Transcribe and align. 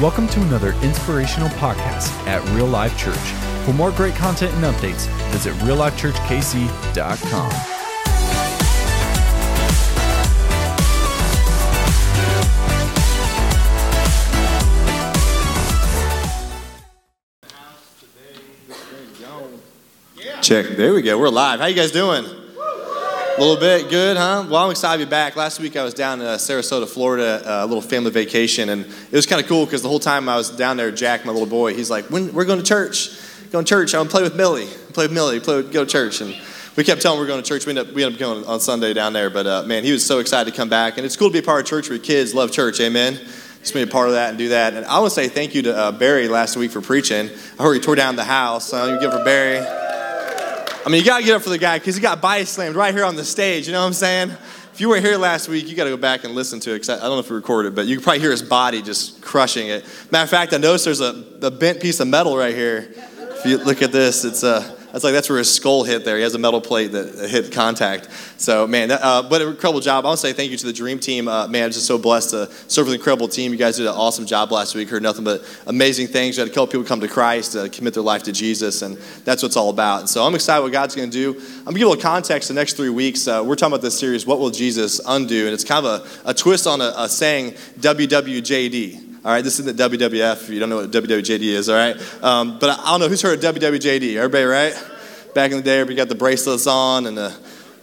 Welcome 0.00 0.28
to 0.28 0.40
another 0.42 0.74
inspirational 0.74 1.48
podcast 1.48 2.12
at 2.28 2.40
Real 2.54 2.68
Life 2.68 2.96
Church. 2.96 3.16
For 3.64 3.72
more 3.72 3.90
great 3.90 4.14
content 4.14 4.54
and 4.54 4.62
updates, 4.62 5.08
visit 5.32 5.52
reallifechurchkc.com. 5.54 7.50
Check. 20.42 20.76
There 20.76 20.94
we 20.94 21.02
go. 21.02 21.18
We're 21.18 21.28
live. 21.28 21.58
How 21.58 21.66
you 21.66 21.74
guys 21.74 21.90
doing? 21.90 22.37
A 23.38 23.40
little 23.40 23.56
bit 23.56 23.88
good, 23.88 24.16
huh? 24.16 24.44
Well, 24.50 24.64
I'm 24.64 24.72
excited 24.72 25.00
to 25.00 25.06
be 25.06 25.10
back. 25.10 25.36
Last 25.36 25.60
week 25.60 25.76
I 25.76 25.84
was 25.84 25.94
down 25.94 26.20
in 26.20 26.26
uh, 26.26 26.38
Sarasota, 26.38 26.88
Florida, 26.88 27.40
uh, 27.46 27.64
a 27.64 27.66
little 27.66 27.80
family 27.80 28.10
vacation, 28.10 28.68
and 28.68 28.84
it 28.84 29.12
was 29.12 29.26
kind 29.26 29.40
of 29.40 29.46
cool 29.46 29.64
because 29.64 29.80
the 29.80 29.88
whole 29.88 30.00
time 30.00 30.28
I 30.28 30.36
was 30.36 30.50
down 30.50 30.76
there, 30.76 30.90
Jack, 30.90 31.24
my 31.24 31.30
little 31.30 31.46
boy, 31.46 31.72
he's 31.72 31.88
like, 31.88 32.06
when, 32.06 32.32
"We're 32.32 32.46
going 32.46 32.58
to 32.58 32.64
church. 32.64 33.10
Going 33.52 33.64
to 33.64 33.68
church. 33.68 33.94
I 33.94 33.98
want 33.98 34.10
to 34.10 34.12
play 34.12 34.24
with 34.24 34.34
Millie. 34.34 34.66
Play 34.92 35.04
with 35.04 35.12
Millie. 35.12 35.38
Play 35.38 35.58
with, 35.58 35.72
go 35.72 35.84
to 35.84 35.88
church." 35.88 36.20
And 36.20 36.36
we 36.74 36.82
kept 36.82 37.00
telling 37.00 37.16
him 37.16 37.20
we 37.20 37.26
are 37.26 37.32
going 37.32 37.40
to 37.40 37.48
church. 37.48 37.64
We 37.64 37.70
ended 37.70 37.86
up, 37.86 37.94
we 37.94 38.02
ended 38.02 38.20
up 38.20 38.28
going 38.28 38.44
on 38.44 38.58
Sunday 38.58 38.92
down 38.92 39.12
there, 39.12 39.30
but 39.30 39.46
uh, 39.46 39.62
man, 39.62 39.84
he 39.84 39.92
was 39.92 40.04
so 40.04 40.18
excited 40.18 40.50
to 40.50 40.56
come 40.56 40.68
back, 40.68 40.96
and 40.96 41.06
it's 41.06 41.16
cool 41.16 41.28
to 41.28 41.32
be 41.32 41.38
a 41.38 41.42
part 41.42 41.60
of 41.60 41.66
church 41.68 41.88
where 41.88 41.98
kids 42.00 42.34
love 42.34 42.50
church. 42.50 42.80
Amen. 42.80 43.20
Just 43.60 43.72
be 43.72 43.82
a 43.82 43.86
part 43.86 44.08
of 44.08 44.14
that 44.14 44.30
and 44.30 44.38
do 44.38 44.48
that. 44.48 44.74
And 44.74 44.84
I 44.84 44.98
want 44.98 45.12
to 45.12 45.14
say 45.14 45.28
thank 45.28 45.54
you 45.54 45.62
to 45.62 45.76
uh, 45.76 45.92
Barry 45.92 46.26
last 46.26 46.56
week 46.56 46.72
for 46.72 46.80
preaching. 46.80 47.30
I 47.56 47.62
heard 47.62 47.74
he 47.74 47.80
tore 47.80 47.94
down 47.94 48.16
the 48.16 48.24
house. 48.24 48.72
Uh, 48.72 48.90
you 48.92 48.98
give 48.98 49.12
for 49.12 49.22
Barry. 49.22 49.87
I 50.88 50.90
mean, 50.90 51.00
you 51.00 51.04
got 51.04 51.18
to 51.18 51.24
get 51.26 51.36
up 51.36 51.42
for 51.42 51.50
the 51.50 51.58
guy 51.58 51.78
because 51.78 51.96
he 51.96 52.00
got 52.00 52.22
body 52.22 52.46
slammed 52.46 52.74
right 52.74 52.94
here 52.94 53.04
on 53.04 53.14
the 53.14 53.22
stage. 53.22 53.66
You 53.66 53.74
know 53.74 53.80
what 53.80 53.88
I'm 53.88 53.92
saying? 53.92 54.30
If 54.72 54.80
you 54.80 54.88
weren't 54.88 55.04
here 55.04 55.18
last 55.18 55.46
week, 55.46 55.68
you 55.68 55.76
got 55.76 55.84
to 55.84 55.90
go 55.90 55.98
back 55.98 56.24
and 56.24 56.34
listen 56.34 56.60
to 56.60 56.74
it. 56.74 56.88
I 56.88 56.96
don't 56.96 57.10
know 57.10 57.18
if 57.18 57.28
we 57.28 57.36
recorded, 57.36 57.74
but 57.74 57.86
you 57.86 57.96
can 57.96 58.02
probably 58.02 58.20
hear 58.20 58.30
his 58.30 58.40
body 58.40 58.80
just 58.80 59.20
crushing 59.20 59.68
it. 59.68 59.84
Matter 60.10 60.24
of 60.24 60.30
fact, 60.30 60.54
I 60.54 60.56
noticed 60.56 60.86
there's 60.86 61.02
a, 61.02 61.26
a 61.42 61.50
bent 61.50 61.82
piece 61.82 62.00
of 62.00 62.08
metal 62.08 62.38
right 62.38 62.54
here. 62.54 62.90
If 62.96 63.44
you 63.44 63.58
look 63.58 63.82
at 63.82 63.92
this, 63.92 64.24
it's 64.24 64.42
a. 64.42 64.48
Uh, 64.48 64.77
that's 64.92 65.04
like 65.04 65.12
that's 65.12 65.28
where 65.28 65.38
his 65.38 65.54
skull 65.54 65.84
hit 65.84 66.04
there. 66.04 66.16
He 66.16 66.22
has 66.22 66.34
a 66.34 66.38
metal 66.38 66.60
plate 66.60 66.92
that 66.92 67.28
hit 67.28 67.52
contact. 67.52 68.08
So 68.38 68.66
man, 68.66 68.88
that, 68.88 69.00
uh, 69.02 69.22
but 69.22 69.42
an 69.42 69.48
incredible 69.48 69.80
job. 69.80 70.04
I 70.04 70.08
want 70.08 70.20
to 70.20 70.26
say 70.26 70.32
thank 70.32 70.50
you 70.50 70.56
to 70.56 70.66
the 70.66 70.72
Dream 70.72 70.98
Team. 70.98 71.28
Uh, 71.28 71.46
man, 71.48 71.64
I'm 71.64 71.70
just 71.70 71.86
so 71.86 71.98
blessed 71.98 72.30
to 72.30 72.50
serve 72.68 72.86
with 72.86 72.94
an 72.94 73.00
incredible 73.00 73.28
team. 73.28 73.52
You 73.52 73.58
guys 73.58 73.76
did 73.76 73.86
an 73.86 73.92
awesome 73.92 74.24
job 74.24 74.50
last 74.50 74.74
week. 74.74 74.88
Heard 74.88 75.02
nothing 75.02 75.24
but 75.24 75.44
amazing 75.66 76.06
things. 76.06 76.36
You 76.36 76.42
had 76.42 76.50
a 76.50 76.54
couple 76.54 76.68
people 76.68 76.84
come 76.84 77.00
to 77.00 77.08
Christ, 77.08 77.54
uh, 77.56 77.68
commit 77.68 77.94
their 77.94 78.02
life 78.02 78.22
to 78.24 78.32
Jesus, 78.32 78.82
and 78.82 78.96
that's 79.24 79.42
what 79.42 79.48
it's 79.48 79.56
all 79.56 79.70
about. 79.70 80.00
And 80.00 80.08
so 80.08 80.24
I'm 80.24 80.34
excited 80.34 80.62
what 80.62 80.72
God's 80.72 80.94
going 80.94 81.10
to 81.10 81.12
do. 81.12 81.38
I'm 81.38 81.64
going 81.64 81.74
to 81.74 81.78
give 81.80 81.86
a 81.86 81.90
little 81.90 82.02
context 82.02 82.48
the 82.48 82.54
next 82.54 82.74
three 82.74 82.90
weeks. 82.90 83.28
Uh, 83.28 83.42
we're 83.44 83.56
talking 83.56 83.74
about 83.74 83.82
this 83.82 83.98
series, 83.98 84.26
What 84.26 84.38
Will 84.38 84.50
Jesus 84.50 85.00
Undo? 85.06 85.44
And 85.44 85.54
it's 85.54 85.64
kind 85.64 85.84
of 85.84 86.20
a, 86.24 86.30
a 86.30 86.34
twist 86.34 86.66
on 86.66 86.80
a, 86.80 86.94
a 86.96 87.08
saying, 87.08 87.52
WWJD. 87.80 89.07
All 89.24 89.32
right, 89.32 89.42
this 89.42 89.58
isn't 89.58 89.76
the 89.76 89.88
WWF. 89.88 90.48
You 90.48 90.60
don't 90.60 90.68
know 90.68 90.76
what 90.76 90.92
WWJD 90.92 91.40
is, 91.40 91.68
all 91.68 91.74
right? 91.74 91.96
Um, 92.22 92.60
but 92.60 92.70
I 92.70 92.92
don't 92.92 93.00
know 93.00 93.08
who's 93.08 93.20
heard 93.20 93.42
of 93.42 93.56
WWJD. 93.56 94.14
Everybody, 94.14 94.44
right? 94.44 94.84
Back 95.34 95.50
in 95.50 95.56
the 95.56 95.62
day, 95.64 95.80
everybody 95.80 95.96
got 95.96 96.08
the 96.08 96.14
bracelets 96.14 96.68
on 96.68 97.04
and 97.04 97.18
the, 97.18 97.36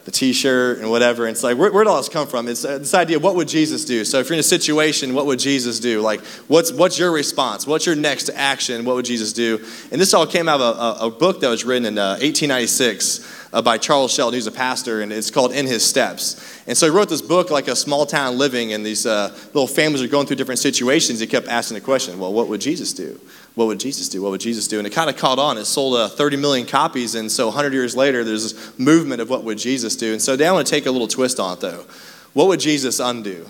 the 0.06 0.12
t-shirt 0.12 0.78
and 0.78 0.90
whatever. 0.90 1.26
And 1.26 1.32
it's 1.32 1.44
like, 1.44 1.58
where, 1.58 1.72
where'd 1.72 1.88
all 1.88 1.98
this 1.98 2.10
come 2.10 2.28
from? 2.28 2.48
It's 2.48 2.64
uh, 2.64 2.78
this 2.78 2.94
idea, 2.94 3.18
what 3.18 3.36
would 3.36 3.48
Jesus 3.48 3.84
do? 3.86 4.06
So 4.06 4.20
if 4.20 4.30
you're 4.30 4.36
in 4.36 4.40
a 4.40 4.44
situation, 4.44 5.16
what 5.16 5.26
would 5.26 5.40
Jesus 5.40 5.80
do? 5.80 6.00
Like, 6.00 6.24
what's, 6.48 6.72
what's 6.72 7.00
your 7.00 7.12
response? 7.12 7.66
What's 7.66 7.88
your 7.88 7.96
next 7.96 8.30
action? 8.30 8.86
What 8.86 8.96
would 8.96 9.06
Jesus 9.06 9.34
do? 9.34 9.66
And 9.92 10.00
this 10.00 10.14
all 10.14 10.28
came 10.28 10.48
out 10.48 10.62
of 10.62 11.02
a, 11.02 11.06
a, 11.06 11.10
book 11.10 11.40
that 11.42 11.50
was 11.50 11.66
written 11.66 11.88
in 11.88 11.98
uh, 11.98 12.20
1896 12.22 13.50
uh, 13.52 13.62
by 13.64 13.80
Charles 13.80 14.14
Sheldon, 14.14 14.38
who's 14.38 14.46
a 14.46 14.52
pastor, 14.52 15.02
and 15.02 15.12
it's 15.12 15.32
called 15.32 15.54
In 15.54 15.66
His 15.66 15.84
Steps. 15.84 16.62
And 16.68 16.78
so 16.78 16.86
he 16.86 16.96
wrote 16.96 17.10
this 17.10 17.24
book 17.24 17.50
like 17.50 17.68
a 17.68 17.76
small 17.76 18.06
town 18.06 18.38
living, 18.38 18.74
and 18.74 18.86
these 18.86 19.08
uh, 19.08 19.34
little 19.54 19.68
families 19.68 20.04
are 20.04 20.08
going 20.08 20.28
through 20.28 20.36
different 20.36 20.60
situations. 20.60 21.20
He 21.20 21.26
kept 21.26 21.48
asking 21.48 21.76
the 21.76 21.82
question, 21.82 22.20
well, 22.20 22.32
what 22.32 22.48
would 22.48 22.62
Jesus 22.62 22.94
do? 22.94 23.20
What 23.56 23.68
would 23.68 23.80
Jesus 23.80 24.10
do? 24.10 24.22
What 24.22 24.32
would 24.32 24.42
Jesus 24.42 24.68
do? 24.68 24.78
And 24.78 24.86
it 24.86 24.92
kind 24.92 25.10
of 25.10 25.16
caught 25.16 25.40
on. 25.40 25.58
It 25.58 25.66
sold 25.66 25.96
uh, 25.96 26.10
30 26.10 26.38
million 26.38 26.68
copies, 26.68 27.16
and 27.16 27.32
so 27.32 27.48
100 27.48 27.74
years 27.74 27.96
later, 27.96 28.24
there's 28.24 28.54
this 28.54 28.80
movement 28.80 29.22
of 29.22 29.30
what 29.30 29.44
would 29.46 29.58
Jesus 29.58 29.96
do. 29.96 30.12
And 30.12 30.22
so 30.22 30.34
today 30.34 30.48
I 30.48 30.52
want 30.52 30.68
to 30.68 30.72
take 30.72 30.86
a 30.86 30.92
little 30.92 31.08
twist 31.08 31.40
on 31.40 31.58
it, 31.58 31.62
though. 31.62 31.86
What 32.34 32.48
would 32.48 32.60
Jesus 32.60 33.00
undo? 33.00 33.46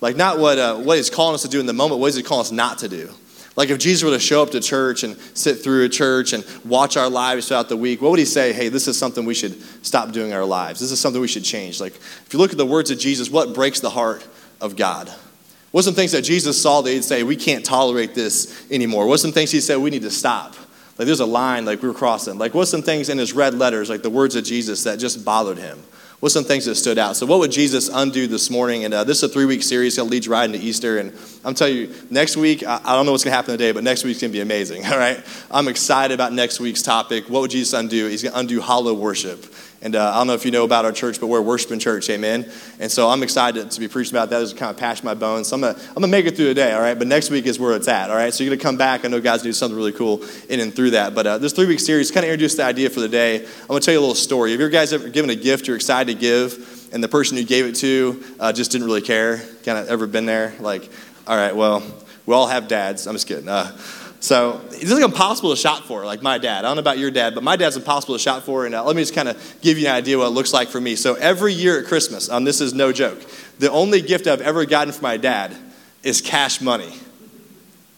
Like, 0.00 0.16
not 0.16 0.38
what, 0.38 0.58
uh, 0.58 0.76
what 0.76 0.96
he's 0.96 1.10
calling 1.10 1.34
us 1.34 1.42
to 1.42 1.48
do 1.48 1.60
in 1.60 1.66
the 1.66 1.74
moment, 1.74 2.00
what 2.00 2.06
is 2.06 2.16
he 2.16 2.22
calling 2.22 2.40
us 2.40 2.52
not 2.52 2.78
to 2.78 2.88
do? 2.88 3.10
Like 3.56 3.68
if 3.68 3.78
Jesus 3.78 4.02
were 4.02 4.10
to 4.10 4.20
show 4.20 4.42
up 4.42 4.50
to 4.52 4.60
church 4.60 5.02
and 5.02 5.18
sit 5.34 5.58
through 5.58 5.84
a 5.84 5.88
church 5.88 6.32
and 6.32 6.46
watch 6.64 6.96
our 6.96 7.10
lives 7.10 7.48
throughout 7.48 7.68
the 7.68 7.76
week, 7.76 8.00
what 8.00 8.10
would 8.10 8.18
he 8.18 8.24
say? 8.24 8.52
Hey, 8.52 8.68
this 8.68 8.88
is 8.88 8.98
something 8.98 9.26
we 9.26 9.34
should 9.34 9.60
stop 9.84 10.12
doing 10.12 10.30
in 10.30 10.36
our 10.36 10.44
lives. 10.44 10.80
This 10.80 10.92
is 10.92 11.00
something 11.00 11.20
we 11.20 11.28
should 11.28 11.44
change. 11.44 11.80
Like 11.80 11.94
if 11.94 12.28
you 12.32 12.38
look 12.38 12.52
at 12.52 12.56
the 12.56 12.64
words 12.64 12.90
of 12.90 12.98
Jesus, 12.98 13.28
what 13.28 13.52
breaks 13.52 13.80
the 13.80 13.90
heart 13.90 14.26
of 14.60 14.76
God? 14.76 15.12
What 15.70 15.84
some 15.84 15.94
things 15.94 16.12
that 16.12 16.22
Jesus 16.22 16.60
saw 16.60 16.80
that 16.80 16.90
he'd 16.90 17.04
say, 17.04 17.22
we 17.22 17.36
can't 17.36 17.64
tolerate 17.64 18.14
this 18.14 18.66
anymore? 18.70 19.06
What 19.06 19.20
some 19.20 19.32
things 19.32 19.50
he 19.50 19.60
said, 19.60 19.78
we 19.78 19.90
need 19.90 20.02
to 20.02 20.10
stop? 20.10 20.54
Like 20.98 21.06
there's 21.06 21.20
a 21.20 21.26
line 21.26 21.64
like 21.64 21.80
we 21.80 21.88
were 21.88 21.94
crossing. 21.94 22.38
Like 22.38 22.54
what's 22.54 22.70
some 22.70 22.82
things 22.82 23.08
in 23.08 23.18
his 23.18 23.32
red 23.32 23.54
letters, 23.54 23.88
like 23.88 24.02
the 24.02 24.10
words 24.10 24.36
of 24.36 24.44
Jesus 24.44 24.84
that 24.84 24.98
just 24.98 25.24
bothered 25.24 25.58
him? 25.58 25.78
What's 26.20 26.34
some 26.34 26.44
things 26.44 26.66
that 26.66 26.74
stood 26.74 26.98
out? 26.98 27.16
So, 27.16 27.24
what 27.24 27.38
would 27.38 27.50
Jesus 27.50 27.88
undo 27.90 28.26
this 28.26 28.50
morning? 28.50 28.84
And 28.84 28.92
uh, 28.92 29.04
this 29.04 29.22
is 29.22 29.22
a 29.22 29.28
three 29.32 29.46
week 29.46 29.62
series. 29.62 29.94
It's 29.94 29.96
going 29.96 30.10
to 30.10 30.12
lead 30.12 30.26
you 30.26 30.32
right 30.32 30.44
into 30.44 30.62
Easter. 30.62 30.98
And 30.98 31.14
I'm 31.46 31.54
telling 31.54 31.76
you, 31.76 31.94
next 32.10 32.36
week, 32.36 32.62
I, 32.62 32.78
I 32.84 32.94
don't 32.94 33.06
know 33.06 33.12
what's 33.12 33.24
going 33.24 33.32
to 33.32 33.36
happen 33.36 33.52
today, 33.52 33.72
but 33.72 33.84
next 33.84 34.04
week's 34.04 34.20
going 34.20 34.30
to 34.30 34.36
be 34.36 34.42
amazing. 34.42 34.84
All 34.86 34.98
right? 34.98 35.24
I'm 35.50 35.66
excited 35.66 36.12
about 36.12 36.34
next 36.34 36.60
week's 36.60 36.82
topic. 36.82 37.30
What 37.30 37.40
would 37.40 37.50
Jesus 37.50 37.72
undo? 37.72 38.06
He's 38.06 38.22
going 38.22 38.34
to 38.34 38.38
undo 38.38 38.60
hollow 38.60 38.92
worship. 38.92 39.46
And 39.82 39.96
uh, 39.96 40.12
I 40.12 40.18
don't 40.18 40.26
know 40.26 40.34
if 40.34 40.44
you 40.44 40.50
know 40.50 40.64
about 40.64 40.84
our 40.84 40.92
church, 40.92 41.20
but 41.20 41.28
we're 41.28 41.38
a 41.38 41.42
worshiping 41.42 41.78
church, 41.78 42.10
amen? 42.10 42.50
And 42.78 42.90
so 42.92 43.08
I'm 43.08 43.22
excited 43.22 43.70
to 43.70 43.80
be 43.80 43.88
preaching 43.88 44.14
about 44.14 44.28
that. 44.28 44.42
It's 44.42 44.52
kind 44.52 44.70
of 44.70 44.76
passion 44.76 45.06
my 45.06 45.14
bones. 45.14 45.48
So 45.48 45.56
I'm 45.56 45.62
going 45.62 45.74
to 45.74 45.80
I'm 45.88 45.94
gonna 45.94 46.08
make 46.08 46.26
it 46.26 46.36
through 46.36 46.46
the 46.46 46.54
day, 46.54 46.72
all 46.72 46.82
right? 46.82 46.98
But 46.98 47.06
next 47.06 47.30
week 47.30 47.46
is 47.46 47.58
where 47.58 47.74
it's 47.74 47.88
at, 47.88 48.10
all 48.10 48.16
right? 48.16 48.32
So 48.32 48.44
you're 48.44 48.50
going 48.50 48.58
to 48.58 48.62
come 48.62 48.76
back. 48.76 49.06
I 49.06 49.08
know 49.08 49.20
God's 49.20 49.42
do 49.42 49.52
something 49.54 49.76
really 49.76 49.92
cool 49.92 50.22
in 50.50 50.60
and 50.60 50.74
through 50.74 50.90
that. 50.90 51.14
But 51.14 51.26
uh, 51.26 51.38
this 51.38 51.54
three 51.54 51.66
week 51.66 51.80
series 51.80 52.10
kind 52.10 52.24
of 52.24 52.30
introduced 52.30 52.58
the 52.58 52.64
idea 52.64 52.90
for 52.90 53.00
the 53.00 53.08
day. 53.08 53.36
I'm 53.36 53.66
going 53.68 53.80
to 53.80 53.84
tell 53.84 53.94
you 53.94 54.00
a 54.00 54.02
little 54.02 54.14
story. 54.14 54.50
Have 54.50 54.60
you 54.60 54.68
guys 54.68 54.92
ever 54.92 55.08
given 55.08 55.30
a 55.30 55.34
gift 55.34 55.66
you're 55.66 55.76
excited 55.76 56.12
to 56.12 56.18
give? 56.18 56.78
and 56.92 57.02
the 57.02 57.08
person 57.08 57.36
you 57.36 57.44
gave 57.44 57.66
it 57.66 57.76
to 57.76 58.22
uh, 58.40 58.52
just 58.52 58.72
didn't 58.72 58.86
really 58.86 59.02
care? 59.02 59.38
Kind 59.64 59.78
of 59.78 59.88
ever 59.88 60.06
been 60.06 60.26
there? 60.26 60.54
Like, 60.58 60.88
all 61.26 61.36
right, 61.36 61.54
well, 61.54 61.82
we 62.26 62.34
all 62.34 62.46
have 62.46 62.68
dads. 62.68 63.06
I'm 63.06 63.14
just 63.14 63.26
kidding. 63.26 63.48
So 64.20 64.60
it's 64.70 64.92
like 64.92 65.02
impossible 65.02 65.50
to 65.50 65.56
shop 65.56 65.84
for, 65.84 66.04
like 66.04 66.22
my 66.22 66.36
dad. 66.38 66.58
I 66.58 66.68
don't 66.68 66.76
know 66.76 66.80
about 66.80 66.98
your 66.98 67.10
dad, 67.10 67.34
but 67.34 67.42
my 67.42 67.56
dad's 67.56 67.76
impossible 67.76 68.14
to 68.14 68.18
shop 68.18 68.42
for. 68.42 68.66
And 68.66 68.74
uh, 68.74 68.84
let 68.84 68.94
me 68.94 69.02
just 69.02 69.14
kind 69.14 69.28
of 69.28 69.56
give 69.62 69.78
you 69.78 69.88
an 69.88 69.94
idea 69.94 70.18
what 70.18 70.26
it 70.26 70.30
looks 70.30 70.52
like 70.52 70.68
for 70.68 70.80
me. 70.80 70.94
So 70.94 71.14
every 71.14 71.54
year 71.54 71.80
at 71.80 71.86
Christmas, 71.86 72.28
um, 72.28 72.44
this 72.44 72.60
is 72.60 72.74
no 72.74 72.92
joke, 72.92 73.18
the 73.58 73.70
only 73.70 74.02
gift 74.02 74.26
I've 74.26 74.42
ever 74.42 74.66
gotten 74.66 74.92
from 74.92 75.02
my 75.02 75.16
dad 75.16 75.56
is 76.02 76.20
cash 76.20 76.60
money. 76.60 76.92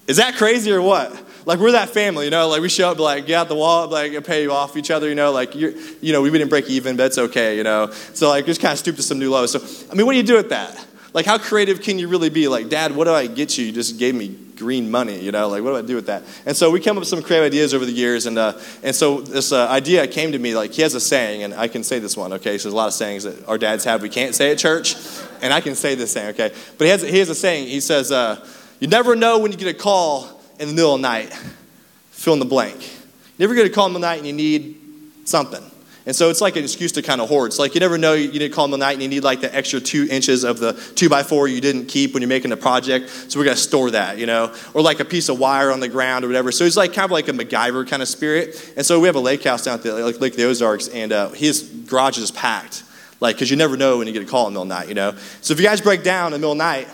Is 0.07 0.17
that 0.17 0.37
crazy 0.37 0.73
or 0.73 0.81
what? 0.81 1.13
like 1.47 1.59
we're 1.59 1.73
that 1.73 1.91
family, 1.91 2.27
you 2.27 2.31
know, 2.31 2.49
like 2.49 2.61
we 2.61 2.69
show 2.69 2.91
up, 2.91 2.99
like 2.99 3.27
get 3.27 3.35
out 3.35 3.49
the 3.49 3.55
wall, 3.55 3.89
like 3.89 4.25
pay 4.25 4.43
you 4.43 4.53
off 4.53 4.77
each 4.77 4.91
other, 4.91 5.09
you 5.09 5.15
know, 5.15 5.33
like 5.33 5.55
you're, 5.55 5.73
you 6.01 6.13
know, 6.13 6.23
we 6.23 6.31
didn't 6.31 6.49
break 6.49 6.69
even, 6.69 6.97
but 6.97 7.07
it's 7.07 7.19
okay, 7.19 7.57
you 7.57 7.65
know. 7.65 7.91
So 8.15 8.29
like 8.29 8.47
just 8.47 8.61
kind 8.61 8.73
of 8.73 8.79
stoop 8.79 8.97
to 8.97 9.03
some 9.03 9.19
new 9.19 9.31
lows. 9.31 9.53
So 9.53 9.61
I 9.91 9.95
mean, 9.95 10.07
what 10.07 10.13
do 10.13 10.19
you 10.19 10.25
do 10.25 10.37
with 10.37 10.51
that? 10.51 10.87
Like 11.13 11.27
how 11.27 11.39
creative 11.39 11.83
can 11.83 11.99
you 11.99 12.09
really 12.09 12.31
be? 12.31 12.49
Like, 12.49 12.69
Dad, 12.69 12.95
what 12.95 13.05
do 13.05 13.13
I 13.13 13.27
get 13.27 13.59
you? 13.59 13.67
You 13.67 13.73
just 13.73 13.99
gave 13.99 14.15
me 14.15 14.29
green 14.63 14.91
money, 14.91 15.19
you 15.19 15.33
know, 15.33 15.49
like 15.49 15.63
what 15.63 15.71
do 15.71 15.77
I 15.77 15.83
do 15.83 15.97
with 15.97 16.07
that? 16.07 16.23
And 16.47 16.57
so 16.57 16.71
we 16.71 16.81
came 16.81 16.93
up 16.93 17.01
with 17.01 17.09
some 17.09 17.23
creative 17.23 17.47
ideas 17.47 17.75
over 17.75 17.85
the 17.85 17.93
years, 17.93 18.27
and 18.27 18.39
uh, 18.39 18.59
and 18.83 18.95
so 18.95 19.21
this 19.21 19.53
uh, 19.53 19.69
idea 19.69 20.07
came 20.07 20.33
to 20.33 20.39
me. 20.39 20.55
Like 20.55 20.73
he 20.73 20.83
has 20.83 20.95
a 20.95 21.01
saying, 21.01 21.43
and 21.43 21.53
I 21.55 21.69
can 21.69 21.83
say 21.83 21.99
this 21.99 22.17
one, 22.17 22.33
okay? 22.35 22.57
So 22.59 22.65
there's 22.65 22.75
a 22.75 22.77
lot 22.77 22.89
of 22.89 22.95
sayings 22.95 23.25
that 23.25 23.47
our 23.49 23.59
dads 23.59 23.85
have 23.85 24.03
we 24.03 24.09
can't 24.09 24.35
say 24.35 24.53
at 24.53 24.59
church, 24.59 24.95
and 25.43 25.53
I 25.53 25.61
can 25.61 25.75
say 25.75 25.95
this 25.95 26.13
saying, 26.13 26.31
okay? 26.31 26.55
But 26.79 26.85
he 26.85 26.91
has 26.91 27.03
he 27.03 27.19
has 27.19 27.29
a 27.29 27.35
saying. 27.35 27.69
He 27.69 27.81
says, 27.81 28.13
uh, 28.13 28.47
"You 28.81 28.89
never 28.89 29.17
know 29.17 29.39
when 29.41 29.53
you 29.53 29.59
get 29.59 29.69
a 29.69 29.79
call 29.79 30.41
in 30.59 30.69
the 30.69 30.75
middle 30.75 30.95
of 30.95 31.01
the 31.01 31.09
night." 31.09 31.33
fill 32.23 32.35
in 32.35 32.39
the 32.39 32.45
blank. 32.45 32.81
You 32.81 33.49
never 33.49 33.55
get 33.55 33.67
a 33.67 33.71
call 33.71 33.89
in 33.89 33.95
the 33.95 33.99
night 33.99 34.19
and 34.19 34.27
you 34.27 34.33
need 34.33 34.79
something. 35.25 35.63
And 36.05 36.17
so 36.17 36.31
it's 36.31 36.41
like 36.41 36.57
an 36.57 36.65
excuse 36.65 36.91
to 36.93 37.03
kind 37.03 37.21
of 37.21 37.29
hoard. 37.29 37.49
It's 37.49 37.59
like 37.59 37.75
you 37.75 37.81
never 37.81 37.97
know 37.97 38.13
you 38.13 38.39
to 38.41 38.49
call 38.49 38.65
in 38.65 38.73
the 38.73 38.77
night 38.77 38.95
and 38.95 39.03
you 39.03 39.09
need 39.09 39.23
like 39.23 39.41
the 39.41 39.55
extra 39.55 39.81
two 39.81 40.09
inches 40.11 40.43
of 40.43 40.59
the 40.59 40.73
two 40.97 41.09
by 41.09 41.23
four 41.23 41.47
you 41.47 41.61
didn't 41.61 41.87
keep 41.87 42.13
when 42.13 42.23
you're 42.23 42.29
making 42.29 42.51
a 42.51 42.57
project. 42.57 43.09
So 43.09 43.39
we're 43.39 43.45
gonna 43.45 43.57
store 43.57 43.91
that, 43.93 44.19
you 44.19 44.27
know, 44.27 44.53
or 44.75 44.83
like 44.83 44.99
a 44.99 45.05
piece 45.05 45.29
of 45.29 45.39
wire 45.39 45.71
on 45.71 45.79
the 45.79 45.89
ground 45.89 46.25
or 46.25 46.29
whatever. 46.29 46.51
So 46.51 46.65
he's 46.65 46.77
like 46.77 46.93
kind 46.93 47.05
of 47.05 47.13
like 47.13 47.29
a 47.29 47.33
MacGyver 47.33 47.89
kind 47.89 48.03
of 48.03 48.09
spirit. 48.09 48.73
And 48.77 48.85
so 48.85 48.99
we 48.99 49.07
have 49.07 49.15
a 49.15 49.21
lake 49.21 49.45
house 49.45 49.65
down 49.65 49.75
at 49.75 49.83
the 49.85 49.93
like 49.93 50.21
Lake 50.21 50.35
the 50.35 50.45
Ozarks, 50.45 50.89
and 50.89 51.13
uh, 51.13 51.29
his 51.31 51.63
garage 51.87 52.19
is 52.19 52.33
packed, 52.33 52.83
like 53.21 53.37
because 53.37 53.51
you 53.51 53.57
never 53.57 53.77
know 53.77 53.99
when 53.99 54.09
you 54.09 54.13
get 54.13 54.23
a 54.23 54.27
call 54.27 54.49
in 54.49 54.55
the 54.55 54.61
middle 54.61 54.63
of 54.65 54.69
the 54.69 54.75
night, 54.75 54.89
you 54.89 54.95
know. 54.95 55.15
So 55.41 55.53
if 55.53 55.61
you 55.61 55.67
guys 55.67 55.81
break 55.81 56.03
down 56.03 56.29
in 56.29 56.33
the 56.33 56.39
middle 56.39 56.53
of 56.53 56.59
the 56.59 56.65
night, 56.65 56.89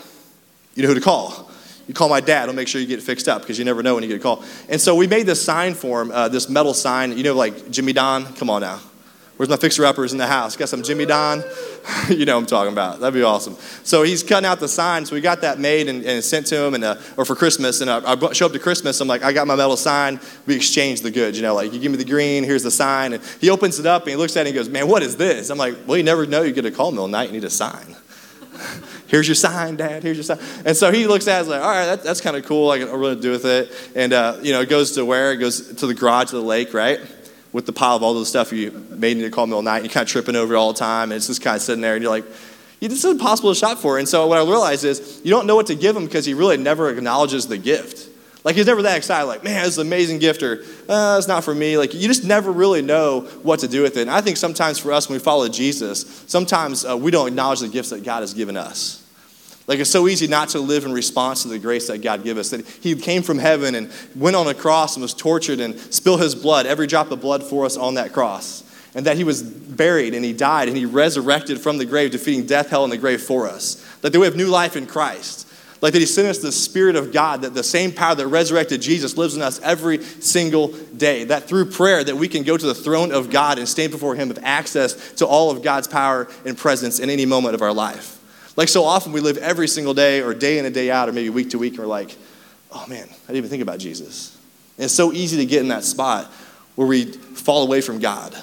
you 0.75 0.83
know 0.83 0.89
who 0.89 0.95
to 0.95 1.01
call. 1.01 1.49
You 1.87 1.95
call 1.95 2.07
my 2.07 2.21
dad, 2.21 2.47
I'll 2.47 2.55
make 2.55 2.67
sure 2.67 2.79
you 2.79 2.85
get 2.85 2.99
it 2.99 3.01
fixed 3.01 3.27
up 3.27 3.41
because 3.41 3.57
you 3.57 3.65
never 3.65 3.81
know 3.81 3.95
when 3.95 4.03
you 4.03 4.09
get 4.09 4.19
a 4.19 4.23
call. 4.23 4.43
And 4.69 4.79
so 4.79 4.93
we 4.93 5.07
made 5.07 5.25
this 5.25 5.43
sign 5.43 5.73
for 5.73 6.03
him, 6.03 6.11
uh, 6.11 6.29
this 6.29 6.47
metal 6.47 6.75
sign. 6.75 7.17
You 7.17 7.23
know, 7.23 7.33
like 7.33 7.71
Jimmy 7.71 7.93
Don? 7.93 8.31
Come 8.35 8.51
on 8.51 8.61
now. 8.61 8.79
Where's 9.39 9.47
my 9.47 9.55
fixer 9.55 9.85
uppers 9.85 10.11
in 10.11 10.17
the 10.17 10.27
house? 10.27 10.57
Got 10.57 10.67
some 10.67 10.83
Jimmy 10.83 11.05
Don? 11.05 11.41
you 12.09 12.25
know 12.25 12.35
what 12.35 12.41
I'm 12.41 12.45
talking 12.45 12.73
about. 12.73 12.99
That'd 12.99 13.13
be 13.13 13.23
awesome. 13.23 13.55
So 13.83 14.03
he's 14.03 14.21
cutting 14.21 14.45
out 14.45 14.59
the 14.59 14.67
sign. 14.67 15.05
So 15.05 15.15
we 15.15 15.21
got 15.21 15.39
that 15.43 15.59
made 15.59 15.87
and, 15.87 16.03
and 16.03 16.21
sent 16.21 16.47
to 16.47 16.61
him, 16.61 16.73
and 16.73 16.83
uh, 16.83 16.97
or 17.15 17.23
for 17.23 17.37
Christmas. 17.37 17.79
And 17.79 17.89
uh, 17.89 18.01
I 18.05 18.33
show 18.33 18.47
up 18.47 18.51
to 18.51 18.59
Christmas. 18.59 18.99
I'm 18.99 19.07
like, 19.07 19.23
I 19.23 19.31
got 19.31 19.47
my 19.47 19.55
metal 19.55 19.77
sign. 19.77 20.19
We 20.45 20.57
exchange 20.57 21.03
the 21.03 21.09
goods. 21.09 21.37
You 21.37 21.43
know, 21.43 21.55
like 21.55 21.71
you 21.71 21.79
give 21.79 21.89
me 21.89 21.97
the 21.97 22.03
green. 22.03 22.43
Here's 22.43 22.63
the 22.63 22.69
sign. 22.69 23.13
And 23.13 23.23
he 23.39 23.49
opens 23.49 23.79
it 23.79 23.85
up 23.85 24.01
and 24.01 24.09
he 24.09 24.17
looks 24.17 24.35
at 24.35 24.45
it 24.45 24.49
and 24.49 24.55
he 24.57 24.61
goes, 24.61 24.67
Man, 24.67 24.89
what 24.89 25.03
is 25.03 25.15
this? 25.15 25.49
I'm 25.49 25.57
like, 25.57 25.77
Well, 25.87 25.95
you 25.95 26.03
never 26.03 26.25
know. 26.25 26.41
You 26.41 26.51
get 26.51 26.65
a 26.65 26.71
call 26.71 26.91
middle 26.91 27.07
night. 27.07 27.29
You 27.29 27.35
need 27.35 27.45
a 27.45 27.49
sign. 27.49 27.95
Here's 29.07 29.25
your 29.25 29.35
sign, 29.35 29.77
Dad. 29.77 30.03
Here's 30.03 30.17
your 30.17 30.25
sign. 30.25 30.39
And 30.65 30.75
so 30.75 30.91
he 30.91 31.07
looks 31.07 31.29
at 31.29 31.45
it 31.45 31.47
like, 31.47 31.61
all 31.61 31.69
right, 31.69 31.85
that, 31.85 32.03
that's 32.03 32.19
kind 32.19 32.35
of 32.35 32.45
cool. 32.45 32.71
I 32.71 32.79
can 32.79 32.91
really 32.91 33.15
do 33.15 33.31
with 33.31 33.45
it. 33.45 33.71
And, 33.95 34.11
uh, 34.11 34.37
you 34.41 34.51
know, 34.51 34.59
it 34.59 34.69
goes 34.69 34.91
to 34.95 35.05
where? 35.05 35.31
It 35.31 35.37
goes 35.37 35.75
to 35.75 35.87
the 35.87 35.93
garage 35.93 36.25
of 36.25 36.31
the 36.31 36.41
lake, 36.41 36.73
right? 36.73 36.99
With 37.51 37.65
the 37.65 37.73
pile 37.73 37.95
of 37.95 38.03
all 38.03 38.13
the 38.13 38.25
stuff 38.25 38.51
you 38.51 38.71
made 38.89 39.17
in 39.17 39.23
the 39.23 39.29
call 39.29 39.45
of 39.45 39.49
the 39.49 39.61
night. 39.61 39.77
And 39.77 39.85
you're 39.85 39.93
kind 39.93 40.03
of 40.03 40.09
tripping 40.09 40.35
over 40.35 40.53
it 40.53 40.57
all 40.57 40.71
the 40.71 40.79
time. 40.79 41.11
And 41.11 41.17
it's 41.17 41.27
just 41.27 41.41
kind 41.41 41.55
of 41.55 41.61
sitting 41.61 41.81
there. 41.81 41.95
And 41.95 42.03
you're 42.03 42.11
like, 42.11 42.25
this 42.79 43.03
is 43.03 43.05
impossible 43.05 43.51
to 43.51 43.59
shop 43.59 43.79
for. 43.79 43.97
And 43.97 44.07
so 44.07 44.27
what 44.27 44.37
I 44.37 44.41
realized 44.41 44.85
is 44.85 45.21
you 45.23 45.31
don't 45.31 45.47
know 45.47 45.55
what 45.55 45.67
to 45.67 45.75
give 45.75 45.95
him 45.95 46.05
because 46.05 46.25
he 46.25 46.33
really 46.33 46.57
never 46.57 46.89
acknowledges 46.89 47.47
the 47.47 47.57
gift. 47.57 48.07
Like 48.43 48.55
he's 48.55 48.67
never 48.67 48.81
that 48.83 48.95
excited, 48.95 49.25
like, 49.25 49.43
man, 49.43 49.63
this 49.63 49.73
is 49.73 49.77
an 49.79 49.87
amazing 49.87 50.19
gift, 50.19 50.43
or 50.43 50.63
uh, 50.87 51.17
it's 51.17 51.27
not 51.27 51.43
for 51.43 51.53
me. 51.53 51.77
Like 51.77 51.93
you 51.93 52.07
just 52.07 52.23
never 52.23 52.51
really 52.51 52.81
know 52.81 53.21
what 53.43 53.59
to 53.59 53.67
do 53.67 53.81
with 53.81 53.97
it. 53.97 54.03
And 54.03 54.09
I 54.09 54.21
think 54.21 54.37
sometimes 54.37 54.79
for 54.79 54.93
us, 54.93 55.09
when 55.09 55.17
we 55.17 55.19
follow 55.19 55.49
Jesus, 55.49 56.23
sometimes 56.25 56.85
uh, 56.85 56.95
we 56.95 57.11
don't 57.11 57.27
acknowledge 57.27 57.59
the 57.59 57.67
gifts 57.67 57.89
that 57.89 58.03
God 58.03 58.21
has 58.21 58.33
given 58.33 58.55
us. 58.55 58.98
Like 59.69 59.77
it's 59.77 59.91
so 59.91 60.07
easy 60.07 60.25
not 60.25 60.49
to 60.49 60.59
live 60.59 60.85
in 60.85 60.93
response 60.93 61.43
to 61.43 61.47
the 61.47 61.59
grace 61.59 61.89
that 61.89 61.99
God 61.99 62.23
gave 62.23 62.39
us. 62.39 62.49
That 62.49 62.67
He 62.67 62.95
came 62.95 63.21
from 63.21 63.37
heaven 63.37 63.75
and 63.75 63.91
went 64.15 64.35
on 64.35 64.47
a 64.47 64.55
cross 64.55 64.95
and 64.95 65.03
was 65.03 65.13
tortured 65.13 65.59
and 65.59 65.79
spilled 65.93 66.21
His 66.21 66.33
blood, 66.33 66.65
every 66.65 66.87
drop 66.87 67.11
of 67.11 67.21
blood 67.21 67.43
for 67.43 67.65
us 67.65 67.77
on 67.77 67.93
that 67.93 68.11
cross. 68.11 68.63
And 68.95 69.05
that 69.05 69.15
He 69.15 69.23
was 69.23 69.43
buried 69.43 70.15
and 70.15 70.25
He 70.25 70.33
died 70.33 70.69
and 70.69 70.75
He 70.75 70.87
resurrected 70.87 71.61
from 71.61 71.77
the 71.77 71.85
grave, 71.85 72.09
defeating 72.09 72.47
death, 72.47 72.71
hell, 72.71 72.83
and 72.83 72.91
the 72.91 72.97
grave 72.97 73.21
for 73.21 73.47
us. 73.47 73.75
That 74.01 74.17
we 74.17 74.25
have 74.25 74.35
new 74.35 74.47
life 74.47 74.75
in 74.75 74.87
Christ. 74.87 75.47
Like 75.81 75.93
that 75.93 75.99
He 75.99 76.07
sent 76.07 76.27
us 76.29 76.39
the 76.39 76.51
Spirit 76.51 76.95
of 76.95 77.13
God, 77.13 77.43
that 77.43 77.53
the 77.53 77.63
same 77.63 77.91
power 77.91 78.15
that 78.15 78.25
resurrected 78.25 78.81
Jesus 78.81 79.17
lives 79.17 79.35
in 79.35 79.43
us 79.43 79.59
every 79.61 80.01
single 80.01 80.69
day. 80.97 81.25
That 81.25 81.43
through 81.43 81.69
prayer 81.69 82.03
that 82.03 82.15
we 82.15 82.27
can 82.27 82.41
go 82.41 82.57
to 82.57 82.65
the 82.65 82.73
throne 82.73 83.11
of 83.11 83.29
God 83.29 83.59
and 83.59 83.69
stand 83.69 83.91
before 83.91 84.15
Him 84.15 84.29
with 84.29 84.39
access 84.41 85.11
to 85.17 85.27
all 85.27 85.51
of 85.51 85.61
God's 85.61 85.87
power 85.87 86.27
and 86.43 86.57
presence 86.57 86.97
in 86.99 87.11
any 87.11 87.27
moment 87.27 87.53
of 87.53 87.61
our 87.61 87.71
life. 87.71 88.18
Like 88.55 88.69
so 88.69 88.83
often 88.83 89.11
we 89.11 89.21
live 89.21 89.37
every 89.37 89.67
single 89.67 89.93
day 89.93 90.21
or 90.21 90.33
day 90.33 90.59
in 90.59 90.65
and 90.65 90.73
day 90.73 90.91
out 90.91 91.09
or 91.09 91.13
maybe 91.13 91.29
week 91.29 91.51
to 91.51 91.59
week 91.59 91.73
and 91.73 91.79
we're 91.79 91.85
like, 91.85 92.15
oh 92.71 92.85
man, 92.87 93.03
I 93.03 93.27
didn't 93.27 93.37
even 93.37 93.49
think 93.49 93.63
about 93.63 93.79
Jesus. 93.79 94.37
And 94.77 94.85
it's 94.85 94.93
so 94.93 95.11
easy 95.11 95.37
to 95.37 95.45
get 95.45 95.61
in 95.61 95.69
that 95.69 95.83
spot 95.83 96.31
where 96.75 96.87
we 96.87 97.11
fall 97.11 97.63
away 97.63 97.81
from 97.81 97.99
God, 97.99 98.33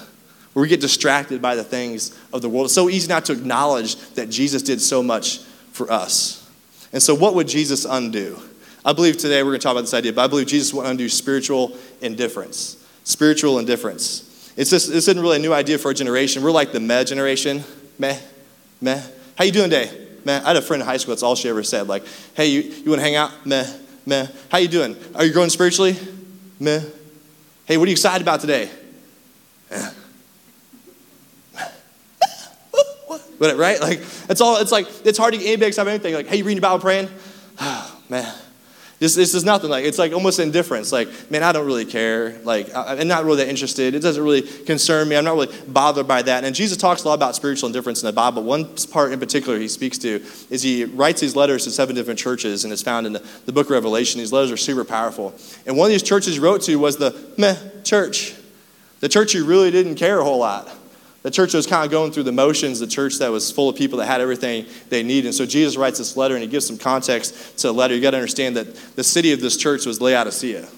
where 0.53 0.61
we 0.61 0.67
get 0.67 0.81
distracted 0.81 1.41
by 1.41 1.55
the 1.55 1.63
things 1.63 2.17
of 2.31 2.41
the 2.41 2.49
world. 2.49 2.65
It's 2.65 2.75
so 2.75 2.89
easy 2.89 3.07
not 3.07 3.25
to 3.25 3.33
acknowledge 3.33 3.95
that 4.13 4.29
Jesus 4.29 4.61
did 4.61 4.81
so 4.81 5.01
much 5.01 5.39
for 5.71 5.91
us. 5.91 6.47
And 6.93 7.01
so, 7.01 7.15
what 7.15 7.35
would 7.35 7.47
Jesus 7.47 7.85
undo? 7.85 8.39
I 8.85 8.93
believe 8.93 9.17
today 9.17 9.43
we're 9.43 9.49
going 9.49 9.59
to 9.59 9.63
talk 9.63 9.73
about 9.73 9.81
this 9.81 9.93
idea, 9.93 10.13
but 10.13 10.23
I 10.23 10.27
believe 10.27 10.47
Jesus 10.47 10.73
would 10.73 10.85
undo 10.85 11.09
spiritual 11.09 11.75
indifference. 12.01 12.77
Spiritual 13.03 13.59
indifference. 13.59 14.53
It's 14.55 14.69
just, 14.69 14.87
this 14.87 15.07
isn't 15.07 15.21
really 15.21 15.37
a 15.37 15.41
new 15.41 15.53
idea 15.53 15.77
for 15.77 15.89
our 15.89 15.93
generation. 15.93 16.41
We're 16.41 16.51
like 16.51 16.71
the 16.71 16.79
meh 16.79 17.03
generation. 17.03 17.63
Meh, 17.99 18.19
meh. 18.79 19.01
How 19.37 19.43
you 19.43 19.51
doing 19.51 19.69
today? 19.69 19.91
Meh. 20.25 20.41
I 20.43 20.47
had 20.47 20.55
a 20.55 20.61
friend 20.63 20.81
in 20.81 20.87
high 20.87 20.97
school, 20.97 21.13
that's 21.13 21.21
all 21.21 21.35
she 21.35 21.47
ever 21.47 21.61
said. 21.61 21.87
Like, 21.87 22.03
hey, 22.33 22.47
you, 22.47 22.61
you 22.61 22.89
want 22.89 22.99
to 22.99 23.03
hang 23.03 23.15
out? 23.15 23.45
Meh, 23.45 23.71
meh. 24.05 24.27
How 24.49 24.57
you 24.57 24.67
doing? 24.67 24.97
Are 25.13 25.23
you 25.23 25.31
growing 25.31 25.51
spiritually? 25.51 25.95
Meh. 26.59 26.81
Hey, 27.65 27.77
what 27.77 27.85
are 27.85 27.89
you 27.89 27.93
excited 27.93 28.23
about 28.23 28.41
today? 28.41 28.69
Eh. 29.71 29.89
But, 33.39 33.55
right? 33.55 33.79
Like, 33.79 33.99
it's 34.29 34.41
all, 34.41 34.57
it's 34.57 34.71
like, 34.71 34.87
it's 35.05 35.19
hard 35.19 35.35
to 35.35 35.39
get 35.39 35.45
anybody 35.45 35.67
excited 35.67 35.87
about 35.87 35.93
anything. 35.93 36.15
Like, 36.15 36.25
hey, 36.25 36.37
you 36.37 36.43
reading 36.43 36.57
your 36.57 36.71
Bible 36.71 36.79
praying? 36.79 37.07
This, 38.99 39.13
this 39.13 39.35
is 39.35 39.43
nothing. 39.43 39.69
Like, 39.69 39.85
it's 39.85 39.99
like 39.99 40.11
almost 40.11 40.39
indifference. 40.39 40.91
Like, 40.91 41.07
man, 41.29 41.43
I 41.43 41.51
don't 41.51 41.67
really 41.67 41.85
care. 41.85 42.39
Like, 42.43 42.73
I, 42.73 42.95
am 42.95 43.07
not 43.07 43.25
really 43.25 43.37
that 43.37 43.47
interested. 43.47 43.93
It 43.93 43.99
doesn't 43.99 44.23
really 44.23 44.41
concern 44.41 45.07
me. 45.07 45.15
I'm 45.15 45.23
not 45.23 45.35
really 45.35 45.55
bothered 45.67 46.07
by 46.07 46.23
that. 46.23 46.43
And 46.43 46.55
Jesus 46.55 46.77
talks 46.77 47.03
a 47.03 47.07
lot 47.07 47.13
about 47.13 47.35
spiritual 47.35 47.67
indifference 47.67 48.01
in 48.01 48.07
the 48.07 48.13
Bible. 48.13 48.43
One 48.43 48.65
part 48.91 49.11
in 49.11 49.19
particular 49.19 49.59
he 49.59 49.67
speaks 49.67 49.99
to 49.99 50.23
is 50.49 50.63
he 50.63 50.85
writes 50.85 51.21
these 51.21 51.35
letters 51.35 51.65
to 51.65 51.71
seven 51.71 51.95
different 51.95 52.19
churches, 52.19 52.63
and 52.63 52.73
it's 52.73 52.81
found 52.81 53.05
in 53.05 53.13
the, 53.13 53.23
the 53.45 53.51
book 53.51 53.67
of 53.67 53.71
Revelation. 53.71 54.19
These 54.19 54.33
letters 54.33 54.51
are 54.51 54.57
super 54.57 54.83
powerful. 54.83 55.35
And 55.67 55.77
one 55.77 55.85
of 55.85 55.91
these 55.91 56.03
churches 56.03 56.33
he 56.33 56.39
wrote 56.39 56.63
to 56.63 56.75
was 56.77 56.97
the 56.97 57.15
meh 57.37 57.55
church, 57.83 58.33
the 58.99 59.09
church 59.09 59.33
who 59.33 59.45
really 59.45 59.69
didn't 59.69 59.95
care 59.95 60.19
a 60.19 60.23
whole 60.23 60.39
lot. 60.39 60.67
The 61.27 61.31
church 61.31 61.53
was 61.53 61.67
kind 61.67 61.83
of 61.83 61.91
going 61.91 62.13
through 62.13 62.23
the 62.23 62.31
motions, 62.31 62.79
the 62.79 62.87
church 62.87 63.17
that 63.17 63.29
was 63.29 63.51
full 63.51 63.67
of 63.67 63.75
people 63.75 63.97
that 63.97 64.05
had 64.05 64.21
everything 64.21 64.65
they 64.87 65.03
needed. 65.03 65.25
And 65.25 65.35
so 65.35 65.45
Jesus 65.45 65.75
writes 65.75 65.97
this 65.97 66.15
letter 66.15 66.35
and 66.35 66.41
he 66.41 66.47
gives 66.47 66.65
some 66.65 66.77
context 66.77 67.57
to 67.57 67.67
the 67.67 67.73
letter. 67.73 67.93
You 67.93 68.01
got 68.01 68.11
to 68.11 68.17
understand 68.17 68.55
that 68.55 68.73
the 68.95 69.03
city 69.03 69.33
of 69.33 69.41
this 69.41 69.57
church 69.57 69.85
was 69.85 69.99
Laodicea. 69.99 70.69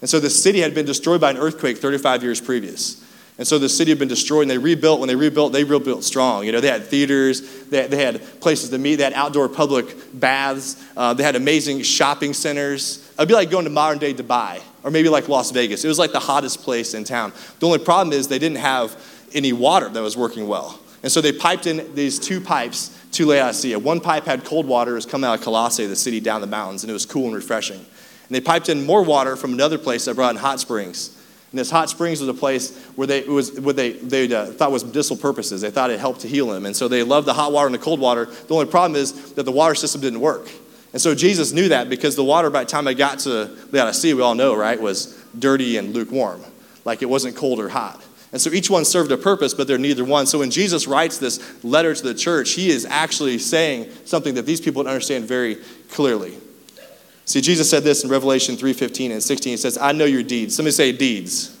And 0.00 0.08
so 0.08 0.18
the 0.18 0.30
city 0.30 0.60
had 0.60 0.74
been 0.74 0.86
destroyed 0.86 1.20
by 1.20 1.28
an 1.28 1.36
earthquake 1.36 1.76
35 1.76 2.22
years 2.22 2.40
previous. 2.40 3.04
And 3.36 3.46
so 3.46 3.58
the 3.58 3.68
city 3.68 3.90
had 3.90 3.98
been 3.98 4.08
destroyed 4.08 4.44
and 4.44 4.50
they 4.50 4.56
rebuilt. 4.56 4.98
When 4.98 5.08
they 5.08 5.14
rebuilt, 5.14 5.52
they 5.52 5.62
rebuilt 5.62 6.04
strong. 6.04 6.46
You 6.46 6.52
know, 6.52 6.60
they 6.60 6.68
had 6.68 6.84
theaters, 6.84 7.66
they 7.66 7.86
they 7.86 8.02
had 8.02 8.22
places 8.40 8.70
to 8.70 8.78
meet, 8.78 8.94
they 8.94 9.04
had 9.04 9.12
outdoor 9.12 9.50
public 9.50 9.94
baths, 10.18 10.82
uh, 10.96 11.12
they 11.12 11.22
had 11.22 11.36
amazing 11.36 11.82
shopping 11.82 12.32
centers. 12.32 13.12
It'd 13.18 13.28
be 13.28 13.34
like 13.34 13.50
going 13.50 13.64
to 13.64 13.70
modern 13.70 13.98
day 13.98 14.14
Dubai 14.14 14.62
or 14.84 14.90
maybe 14.90 15.10
like 15.10 15.28
Las 15.28 15.50
Vegas. 15.50 15.84
It 15.84 15.88
was 15.88 15.98
like 15.98 16.12
the 16.12 16.20
hottest 16.20 16.62
place 16.62 16.94
in 16.94 17.04
town. 17.04 17.32
The 17.60 17.66
only 17.66 17.78
problem 17.78 18.12
is 18.14 18.28
they 18.28 18.38
didn't 18.38 18.58
have 18.58 18.96
any 19.34 19.52
water 19.52 19.88
that 19.88 20.02
was 20.02 20.16
working 20.16 20.48
well. 20.48 20.78
And 21.02 21.10
so 21.10 21.20
they 21.20 21.32
piped 21.32 21.66
in 21.66 21.94
these 21.94 22.18
two 22.18 22.40
pipes 22.40 22.96
to 23.12 23.26
Laodicea. 23.26 23.78
One 23.78 24.00
pipe 24.00 24.24
had 24.24 24.44
cold 24.44 24.66
water, 24.66 24.92
it 24.92 24.96
was 24.96 25.06
coming 25.06 25.28
out 25.28 25.38
of 25.38 25.44
Colossae, 25.44 25.86
the 25.86 25.96
city 25.96 26.20
down 26.20 26.40
the 26.40 26.46
mountains, 26.46 26.84
and 26.84 26.90
it 26.90 26.92
was 26.92 27.06
cool 27.06 27.26
and 27.26 27.34
refreshing. 27.34 27.78
And 27.78 28.30
they 28.30 28.40
piped 28.40 28.68
in 28.68 28.86
more 28.86 29.02
water 29.02 29.36
from 29.36 29.52
another 29.52 29.78
place 29.78 30.04
that 30.04 30.14
brought 30.14 30.34
in 30.34 30.40
hot 30.40 30.60
springs. 30.60 31.18
And 31.50 31.58
this 31.58 31.70
hot 31.70 31.90
springs 31.90 32.20
was 32.20 32.30
a 32.30 32.34
place 32.34 32.78
where 32.94 33.06
they 33.06 33.24
was 33.24 33.60
what 33.60 33.76
they 33.76 33.92
they 33.92 34.32
uh, 34.32 34.46
thought 34.46 34.72
was 34.72 34.86
medicinal 34.86 35.20
purposes. 35.20 35.60
They 35.60 35.70
thought 35.70 35.90
it 35.90 36.00
helped 36.00 36.20
to 36.20 36.28
heal 36.28 36.50
him, 36.50 36.64
and 36.64 36.74
so 36.74 36.88
they 36.88 37.02
loved 37.02 37.26
the 37.26 37.34
hot 37.34 37.52
water 37.52 37.66
and 37.66 37.74
the 37.74 37.78
cold 37.78 38.00
water. 38.00 38.24
The 38.24 38.54
only 38.54 38.66
problem 38.66 38.98
is 38.98 39.34
that 39.34 39.42
the 39.42 39.52
water 39.52 39.74
system 39.74 40.00
didn't 40.00 40.20
work. 40.20 40.48
And 40.94 41.00
so 41.00 41.14
Jesus 41.14 41.52
knew 41.52 41.68
that 41.68 41.90
because 41.90 42.16
the 42.16 42.24
water 42.24 42.48
by 42.48 42.64
the 42.64 42.70
time 42.70 42.88
I 42.88 42.94
got 42.94 43.18
to 43.20 43.54
Laodicea, 43.70 44.16
we 44.16 44.22
all 44.22 44.34
know, 44.34 44.54
right, 44.54 44.80
was 44.80 45.18
dirty 45.38 45.76
and 45.76 45.94
lukewarm, 45.94 46.42
like 46.86 47.02
it 47.02 47.06
wasn't 47.06 47.36
cold 47.36 47.60
or 47.60 47.68
hot. 47.68 48.02
And 48.32 48.40
so 48.40 48.50
each 48.50 48.70
one 48.70 48.86
served 48.86 49.12
a 49.12 49.18
purpose, 49.18 49.52
but 49.52 49.68
they're 49.68 49.76
neither 49.76 50.04
one. 50.04 50.26
So 50.26 50.38
when 50.38 50.50
Jesus 50.50 50.86
writes 50.86 51.18
this 51.18 51.62
letter 51.62 51.94
to 51.94 52.02
the 52.02 52.14
church, 52.14 52.52
he 52.52 52.70
is 52.70 52.86
actually 52.86 53.38
saying 53.38 53.90
something 54.06 54.34
that 54.34 54.46
these 54.46 54.60
people 54.60 54.86
understand 54.88 55.26
very 55.26 55.58
clearly. 55.90 56.38
See, 57.26 57.42
Jesus 57.42 57.68
said 57.68 57.84
this 57.84 58.04
in 58.04 58.10
Revelation 58.10 58.56
3:15 58.56 59.12
and 59.12 59.22
16. 59.22 59.52
He 59.52 59.56
says, 59.56 59.76
I 59.78 59.92
know 59.92 60.06
your 60.06 60.22
deeds. 60.22 60.56
Somebody 60.56 60.72
say 60.72 60.92
deeds. 60.92 61.56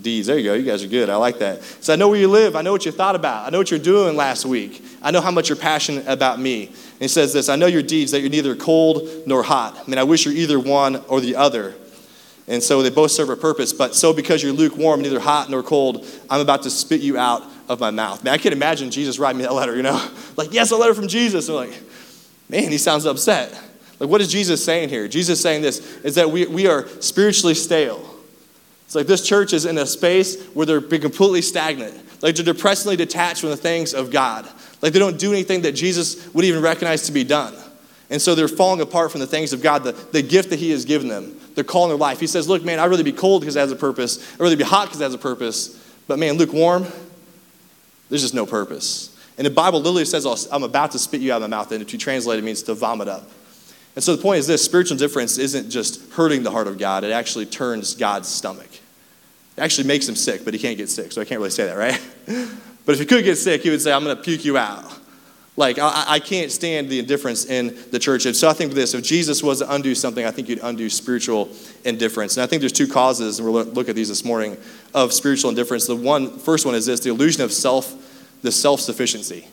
Deeds. 0.00 0.28
There 0.28 0.38
you 0.38 0.44
go. 0.44 0.54
You 0.54 0.62
guys 0.64 0.84
are 0.84 0.88
good. 0.88 1.10
I 1.10 1.16
like 1.16 1.38
that. 1.40 1.62
So 1.62 1.92
I 1.92 1.96
know 1.96 2.08
where 2.08 2.20
you 2.20 2.28
live. 2.28 2.54
I 2.56 2.62
know 2.62 2.72
what 2.72 2.86
you 2.86 2.92
thought 2.92 3.16
about. 3.16 3.46
I 3.46 3.50
know 3.50 3.58
what 3.58 3.70
you're 3.70 3.80
doing 3.80 4.16
last 4.16 4.44
week. 4.44 4.82
I 5.02 5.10
know 5.10 5.20
how 5.20 5.30
much 5.30 5.48
you're 5.48 5.56
passionate 5.56 6.06
about 6.06 6.38
me. 6.38 6.66
And 6.66 7.00
he 7.00 7.08
says 7.08 7.32
this 7.32 7.48
I 7.48 7.56
know 7.56 7.66
your 7.66 7.82
deeds, 7.82 8.12
that 8.12 8.20
you're 8.20 8.30
neither 8.30 8.54
cold 8.54 9.08
nor 9.26 9.42
hot. 9.42 9.76
I 9.76 9.90
mean, 9.90 9.98
I 9.98 10.04
wish 10.04 10.24
you're 10.24 10.34
either 10.34 10.60
one 10.60 11.02
or 11.08 11.20
the 11.20 11.36
other. 11.36 11.74
And 12.46 12.62
so 12.62 12.82
they 12.82 12.90
both 12.90 13.10
serve 13.10 13.30
a 13.30 13.36
purpose. 13.36 13.72
But 13.72 13.94
so 13.94 14.12
because 14.12 14.42
you're 14.42 14.52
lukewarm, 14.52 15.00
neither 15.00 15.20
hot 15.20 15.50
nor 15.50 15.62
cold, 15.62 16.06
I'm 16.28 16.40
about 16.40 16.62
to 16.64 16.70
spit 16.70 17.00
you 17.00 17.16
out 17.16 17.42
of 17.68 17.80
my 17.80 17.90
mouth. 17.90 18.22
Man, 18.22 18.34
I 18.34 18.38
can't 18.38 18.52
imagine 18.52 18.90
Jesus 18.90 19.18
writing 19.18 19.38
me 19.38 19.44
that 19.44 19.54
letter, 19.54 19.76
you 19.76 19.82
know? 19.82 20.06
Like, 20.36 20.52
yes, 20.52 20.72
a 20.72 20.76
letter 20.76 20.94
from 20.94 21.06
Jesus. 21.06 21.48
I'm 21.48 21.54
like, 21.54 21.80
man, 22.48 22.72
he 22.72 22.76
sounds 22.76 23.06
upset. 23.06 23.52
Like, 24.00 24.10
what 24.10 24.20
is 24.20 24.26
Jesus 24.32 24.64
saying 24.64 24.88
here? 24.88 25.06
Jesus 25.06 25.40
saying 25.40 25.62
this 25.62 25.96
is 25.98 26.16
that 26.16 26.28
we, 26.28 26.44
we 26.46 26.66
are 26.66 26.88
spiritually 27.00 27.54
stale. 27.54 28.04
It's 28.84 28.96
like 28.96 29.06
this 29.06 29.24
church 29.26 29.52
is 29.52 29.64
in 29.64 29.78
a 29.78 29.86
space 29.86 30.44
where 30.48 30.66
they're 30.66 30.80
completely 30.80 31.40
stagnant. 31.40 31.94
Like 32.20 32.34
they're 32.34 32.44
depressingly 32.44 32.96
detached 32.96 33.40
from 33.40 33.50
the 33.50 33.56
things 33.56 33.94
of 33.94 34.10
God. 34.10 34.48
Like 34.82 34.92
they 34.92 34.98
don't 34.98 35.18
do 35.18 35.32
anything 35.32 35.62
that 35.62 35.72
Jesus 35.72 36.32
would 36.34 36.44
even 36.44 36.62
recognize 36.62 37.02
to 37.02 37.12
be 37.12 37.24
done. 37.24 37.54
And 38.10 38.20
so 38.20 38.34
they're 38.34 38.48
falling 38.48 38.80
apart 38.80 39.10
from 39.10 39.20
the 39.20 39.26
things 39.26 39.52
of 39.52 39.62
God, 39.62 39.82
the, 39.84 39.92
the 39.92 40.22
gift 40.22 40.50
that 40.50 40.58
He 40.58 40.70
has 40.70 40.84
given 40.84 41.08
them. 41.08 41.38
They're 41.54 41.64
calling 41.64 41.88
their 41.88 41.98
life. 41.98 42.20
He 42.20 42.26
says, 42.26 42.48
Look, 42.48 42.64
man, 42.64 42.78
I'd 42.78 42.86
rather 42.86 43.04
be 43.04 43.12
cold 43.12 43.42
because 43.42 43.56
it 43.56 43.60
has 43.60 43.72
a 43.72 43.76
purpose. 43.76 44.32
I'd 44.34 44.40
rather 44.40 44.56
be 44.56 44.64
hot 44.64 44.86
because 44.86 45.00
it 45.00 45.04
has 45.04 45.14
a 45.14 45.18
purpose. 45.18 45.80
But 46.06 46.18
man, 46.18 46.34
lukewarm, 46.34 46.86
there's 48.08 48.22
just 48.22 48.34
no 48.34 48.46
purpose. 48.46 49.10
And 49.36 49.46
the 49.46 49.50
Bible 49.50 49.80
literally 49.80 50.04
says, 50.04 50.48
I'm 50.52 50.62
about 50.62 50.92
to 50.92 50.98
spit 50.98 51.20
you 51.20 51.32
out 51.32 51.42
of 51.42 51.50
my 51.50 51.56
mouth. 51.56 51.72
And 51.72 51.82
if 51.82 51.92
you 51.92 51.98
translate 51.98 52.38
it, 52.38 52.42
means 52.42 52.62
to 52.64 52.74
vomit 52.74 53.08
up. 53.08 53.28
And 53.94 54.02
so 54.02 54.14
the 54.14 54.22
point 54.22 54.38
is 54.38 54.46
this 54.46 54.64
spiritual 54.64 54.94
indifference 54.94 55.38
isn't 55.38 55.70
just 55.70 56.12
hurting 56.12 56.42
the 56.42 56.50
heart 56.50 56.66
of 56.66 56.78
God, 56.78 57.04
it 57.04 57.12
actually 57.12 57.46
turns 57.46 57.94
God's 57.94 58.28
stomach. 58.28 58.68
It 59.56 59.60
actually 59.60 59.86
makes 59.86 60.08
him 60.08 60.16
sick, 60.16 60.44
but 60.44 60.52
he 60.52 60.58
can't 60.58 60.76
get 60.76 60.88
sick, 60.88 61.12
so 61.12 61.20
I 61.20 61.24
can't 61.24 61.38
really 61.38 61.50
say 61.50 61.66
that, 61.66 61.76
right? 61.76 62.00
but 62.84 62.92
if 62.92 62.98
he 62.98 63.06
could 63.06 63.24
get 63.24 63.36
sick, 63.36 63.62
he 63.62 63.70
would 63.70 63.80
say, 63.80 63.92
I'm 63.92 64.02
going 64.02 64.16
to 64.16 64.22
puke 64.22 64.44
you 64.44 64.58
out. 64.58 64.84
Like, 65.56 65.78
I, 65.78 66.04
I, 66.08 66.18
can't 66.18 66.50
stand 66.50 66.88
the 66.88 66.98
indifference 66.98 67.44
in 67.46 67.78
the 67.92 68.00
church. 68.00 68.26
And 68.26 68.34
so 68.34 68.48
I 68.48 68.54
think 68.54 68.72
this 68.72 68.92
if 68.92 69.04
Jesus 69.04 69.40
was 69.40 69.60
to 69.60 69.72
undo 69.72 69.94
something, 69.94 70.24
I 70.24 70.32
think 70.32 70.48
you'd 70.48 70.58
undo 70.60 70.90
spiritual 70.90 71.48
indifference. 71.84 72.36
And 72.36 72.42
I 72.42 72.48
think 72.48 72.58
there's 72.58 72.72
two 72.72 72.88
causes, 72.88 73.38
and 73.38 73.48
we'll 73.48 73.64
look 73.64 73.88
at 73.88 73.94
these 73.94 74.08
this 74.08 74.24
morning, 74.24 74.56
of 74.94 75.12
spiritual 75.12 75.50
indifference. 75.50 75.86
The 75.86 75.94
one, 75.94 76.38
first 76.38 76.66
one 76.66 76.74
is 76.74 76.86
this 76.86 77.00
the 77.00 77.10
illusion 77.10 77.42
of 77.42 77.52
self, 77.52 77.94
the 78.42 78.50
self 78.50 78.80
sufficiency. 78.80 79.46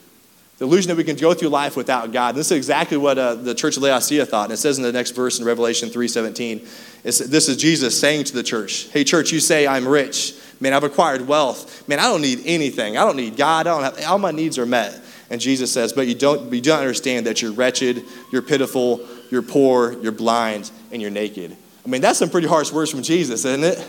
The 0.57 0.65
illusion 0.65 0.89
that 0.89 0.97
we 0.97 1.03
can 1.03 1.15
go 1.15 1.35
through 1.35 1.49
life 1.49 1.75
without 1.75 2.11
God. 2.11 2.29
And 2.29 2.37
This 2.37 2.47
is 2.47 2.57
exactly 2.57 2.97
what 2.97 3.19
uh, 3.19 3.35
the 3.35 3.53
church 3.53 3.77
of 3.77 3.83
Laodicea 3.83 4.25
thought. 4.25 4.45
And 4.45 4.53
it 4.53 4.57
says 4.57 4.77
in 4.77 4.83
the 4.83 4.91
next 4.91 5.11
verse 5.11 5.39
in 5.39 5.45
Revelation 5.45 5.89
3.17, 5.89 7.01
this 7.03 7.49
is 7.49 7.57
Jesus 7.57 7.99
saying 7.99 8.25
to 8.25 8.33
the 8.33 8.43
church, 8.43 8.87
Hey, 8.91 9.03
church, 9.03 9.31
you 9.31 9.39
say 9.39 9.67
I'm 9.67 9.87
rich. 9.87 10.35
Man, 10.59 10.73
I've 10.73 10.83
acquired 10.83 11.27
wealth. 11.27 11.87
Man, 11.87 11.99
I 11.99 12.03
don't 12.03 12.21
need 12.21 12.41
anything. 12.45 12.97
I 12.97 13.03
don't 13.03 13.15
need 13.15 13.37
God. 13.37 13.65
I 13.65 13.71
don't 13.71 13.83
have, 13.83 14.05
all 14.07 14.19
my 14.19 14.29
needs 14.29 14.59
are 14.59 14.65
met. 14.67 14.99
And 15.31 15.39
Jesus 15.39 15.71
says, 15.71 15.93
But 15.93 16.07
you 16.07 16.13
don't, 16.13 16.53
you 16.53 16.61
don't 16.61 16.79
understand 16.79 17.25
that 17.25 17.41
you're 17.41 17.53
wretched, 17.53 18.03
you're 18.31 18.41
pitiful, 18.41 19.07
you're 19.31 19.41
poor, 19.41 19.93
you're 20.01 20.11
blind, 20.11 20.69
and 20.91 21.01
you're 21.01 21.09
naked. 21.09 21.55
I 21.85 21.89
mean, 21.89 22.01
that's 22.01 22.19
some 22.19 22.29
pretty 22.29 22.47
harsh 22.47 22.71
words 22.71 22.91
from 22.91 23.01
Jesus, 23.01 23.45
isn't 23.45 23.63
it? 23.63 23.83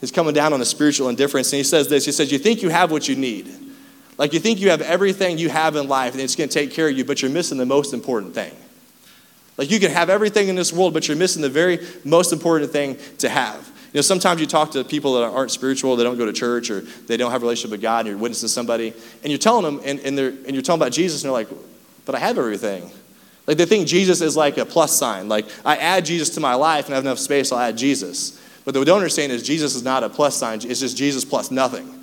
He's 0.00 0.12
coming 0.12 0.32
down 0.32 0.52
on 0.52 0.60
the 0.60 0.64
spiritual 0.64 1.08
indifference. 1.08 1.52
And 1.52 1.58
he 1.58 1.64
says 1.64 1.88
this 1.88 2.06
He 2.06 2.12
says, 2.12 2.30
You 2.30 2.38
think 2.38 2.62
you 2.62 2.68
have 2.68 2.92
what 2.92 3.08
you 3.08 3.16
need. 3.16 3.52
Like 4.16 4.32
you 4.32 4.38
think 4.38 4.60
you 4.60 4.70
have 4.70 4.80
everything 4.80 5.36
you 5.38 5.48
have 5.48 5.76
in 5.76 5.88
life 5.88 6.12
and 6.12 6.20
it's 6.20 6.34
going 6.34 6.48
to 6.48 6.54
take 6.54 6.72
care 6.72 6.88
of 6.88 6.96
you, 6.96 7.04
but 7.04 7.22
you're 7.22 7.30
missing 7.30 7.58
the 7.58 7.66
most 7.66 7.92
important 7.92 8.34
thing. 8.34 8.52
Like 9.56 9.70
you 9.70 9.80
can 9.80 9.90
have 9.90 10.10
everything 10.10 10.48
in 10.48 10.54
this 10.54 10.72
world, 10.72 10.94
but 10.94 11.06
you're 11.08 11.16
missing 11.16 11.42
the 11.42 11.48
very 11.48 11.84
most 12.04 12.32
important 12.32 12.70
thing 12.70 12.98
to 13.18 13.28
have. 13.28 13.68
You 13.92 13.98
know, 13.98 14.00
sometimes 14.02 14.40
you 14.40 14.46
talk 14.46 14.70
to 14.72 14.84
people 14.84 15.14
that 15.14 15.24
aren't 15.24 15.50
spiritual, 15.50 15.96
they 15.96 16.04
don't 16.04 16.18
go 16.18 16.26
to 16.26 16.32
church, 16.32 16.70
or 16.70 16.80
they 16.80 17.16
don't 17.16 17.30
have 17.30 17.42
a 17.42 17.44
relationship 17.44 17.72
with 17.72 17.80
God, 17.80 18.00
and 18.00 18.08
you're 18.08 18.18
witnessing 18.18 18.48
somebody, 18.48 18.92
and 19.22 19.30
you're 19.30 19.38
telling 19.38 19.64
them, 19.64 19.80
and, 19.84 19.98
and, 20.00 20.18
and 20.18 20.50
you're 20.52 20.62
talking 20.62 20.80
about 20.80 20.92
Jesus, 20.92 21.22
and 21.22 21.28
they're 21.28 21.32
like, 21.32 21.48
but 22.04 22.14
I 22.14 22.18
have 22.18 22.38
everything. 22.38 22.90
Like 23.48 23.56
they 23.56 23.64
think 23.64 23.88
Jesus 23.88 24.20
is 24.20 24.36
like 24.36 24.58
a 24.58 24.66
plus 24.66 24.94
sign. 24.94 25.28
Like 25.28 25.46
I 25.64 25.76
add 25.76 26.04
Jesus 26.04 26.28
to 26.30 26.40
my 26.40 26.54
life 26.54 26.84
and 26.84 26.94
I 26.94 26.96
have 26.96 27.04
enough 27.04 27.18
space, 27.18 27.50
I'll 27.50 27.58
add 27.58 27.78
Jesus. 27.78 28.38
But 28.64 28.74
what 28.74 28.80
they 28.80 28.84
don't 28.84 28.98
understand 28.98 29.32
is 29.32 29.42
Jesus 29.42 29.74
is 29.74 29.82
not 29.82 30.04
a 30.04 30.10
plus 30.10 30.36
sign, 30.36 30.60
it's 30.62 30.80
just 30.80 30.96
Jesus 30.98 31.24
plus 31.24 31.50
nothing. 31.50 31.97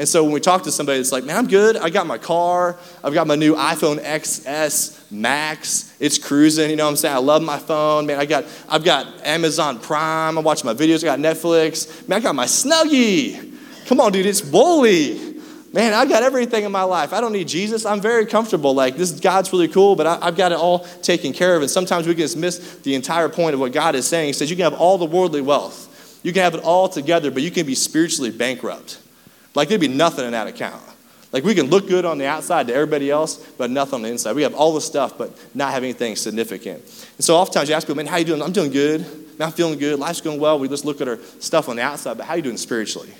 And 0.00 0.08
so 0.08 0.24
when 0.24 0.32
we 0.32 0.40
talk 0.40 0.62
to 0.62 0.72
somebody, 0.72 0.98
it's 0.98 1.12
like, 1.12 1.24
man, 1.24 1.36
I'm 1.36 1.46
good. 1.46 1.76
I 1.76 1.90
got 1.90 2.06
my 2.06 2.16
car. 2.16 2.78
I've 3.04 3.12
got 3.12 3.26
my 3.26 3.34
new 3.34 3.54
iPhone 3.54 4.02
XS 4.02 5.12
Max. 5.12 5.94
It's 6.00 6.16
cruising. 6.16 6.70
You 6.70 6.76
know 6.76 6.84
what 6.84 6.92
I'm 6.92 6.96
saying? 6.96 7.16
I 7.16 7.18
love 7.18 7.42
my 7.42 7.58
phone. 7.58 8.06
Man, 8.06 8.18
I 8.18 8.24
got, 8.24 8.46
I've 8.66 8.82
got 8.82 9.06
Amazon 9.26 9.78
Prime. 9.78 10.38
I'm 10.38 10.42
watching 10.42 10.64
my 10.64 10.72
videos. 10.72 11.04
I 11.04 11.14
got 11.14 11.18
Netflix. 11.18 12.08
Man, 12.08 12.16
I 12.16 12.22
got 12.22 12.34
my 12.34 12.46
Snuggie. 12.46 13.54
Come 13.88 14.00
on, 14.00 14.10
dude. 14.10 14.24
It's 14.24 14.40
bully. 14.40 15.36
Man, 15.74 15.92
I 15.92 16.06
got 16.06 16.22
everything 16.22 16.64
in 16.64 16.72
my 16.72 16.84
life. 16.84 17.12
I 17.12 17.20
don't 17.20 17.32
need 17.32 17.48
Jesus. 17.48 17.84
I'm 17.84 18.00
very 18.00 18.24
comfortable. 18.24 18.74
Like, 18.74 18.96
this 18.96 19.10
God's 19.20 19.52
really 19.52 19.68
cool, 19.68 19.96
but 19.96 20.06
I, 20.06 20.24
have 20.24 20.34
got 20.34 20.50
it 20.50 20.56
all 20.56 20.78
taken 21.02 21.34
care 21.34 21.56
of. 21.56 21.60
And 21.60 21.70
sometimes 21.70 22.06
we 22.06 22.14
can 22.14 22.22
just 22.22 22.38
miss 22.38 22.78
the 22.78 22.94
entire 22.94 23.28
point 23.28 23.52
of 23.52 23.60
what 23.60 23.72
God 23.72 23.94
is 23.94 24.06
saying. 24.06 24.28
He 24.28 24.32
says, 24.32 24.48
you 24.48 24.56
can 24.56 24.64
have 24.64 24.80
all 24.80 24.96
the 24.96 25.04
worldly 25.04 25.42
wealth, 25.42 26.20
you 26.22 26.32
can 26.32 26.42
have 26.42 26.54
it 26.54 26.64
all 26.64 26.88
together, 26.88 27.30
but 27.30 27.42
you 27.42 27.50
can 27.50 27.66
be 27.66 27.74
spiritually 27.74 28.30
bankrupt. 28.30 28.96
Like 29.54 29.68
there'd 29.68 29.80
be 29.80 29.88
nothing 29.88 30.24
in 30.24 30.32
that 30.32 30.46
account. 30.46 30.82
Like 31.32 31.44
we 31.44 31.54
can 31.54 31.66
look 31.66 31.86
good 31.86 32.04
on 32.04 32.18
the 32.18 32.26
outside 32.26 32.66
to 32.66 32.74
everybody 32.74 33.10
else, 33.10 33.36
but 33.36 33.70
nothing 33.70 33.96
on 33.96 34.02
the 34.02 34.08
inside. 34.08 34.34
We 34.34 34.42
have 34.42 34.54
all 34.54 34.74
the 34.74 34.80
stuff, 34.80 35.16
but 35.16 35.30
not 35.54 35.72
have 35.72 35.84
anything 35.84 36.16
significant. 36.16 36.82
And 37.16 37.24
so 37.24 37.36
oftentimes 37.36 37.68
you 37.68 37.74
ask 37.74 37.86
people, 37.86 37.96
man, 37.96 38.06
how 38.06 38.16
you 38.16 38.24
doing? 38.24 38.42
I'm 38.42 38.52
doing 38.52 38.70
good. 38.70 39.04
I'm 39.38 39.52
feeling 39.52 39.78
good. 39.78 39.98
Life's 39.98 40.20
going 40.20 40.40
well. 40.40 40.58
We 40.58 40.68
just 40.68 40.84
look 40.84 41.00
at 41.00 41.08
our 41.08 41.18
stuff 41.38 41.68
on 41.68 41.76
the 41.76 41.82
outside, 41.82 42.18
but 42.18 42.26
how 42.26 42.34
you 42.34 42.42
doing 42.42 42.56
spiritually? 42.56 43.10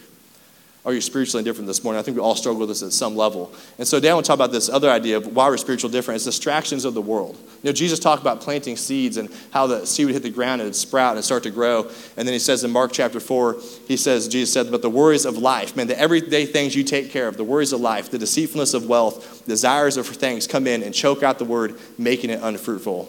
Are 0.83 0.95
you 0.95 1.03
spiritually 1.03 1.41
indifferent 1.41 1.67
this 1.67 1.85
morning? 1.85 2.01
I 2.01 2.03
think 2.03 2.17
we 2.17 2.23
all 2.23 2.35
struggle 2.35 2.61
with 2.61 2.71
this 2.71 2.83
at 2.83 2.93
some 2.95 3.15
level. 3.15 3.53
And 3.77 3.87
so 3.87 4.01
want 4.01 4.25
to 4.25 4.29
talk 4.29 4.35
about 4.35 4.51
this 4.51 4.71
other 4.71 4.89
idea 4.89 5.19
of 5.19 5.37
why 5.37 5.47
we're 5.51 5.59
spiritual 5.59 5.91
different. 5.91 6.17
It's 6.17 6.25
distractions 6.25 6.87
of 6.87 6.95
the 6.95 7.03
world. 7.03 7.37
You 7.63 7.69
know, 7.69 7.73
Jesus 7.73 7.99
talked 7.99 8.23
about 8.23 8.41
planting 8.41 8.79
seeds 8.79 9.19
and 9.19 9.29
how 9.51 9.67
the 9.67 9.85
seed 9.85 10.07
would 10.07 10.15
hit 10.15 10.23
the 10.23 10.31
ground 10.31 10.63
and 10.63 10.69
it'd 10.69 10.77
sprout 10.77 11.17
and 11.17 11.25
start 11.25 11.43
to 11.43 11.51
grow. 11.51 11.83
And 12.17 12.27
then 12.27 12.33
he 12.33 12.39
says 12.39 12.65
in 12.65 12.71
Mark 12.71 12.93
chapter 12.93 13.21
4, 13.21 13.59
he 13.87 13.99
says, 13.99 14.27
Jesus 14.27 14.55
said, 14.55 14.71
but 14.71 14.81
the 14.81 14.89
worries 14.89 15.27
of 15.27 15.37
life, 15.37 15.77
man, 15.77 15.87
the 15.87 15.99
everyday 15.99 16.47
things 16.47 16.75
you 16.75 16.83
take 16.83 17.11
care 17.11 17.29
of, 17.29 17.37
the 17.37 17.45
worries 17.45 17.75
of 17.75 17.81
life, 17.83 18.11
the 18.11 18.19
deceitfulness 18.19 18.73
of 18.73 18.87
wealth, 18.87 19.45
desires 19.47 19.99
of 19.99 20.07
things 20.07 20.47
come 20.47 20.67
in 20.67 20.83
and 20.83 20.95
choke 20.95 21.23
out 21.23 21.39
the 21.39 21.45
word, 21.45 21.79
making 21.99 22.31
it 22.31 22.41
unfruitful. 22.43 23.05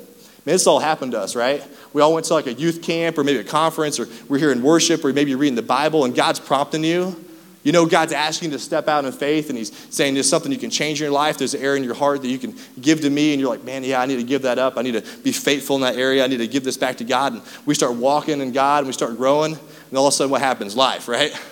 Man, 0.45 0.55
this 0.55 0.67
all 0.67 0.79
happened 0.79 1.13
to 1.13 1.21
us, 1.21 1.37
right? 1.37 1.63
We 1.93 2.01
all 2.01 2.13
went 2.13 2.25
to 2.25 2.33
like 2.33 2.47
a 2.47 2.53
youth 2.53 2.81
camp 2.81 3.17
or 3.17 3.23
maybe 3.23 3.39
a 3.39 3.45
conference 3.45 3.97
or 3.97 4.09
we're 4.27 4.39
here 4.39 4.51
in 4.51 4.61
worship 4.61 5.05
or 5.05 5.13
maybe 5.13 5.29
you're 5.29 5.39
reading 5.39 5.55
the 5.55 5.61
Bible 5.61 6.03
and 6.03 6.13
God's 6.13 6.41
prompting 6.41 6.83
you 6.83 7.15
you 7.63 7.71
know, 7.71 7.85
God's 7.85 8.11
asking 8.11 8.51
you 8.51 8.57
to 8.57 8.63
step 8.63 8.87
out 8.87 9.05
in 9.05 9.11
faith, 9.11 9.49
and 9.49 9.57
He's 9.57 9.71
saying 9.93 10.15
there's 10.15 10.29
something 10.29 10.51
you 10.51 10.57
can 10.57 10.69
change 10.69 10.99
in 10.99 11.05
your 11.05 11.13
life. 11.13 11.37
There's 11.37 11.53
an 11.53 11.61
area 11.61 11.77
in 11.77 11.83
your 11.83 11.93
heart 11.93 12.21
that 12.21 12.27
you 12.27 12.39
can 12.39 12.55
give 12.79 13.01
to 13.01 13.09
me, 13.09 13.33
and 13.33 13.41
you're 13.41 13.49
like, 13.49 13.63
man, 13.63 13.83
yeah, 13.83 14.01
I 14.01 14.05
need 14.05 14.17
to 14.17 14.23
give 14.23 14.41
that 14.43 14.57
up. 14.57 14.77
I 14.77 14.81
need 14.81 14.93
to 14.93 15.01
be 15.23 15.31
faithful 15.31 15.75
in 15.75 15.81
that 15.83 15.95
area. 15.95 16.23
I 16.23 16.27
need 16.27 16.37
to 16.37 16.47
give 16.47 16.63
this 16.63 16.77
back 16.77 16.97
to 16.97 17.03
God. 17.03 17.33
And 17.33 17.41
we 17.65 17.75
start 17.75 17.93
walking 17.95 18.41
in 18.41 18.51
God, 18.51 18.79
and 18.79 18.87
we 18.87 18.93
start 18.93 19.17
growing, 19.17 19.53
and 19.53 19.97
all 19.97 20.07
of 20.07 20.13
a 20.13 20.15
sudden, 20.15 20.31
what 20.31 20.41
happens? 20.41 20.75
Life, 20.75 21.07
right? 21.07 21.31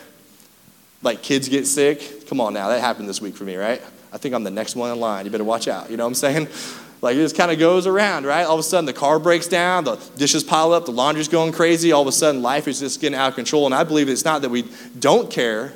Like 1.02 1.22
kids 1.22 1.48
get 1.48 1.66
sick. 1.66 2.28
Come 2.28 2.42
on 2.42 2.54
now, 2.54 2.68
that 2.68 2.82
happened 2.82 3.08
this 3.08 3.22
week 3.22 3.34
for 3.34 3.46
me, 3.46 3.56
right? 3.56 3.82
I 4.12 4.18
think 4.18 4.36
I'm 4.36 4.44
the 4.44 4.52
next 4.52 4.76
one 4.76 4.92
in 4.92 5.00
line. 5.00 5.24
You 5.24 5.32
better 5.32 5.46
watch 5.46 5.70
out. 5.70 5.90
You 5.90 5.96
know 5.96 6.04
what 6.04 6.10
I'm 6.10 6.16
saying? 6.16 6.50
Like 7.02 7.16
it 7.16 7.20
just 7.20 7.38
kind 7.38 7.50
of 7.50 7.60
goes 7.60 7.88
around, 7.88 8.26
right? 8.26 8.44
All 8.44 8.56
of 8.56 8.60
a 8.60 8.64
sudden 8.64 8.86
the 8.86 8.94
car 8.94 9.20
breaks 9.20 9.48
down, 9.48 9.86
the 9.86 9.96
dishes 10.18 10.44
pile 10.44 10.74
up, 10.74 10.86
the 10.86 10.92
laundry's 10.92 11.30
going 11.30 11.54
crazy. 11.54 11.94
All 11.94 12.02
of 12.02 12.08
a 12.08 12.12
sudden 12.12 12.42
life 12.42 12.68
is 12.68 12.80
just 12.80 13.00
getting 13.00 13.18
out 13.18 13.30
of 13.30 13.36
control. 13.36 13.66
And 13.66 13.74
I 13.74 13.86
believe 13.86 14.10
it's 14.10 14.26
not 14.26 14.42
that 14.42 14.50
we 14.50 14.66
don't 15.00 15.32
care, 15.32 15.74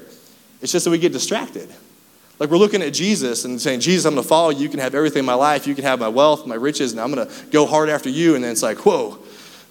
it's 0.63 0.71
just 0.71 0.85
that 0.85 0.91
we 0.91 0.97
get 0.97 1.11
distracted. 1.11 1.69
Like 2.39 2.49
we're 2.49 2.57
looking 2.57 2.81
at 2.81 2.93
Jesus 2.93 3.45
and 3.45 3.61
saying, 3.61 3.81
Jesus, 3.81 4.05
I'm 4.05 4.15
going 4.15 4.23
to 4.23 4.27
follow 4.27 4.49
you. 4.49 4.61
You 4.61 4.69
can 4.69 4.79
have 4.79 4.95
everything 4.95 5.19
in 5.19 5.25
my 5.25 5.33
life. 5.33 5.67
You 5.67 5.75
can 5.75 5.83
have 5.83 5.99
my 5.99 6.07
wealth, 6.07 6.47
my 6.47 6.55
riches, 6.55 6.93
and 6.93 7.01
I'm 7.01 7.13
going 7.13 7.27
to 7.27 7.33
go 7.51 7.65
hard 7.65 7.89
after 7.89 8.09
you. 8.09 8.35
And 8.35 8.43
then 8.43 8.51
it's 8.51 8.63
like, 8.63 8.79
whoa, 8.79 9.19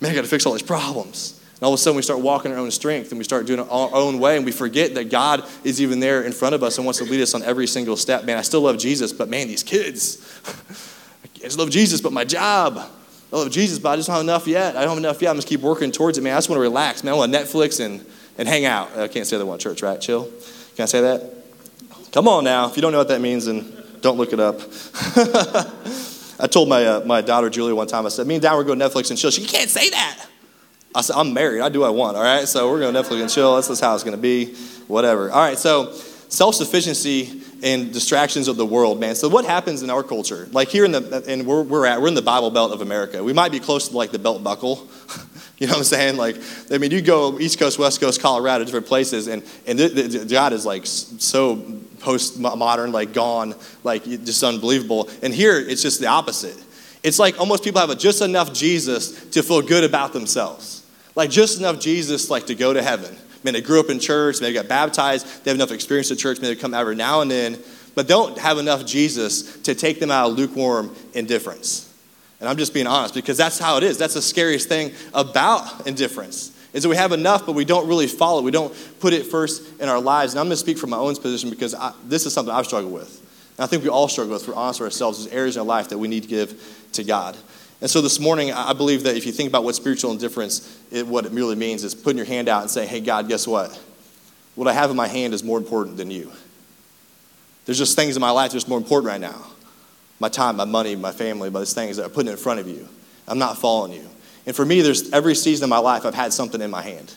man, 0.01 0.13
I 0.13 0.15
got 0.15 0.21
to 0.21 0.29
fix 0.29 0.47
all 0.47 0.53
these 0.53 0.63
problems. 0.63 1.41
And 1.55 1.63
all 1.63 1.73
of 1.73 1.81
a 1.81 1.83
sudden 1.83 1.97
we 1.97 2.03
start 2.03 2.21
walking 2.21 2.53
our 2.53 2.59
own 2.59 2.71
strength 2.71 3.11
and 3.11 3.19
we 3.19 3.25
start 3.25 3.47
doing 3.47 3.61
it 3.61 3.67
our 3.71 3.95
own 3.95 4.19
way 4.19 4.37
and 4.37 4.45
we 4.45 4.53
forget 4.53 4.95
that 4.95 5.11
God 5.11 5.49
is 5.65 5.81
even 5.81 5.99
there 5.99 6.23
in 6.23 6.33
front 6.33 6.55
of 6.55 6.63
us 6.63 6.77
and 6.77 6.85
wants 6.85 6.99
to 6.99 7.05
lead 7.05 7.23
us 7.23 7.35
on 7.35 7.43
every 7.43 7.67
single 7.67 7.97
step. 7.97 8.25
Man, 8.25 8.37
I 8.37 8.43
still 8.43 8.61
love 8.61 8.79
Jesus, 8.79 9.15
but 9.15 9.31
man, 9.31 9.49
these 9.49 9.63
kids. 9.63 10.19
I 11.37 11.39
just 11.39 11.59
love 11.59 11.71
Jesus, 11.71 12.03
but 12.03 12.13
my 12.13 12.25
job. 12.25 12.79
I 13.33 13.37
love 13.37 13.51
Jesus, 13.51 13.79
but 13.79 13.91
I 13.91 13.97
just 13.97 14.09
don't 14.09 14.17
have 14.17 14.25
enough 14.25 14.47
yet. 14.47 14.77
I 14.77 14.81
don't 14.81 14.91
have 14.91 14.99
enough 14.99 15.23
yet. 15.23 15.31
I'm 15.31 15.37
just 15.37 15.49
keep 15.49 15.61
working 15.61 15.91
towards 15.91 16.19
it, 16.19 16.21
man. 16.21 16.35
I 16.35 16.37
just 16.37 16.51
want 16.51 16.59
to 16.59 16.63
relax, 16.63 17.03
man. 17.03 17.15
I 17.15 17.17
want 17.17 17.33
Netflix 17.33 17.85
and, 17.85 18.05
and 18.37 18.47
hang 18.47 18.67
out. 18.67 18.97
I 18.97 19.09
can't 19.09 19.27
say 19.27 19.39
that 19.39 19.47
one 19.47 19.59
church, 19.59 19.83
right? 19.83 20.01
Chill. 20.01 20.31
Can 20.77 20.85
I 20.85 20.87
say 20.87 21.01
that? 21.03 21.23
Come 22.13 22.29
on 22.29 22.45
now. 22.45 22.69
If 22.69 22.77
you 22.77 22.83
don't 22.83 22.93
know 22.93 22.99
what 22.99 23.09
that 23.09 23.21
means, 23.21 23.47
then 23.47 23.73
don't 24.01 24.17
look 24.17 24.33
it 24.33 24.41
up. 24.41 24.61
I 26.41 26.47
told 26.47 26.69
my, 26.69 26.85
uh, 26.85 27.05
my 27.05 27.21
daughter 27.21 27.49
Julia 27.49 27.75
one 27.75 27.87
time, 27.87 28.05
I 28.05 28.09
said, 28.09 28.27
Me 28.27 28.35
and 28.35 28.43
Dad 28.43 28.55
were 28.55 28.65
going 28.65 28.79
to 28.79 28.85
Netflix 28.85 29.11
and 29.11 29.19
chill. 29.19 29.31
She, 29.31 29.47
can't 29.47 29.71
say 29.71 29.91
that. 29.91 30.27
I 30.95 31.01
said, 31.01 31.17
I'm 31.17 31.33
married. 31.33 31.61
I 31.61 31.69
do 31.69 31.81
what 31.81 31.87
I 31.87 31.91
want, 31.91 32.17
all 32.17 32.23
right? 32.23 32.47
So 32.47 32.71
we're 32.71 32.81
going 32.81 32.93
to 32.95 33.03
Netflix 33.03 33.21
and 33.23 33.31
chill. 33.31 33.55
That's 33.55 33.69
just 33.69 33.81
how 33.81 33.95
it's 33.95 34.05
going 34.05 34.17
to 34.17 34.21
be. 34.21 34.55
Whatever. 34.89 35.31
All 35.31 35.41
right, 35.41 35.57
so 35.57 35.93
self 35.93 36.55
sufficiency 36.55 37.43
and 37.63 37.93
distractions 37.93 38.49
of 38.49 38.57
the 38.57 38.67
world, 38.67 38.99
man. 38.99 39.15
So 39.15 39.29
what 39.29 39.45
happens 39.45 39.83
in 39.83 39.91
our 39.91 40.03
culture? 40.03 40.49
Like 40.51 40.69
here 40.69 40.85
in 40.85 40.93
the, 40.93 41.25
and 41.29 41.47
we're, 41.47 41.63
we're 41.63 41.87
at, 41.87 42.03
we're 42.03 42.09
in 42.09 42.15
the 42.15 42.23
Bible 42.23 42.51
Belt 42.51 42.73
of 42.73 42.81
America. 42.81 43.23
We 43.23 43.33
might 43.33 43.53
be 43.53 43.61
close 43.61 43.89
to 43.89 43.97
like 43.97 44.11
the 44.11 44.19
belt 44.19 44.43
buckle. 44.43 44.89
You 45.59 45.69
know 45.69 45.75
what 45.75 45.79
I'm 45.79 45.85
saying? 45.85 46.17
Like, 46.17 46.39
I 46.73 46.79
mean, 46.79 46.91
you 46.91 47.01
go 47.01 47.39
East 47.39 47.57
Coast, 47.57 47.79
West 47.79 48.01
Coast, 48.01 48.21
Colorado, 48.21 48.65
different 48.65 48.87
places, 48.87 49.29
and, 49.29 49.45
and 49.65 49.79
the, 49.79 49.87
the, 49.87 50.25
God 50.25 50.53
is 50.53 50.67
like 50.67 50.83
so 50.87 51.63
post-modern, 52.01 52.91
like 52.91 53.13
gone, 53.13 53.55
like 53.85 54.03
just 54.03 54.43
unbelievable. 54.43 55.09
And 55.23 55.33
here, 55.33 55.57
it's 55.57 55.81
just 55.81 56.01
the 56.01 56.09
opposite. 56.09 56.57
It's 57.05 57.21
like 57.21 57.39
almost 57.39 57.63
people 57.63 57.81
have 57.81 57.97
just 57.97 58.23
enough 58.23 58.53
Jesus 58.53 59.25
to 59.31 59.43
feel 59.45 59.63
good 59.63 59.85
about 59.85 60.13
themselves. 60.13 60.85
Like 61.15 61.31
just 61.31 61.61
enough 61.61 61.79
Jesus, 61.79 62.29
like 62.29 62.47
to 62.47 62.57
go 62.57 62.73
to 62.73 62.83
heaven. 62.83 63.17
Man, 63.45 63.55
they 63.55 63.61
grew 63.61 63.81
up 63.81 63.91
in 63.91 63.99
church, 63.99 64.39
they 64.39 64.53
got 64.53 64.69
baptized, 64.69 65.45
they 65.45 65.51
have 65.51 65.59
enough 65.59 65.73
experience 65.73 66.11
at 66.11 66.19
church, 66.19 66.41
maybe 66.41 66.55
they 66.55 66.61
come 66.61 66.75
every 66.75 66.95
now 66.95 67.21
and 67.21 67.31
then, 67.31 67.59
but 67.95 68.07
don't 68.07 68.39
have 68.39 68.59
enough 68.59 68.87
Jesus 68.87 69.61
to 69.63 69.75
take 69.75 70.01
them 70.01 70.11
out 70.11 70.31
of 70.31 70.39
lukewarm 70.39 70.95
indifference. 71.15 71.93
And 72.41 72.49
I'm 72.49 72.57
just 72.57 72.75
being 72.75 72.89
honest 72.89 73.15
because 73.15 73.37
that's 73.37 73.59
how 73.59 73.77
it 73.77 73.85
is. 73.85 73.99
That's 73.99 74.15
the 74.15 74.23
scariest 74.23 74.69
thing 74.69 74.93
about 75.15 75.87
indifference. 75.87 76.51
Is 76.73 76.83
that 76.83 76.89
we 76.89 76.97
have 76.97 77.13
enough, 77.13 77.47
but 77.47 77.53
we 77.53 77.65
don't 77.65 77.87
really 77.87 78.07
follow. 78.09 78.43
We 78.43 78.51
don't 78.51 78.75
put 78.99 79.13
it 79.13 79.27
first 79.27 79.81
in 79.81 79.89
our 79.89 80.01
lives. 80.01 80.33
And 80.33 80.41
I'm 80.41 80.47
going 80.47 80.55
to 80.55 80.57
speak 80.57 80.79
from 80.79 80.91
my 80.91 80.97
own 80.97 81.15
position 81.15 81.51
because 81.51 81.75
I, 81.75 81.93
this 82.05 82.27
is 82.27 82.33
something 82.33 82.53
I've 82.53 82.67
struggled 82.67 82.93
with. 82.93 83.21
And 83.59 83.65
I 83.65 83.67
think 83.67 83.85
we 83.85 83.91
all 83.91 84.09
struggle 84.09 84.33
with, 84.33 84.43
if 84.43 84.49
we're 84.49 84.55
honest 84.55 84.81
with 84.81 84.87
ourselves, 84.87 85.23
there's 85.23 85.33
areas 85.33 85.57
in 85.57 85.61
our 85.61 85.67
life 85.67 85.91
that 85.91 85.99
we 85.99 86.09
need 86.09 86.23
to 86.23 86.29
give 86.29 86.89
to 86.93 87.05
God. 87.05 87.37
And 87.83 87.91
so 87.91 88.01
this 88.01 88.21
morning, 88.21 88.53
I 88.53 88.73
believe 88.75 89.03
that 89.03 89.17
if 89.17 89.27
you 89.27 89.33
think 89.33 89.49
about 89.49 89.65
what 89.65 89.75
spiritual 89.75 90.13
indifference, 90.13 90.81
it, 90.93 91.05
what 91.05 91.27
it 91.27 91.33
merely 91.33 91.57
means 91.57 91.83
is 91.83 91.97
putting 91.97 92.17
your 92.17 92.27
hand 92.27 92.49
out 92.49 92.63
and 92.63 92.71
saying, 92.71 92.89
hey, 92.89 93.01
God, 93.01 93.27
guess 93.27 93.45
what? 93.45 93.79
What 94.55 94.69
I 94.69 94.73
have 94.73 94.91
in 94.91 94.97
my 94.97 95.09
hand 95.09 95.35
is 95.35 95.43
more 95.43 95.59
important 95.59 95.97
than 95.97 96.09
you. 96.09 96.31
There's 97.67 97.79
just 97.79 97.97
things 97.97 98.17
in 98.17 98.21
my 98.21 98.31
life 98.31 98.53
that's 98.53 98.69
more 98.69 98.79
important 98.79 99.09
right 99.09 99.21
now 99.21 99.47
my 100.21 100.29
time, 100.29 100.55
my 100.55 100.65
money, 100.65 100.95
my 100.95 101.11
family, 101.11 101.51
but 101.51 101.59
those 101.59 101.75
things 101.75 101.97
that 101.97 102.07
are 102.07 102.09
putting 102.09 102.31
in 102.31 102.37
front 102.37 102.61
of 102.61 102.69
you. 102.69 102.89
I'm 103.27 103.41
not 103.41 103.59
following 103.59 103.93
you. 103.93 104.09
And 104.47 104.55
for 104.55 104.65
me, 104.65 104.81
there's 104.81 105.11
every 105.13 105.35
season 105.35 105.65
of 105.65 105.71
my 105.71 105.79
life, 105.79 106.07
I've 106.07 106.15
had 106.15 106.33
something 106.33 106.61
in 106.61 106.71
my 106.71 106.83
hand. 106.83 107.13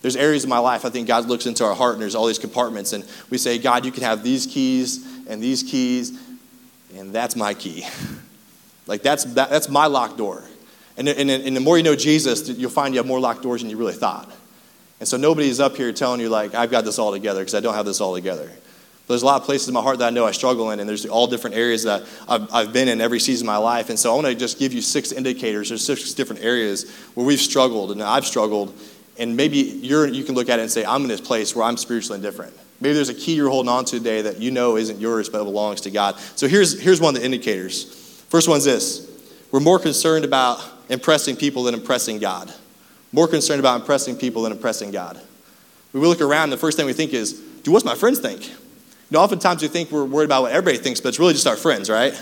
There's 0.00 0.16
areas 0.16 0.44
of 0.44 0.48
my 0.48 0.58
life, 0.58 0.86
I 0.86 0.88
think 0.88 1.06
God 1.06 1.26
looks 1.26 1.44
into 1.44 1.62
our 1.62 1.74
heart 1.74 1.92
and 1.92 2.00
there's 2.00 2.14
all 2.14 2.26
these 2.26 2.38
compartments, 2.38 2.94
and 2.94 3.04
we 3.28 3.36
say, 3.36 3.58
God, 3.58 3.84
you 3.84 3.92
can 3.92 4.02
have 4.02 4.22
these 4.22 4.46
keys 4.46 5.06
and 5.26 5.42
these 5.42 5.62
keys, 5.62 6.18
and 6.96 7.12
that's 7.12 7.36
my 7.36 7.52
key. 7.52 7.86
like, 8.86 9.02
that's, 9.02 9.24
that, 9.24 9.50
that's 9.50 9.68
my 9.68 9.86
locked 9.86 10.18
door. 10.18 10.44
And, 10.96 11.08
and, 11.08 11.30
and 11.30 11.56
the 11.56 11.60
more 11.60 11.78
you 11.78 11.84
know 11.84 11.96
Jesus, 11.96 12.48
you'll 12.48 12.70
find 12.70 12.94
you 12.94 12.98
have 12.98 13.06
more 13.06 13.20
locked 13.20 13.42
doors 13.42 13.62
than 13.62 13.70
you 13.70 13.76
really 13.76 13.94
thought. 13.94 14.30
And 15.00 15.08
so 15.08 15.16
nobody's 15.16 15.58
up 15.58 15.76
here 15.76 15.92
telling 15.92 16.20
you, 16.20 16.28
like, 16.28 16.54
I've 16.54 16.70
got 16.70 16.84
this 16.84 16.98
all 16.98 17.12
together 17.12 17.40
because 17.40 17.54
I 17.54 17.60
don't 17.60 17.74
have 17.74 17.86
this 17.86 18.00
all 18.00 18.14
together. 18.14 18.48
But 18.48 19.14
There's 19.14 19.22
a 19.22 19.26
lot 19.26 19.40
of 19.40 19.46
places 19.46 19.66
in 19.66 19.74
my 19.74 19.82
heart 19.82 19.98
that 19.98 20.06
I 20.06 20.10
know 20.10 20.24
I 20.24 20.30
struggle 20.30 20.70
in, 20.70 20.78
and 20.78 20.88
there's 20.88 21.06
all 21.06 21.26
different 21.26 21.56
areas 21.56 21.82
that 21.84 22.02
I've, 22.28 22.54
I've 22.54 22.72
been 22.72 22.88
in 22.88 23.00
every 23.00 23.18
season 23.18 23.46
of 23.46 23.52
my 23.52 23.56
life. 23.56 23.88
And 23.88 23.98
so 23.98 24.12
I 24.12 24.14
want 24.14 24.28
to 24.28 24.34
just 24.34 24.58
give 24.58 24.72
you 24.72 24.80
six 24.80 25.10
indicators 25.10 25.72
or 25.72 25.78
six 25.78 26.12
different 26.12 26.44
areas 26.44 26.88
where 27.14 27.26
we've 27.26 27.40
struggled 27.40 27.90
and 27.90 28.02
I've 28.02 28.26
struggled. 28.26 28.78
And 29.18 29.36
maybe 29.36 29.56
you're, 29.56 30.06
you 30.06 30.24
can 30.24 30.34
look 30.34 30.48
at 30.48 30.58
it 30.58 30.62
and 30.62 30.70
say, 30.70 30.84
I'm 30.84 31.02
in 31.02 31.08
this 31.08 31.20
place 31.20 31.56
where 31.56 31.64
I'm 31.64 31.76
spiritually 31.76 32.16
indifferent. 32.16 32.56
Maybe 32.80 32.94
there's 32.94 33.08
a 33.08 33.14
key 33.14 33.34
you're 33.34 33.50
holding 33.50 33.70
on 33.70 33.84
to 33.86 33.98
today 33.98 34.22
that 34.22 34.40
you 34.40 34.50
know 34.50 34.76
isn't 34.76 35.00
yours 35.00 35.28
but 35.28 35.42
belongs 35.44 35.80
to 35.82 35.90
God. 35.90 36.18
So 36.36 36.46
here's, 36.46 36.80
here's 36.80 37.00
one 37.00 37.14
of 37.14 37.20
the 37.20 37.24
indicators. 37.24 38.01
First 38.32 38.48
one's 38.48 38.64
this 38.64 39.06
we're 39.50 39.60
more 39.60 39.78
concerned 39.78 40.24
about 40.24 40.58
impressing 40.88 41.36
people 41.36 41.64
than 41.64 41.74
impressing 41.74 42.18
God. 42.18 42.50
More 43.12 43.28
concerned 43.28 43.60
about 43.60 43.78
impressing 43.78 44.16
people 44.16 44.40
than 44.40 44.52
impressing 44.52 44.90
God. 44.90 45.20
We 45.92 46.00
look 46.00 46.22
around, 46.22 46.48
the 46.48 46.56
first 46.56 46.78
thing 46.78 46.86
we 46.86 46.94
think 46.94 47.12
is, 47.12 47.34
do 47.34 47.70
what's 47.70 47.84
my 47.84 47.94
friends 47.94 48.20
think? 48.20 48.48
You 48.48 48.56
know, 49.10 49.20
oftentimes 49.20 49.60
we 49.60 49.68
think 49.68 49.90
we're 49.90 50.06
worried 50.06 50.24
about 50.24 50.44
what 50.44 50.52
everybody 50.52 50.78
thinks, 50.78 50.98
but 50.98 51.10
it's 51.10 51.18
really 51.18 51.34
just 51.34 51.46
our 51.46 51.58
friends, 51.58 51.90
right? 51.90 52.18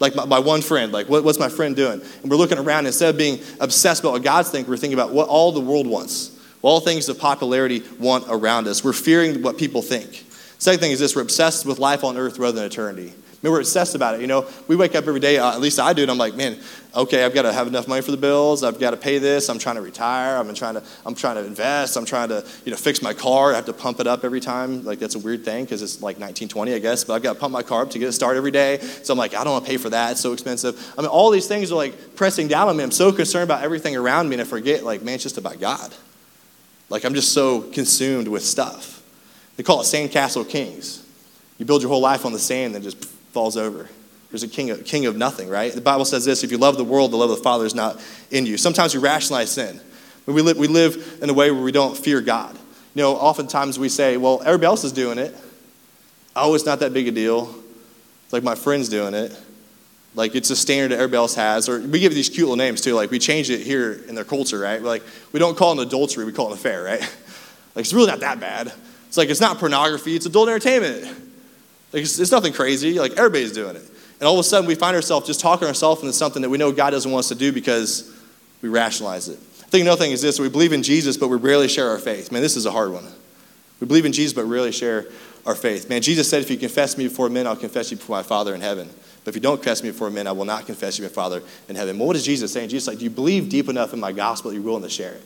Like 0.00 0.16
my, 0.16 0.24
my 0.24 0.40
one 0.40 0.62
friend, 0.62 0.90
like 0.90 1.08
what, 1.08 1.22
what's 1.22 1.38
my 1.38 1.48
friend 1.48 1.76
doing? 1.76 2.00
And 2.22 2.28
we're 2.28 2.38
looking 2.38 2.58
around, 2.58 2.86
instead 2.86 3.10
of 3.10 3.16
being 3.16 3.38
obsessed 3.60 4.00
about 4.00 4.14
what 4.14 4.24
God's 4.24 4.50
thinking, 4.50 4.68
we're 4.68 4.76
thinking 4.78 4.98
about 4.98 5.12
what 5.12 5.28
all 5.28 5.52
the 5.52 5.60
world 5.60 5.86
wants, 5.86 6.36
all 6.62 6.80
things 6.80 7.08
of 7.08 7.20
popularity 7.20 7.84
want 8.00 8.24
around 8.28 8.66
us. 8.66 8.82
We're 8.82 8.92
fearing 8.92 9.42
what 9.42 9.58
people 9.58 9.80
think. 9.80 10.24
Second 10.58 10.80
thing 10.80 10.90
is 10.90 10.98
this 10.98 11.14
we're 11.14 11.22
obsessed 11.22 11.66
with 11.66 11.78
life 11.78 12.02
on 12.02 12.16
earth 12.16 12.40
rather 12.40 12.56
than 12.56 12.66
eternity. 12.66 13.12
Mean, 13.46 13.52
we're 13.52 13.60
obsessed 13.60 13.94
about 13.94 14.16
it. 14.16 14.20
You 14.20 14.26
know, 14.26 14.48
we 14.66 14.74
wake 14.74 14.96
up 14.96 15.06
every 15.06 15.20
day, 15.20 15.38
uh, 15.38 15.52
at 15.52 15.60
least 15.60 15.78
I 15.78 15.92
do, 15.92 16.02
and 16.02 16.10
I'm 16.10 16.18
like, 16.18 16.34
man, 16.34 16.58
okay, 16.96 17.24
I've 17.24 17.32
got 17.32 17.42
to 17.42 17.52
have 17.52 17.68
enough 17.68 17.86
money 17.86 18.02
for 18.02 18.10
the 18.10 18.16
bills. 18.16 18.64
I've 18.64 18.80
got 18.80 18.90
to 18.90 18.96
pay 18.96 19.18
this. 19.18 19.48
I'm 19.48 19.60
trying 19.60 19.76
to 19.76 19.82
retire. 19.82 20.36
I'm 20.36 20.52
trying 20.52 20.74
to, 20.74 20.82
I'm 21.04 21.14
trying 21.14 21.36
to 21.36 21.44
invest. 21.44 21.96
I'm 21.96 22.04
trying 22.04 22.28
to, 22.30 22.44
you 22.64 22.72
know, 22.72 22.76
fix 22.76 23.02
my 23.02 23.14
car. 23.14 23.52
I 23.52 23.54
have 23.54 23.66
to 23.66 23.72
pump 23.72 24.00
it 24.00 24.08
up 24.08 24.24
every 24.24 24.40
time. 24.40 24.84
Like, 24.84 24.98
that's 24.98 25.14
a 25.14 25.20
weird 25.20 25.44
thing 25.44 25.64
because 25.64 25.80
it's 25.80 26.02
like 26.02 26.16
1920, 26.16 26.74
I 26.74 26.80
guess, 26.80 27.04
but 27.04 27.14
I've 27.14 27.22
got 27.22 27.34
to 27.34 27.38
pump 27.38 27.52
my 27.52 27.62
car 27.62 27.82
up 27.82 27.90
to 27.90 28.00
get 28.00 28.08
it 28.08 28.12
started 28.12 28.38
every 28.38 28.50
day. 28.50 28.80
So 28.80 29.12
I'm 29.12 29.18
like, 29.18 29.32
I 29.34 29.44
don't 29.44 29.52
want 29.52 29.64
to 29.64 29.70
pay 29.70 29.76
for 29.76 29.90
that. 29.90 30.10
It's 30.10 30.20
so 30.20 30.32
expensive. 30.32 30.94
I 30.98 31.02
mean, 31.02 31.10
all 31.10 31.30
these 31.30 31.46
things 31.46 31.70
are 31.70 31.76
like 31.76 32.16
pressing 32.16 32.48
down 32.48 32.68
on 32.68 32.76
me. 32.76 32.82
I'm 32.82 32.90
so 32.90 33.12
concerned 33.12 33.44
about 33.44 33.62
everything 33.62 33.94
around 33.94 34.28
me, 34.28 34.34
and 34.34 34.42
I 34.42 34.44
forget, 34.44 34.82
like, 34.82 35.02
man, 35.02 35.14
it's 35.14 35.22
just 35.22 35.38
about 35.38 35.60
God. 35.60 35.94
Like, 36.88 37.04
I'm 37.04 37.14
just 37.14 37.32
so 37.32 37.60
consumed 37.60 38.26
with 38.26 38.42
stuff. 38.42 39.04
They 39.56 39.62
call 39.62 39.82
it 39.82 39.84
sandcastle 39.84 40.48
kings. 40.48 41.04
You 41.58 41.64
build 41.64 41.82
your 41.82 41.90
whole 41.90 42.00
life 42.00 42.26
on 42.26 42.32
the 42.32 42.40
sand, 42.40 42.74
then 42.74 42.82
just 42.82 43.15
falls 43.36 43.58
over. 43.58 43.86
There's 44.30 44.42
a 44.42 44.48
king 44.48 44.70
of, 44.70 44.82
king 44.86 45.04
of 45.04 45.14
nothing, 45.14 45.50
right? 45.50 45.70
The 45.70 45.82
Bible 45.82 46.06
says 46.06 46.24
this 46.24 46.42
if 46.42 46.50
you 46.50 46.56
love 46.56 46.78
the 46.78 46.84
world, 46.84 47.10
the 47.10 47.18
love 47.18 47.28
of 47.28 47.36
the 47.36 47.42
Father 47.42 47.66
is 47.66 47.74
not 47.74 48.02
in 48.30 48.46
you. 48.46 48.56
Sometimes 48.56 48.94
we 48.94 49.00
rationalize 49.02 49.50
sin. 49.50 49.78
We 50.24 50.40
live, 50.40 50.56
we 50.56 50.68
live 50.68 51.18
in 51.20 51.28
a 51.28 51.34
way 51.34 51.50
where 51.50 51.62
we 51.62 51.70
don't 51.70 51.94
fear 51.94 52.22
God. 52.22 52.54
You 52.94 53.02
know, 53.02 53.12
oftentimes 53.14 53.78
we 53.78 53.90
say, 53.90 54.16
well, 54.16 54.40
everybody 54.40 54.64
else 54.64 54.84
is 54.84 54.92
doing 54.92 55.18
it. 55.18 55.36
Oh, 56.34 56.54
it's 56.54 56.64
not 56.64 56.80
that 56.80 56.94
big 56.94 57.08
a 57.08 57.10
deal. 57.10 57.54
It's 58.24 58.32
like 58.32 58.42
my 58.42 58.54
friend's 58.54 58.88
doing 58.88 59.12
it. 59.12 59.38
Like 60.14 60.34
it's 60.34 60.48
a 60.48 60.56
standard 60.56 60.92
that 60.92 61.02
everybody 61.02 61.18
else 61.18 61.34
has. 61.34 61.68
Or 61.68 61.78
we 61.78 62.00
give 62.00 62.14
these 62.14 62.30
cute 62.30 62.48
little 62.48 62.56
names 62.56 62.80
too. 62.80 62.94
Like 62.94 63.10
we 63.10 63.18
change 63.18 63.50
it 63.50 63.60
here 63.60 64.02
in 64.08 64.14
their 64.14 64.24
culture, 64.24 64.58
right? 64.58 64.80
We're 64.80 64.88
like 64.88 65.02
we 65.32 65.40
don't 65.40 65.58
call 65.58 65.72
it 65.72 65.82
an 65.82 65.86
adultery, 65.86 66.24
we 66.24 66.32
call 66.32 66.46
it 66.46 66.52
an 66.52 66.56
affair, 66.56 66.82
right? 66.82 67.00
Like 67.74 67.84
it's 67.84 67.92
really 67.92 68.06
not 68.06 68.20
that 68.20 68.40
bad. 68.40 68.72
It's 69.08 69.18
like 69.18 69.28
it's 69.28 69.42
not 69.42 69.58
pornography, 69.58 70.16
it's 70.16 70.24
adult 70.24 70.48
entertainment. 70.48 71.25
It's, 71.96 72.18
it's 72.18 72.30
nothing 72.30 72.52
crazy. 72.52 72.98
Like 72.98 73.12
everybody's 73.12 73.52
doing 73.52 73.76
it. 73.76 73.82
And 74.20 74.26
all 74.26 74.34
of 74.34 74.40
a 74.40 74.44
sudden, 74.44 74.66
we 74.66 74.74
find 74.74 74.94
ourselves 74.94 75.26
just 75.26 75.40
talking 75.40 75.68
ourselves 75.68 76.02
into 76.02 76.12
something 76.12 76.42
that 76.42 76.48
we 76.48 76.58
know 76.58 76.72
God 76.72 76.90
doesn't 76.90 77.10
want 77.10 77.24
us 77.24 77.28
to 77.28 77.34
do 77.34 77.52
because 77.52 78.14
we 78.62 78.68
rationalize 78.68 79.28
it. 79.28 79.38
I 79.62 79.68
think 79.68 79.82
another 79.82 80.00
thing 80.00 80.12
is 80.12 80.22
this 80.22 80.38
we 80.38 80.48
believe 80.48 80.72
in 80.72 80.82
Jesus, 80.82 81.16
but 81.16 81.28
we 81.28 81.36
rarely 81.36 81.68
share 81.68 81.90
our 81.90 81.98
faith. 81.98 82.30
Man, 82.32 82.42
this 82.42 82.56
is 82.56 82.66
a 82.66 82.70
hard 82.70 82.92
one. 82.92 83.04
We 83.80 83.86
believe 83.86 84.06
in 84.06 84.12
Jesus, 84.12 84.32
but 84.32 84.44
rarely 84.44 84.72
share 84.72 85.06
our 85.44 85.54
faith. 85.54 85.88
Man, 85.88 86.02
Jesus 86.02 86.28
said, 86.28 86.42
if 86.42 86.50
you 86.50 86.56
confess 86.56 86.96
me 86.96 87.08
before 87.08 87.28
men, 87.28 87.46
I'll 87.46 87.56
confess 87.56 87.90
you 87.90 87.96
before 87.96 88.16
my 88.16 88.22
Father 88.22 88.54
in 88.54 88.60
heaven. 88.60 88.88
But 89.24 89.30
if 89.30 89.34
you 89.34 89.42
don't 89.42 89.56
confess 89.56 89.82
me 89.82 89.90
before 89.90 90.10
men, 90.10 90.26
I 90.26 90.32
will 90.32 90.44
not 90.44 90.66
confess 90.66 90.98
you 90.98 91.04
before 91.04 91.24
my 91.24 91.30
Father 91.30 91.46
in 91.68 91.76
heaven. 91.76 91.98
Well, 91.98 92.06
what 92.06 92.16
is 92.16 92.24
Jesus 92.24 92.52
saying? 92.52 92.70
Jesus 92.70 92.88
like, 92.88 92.98
do 92.98 93.04
you 93.04 93.10
believe 93.10 93.48
deep 93.48 93.68
enough 93.68 93.92
in 93.92 94.00
my 94.00 94.12
gospel 94.12 94.50
that 94.50 94.56
you're 94.56 94.64
willing 94.64 94.82
to 94.82 94.88
share 94.88 95.12
it? 95.12 95.22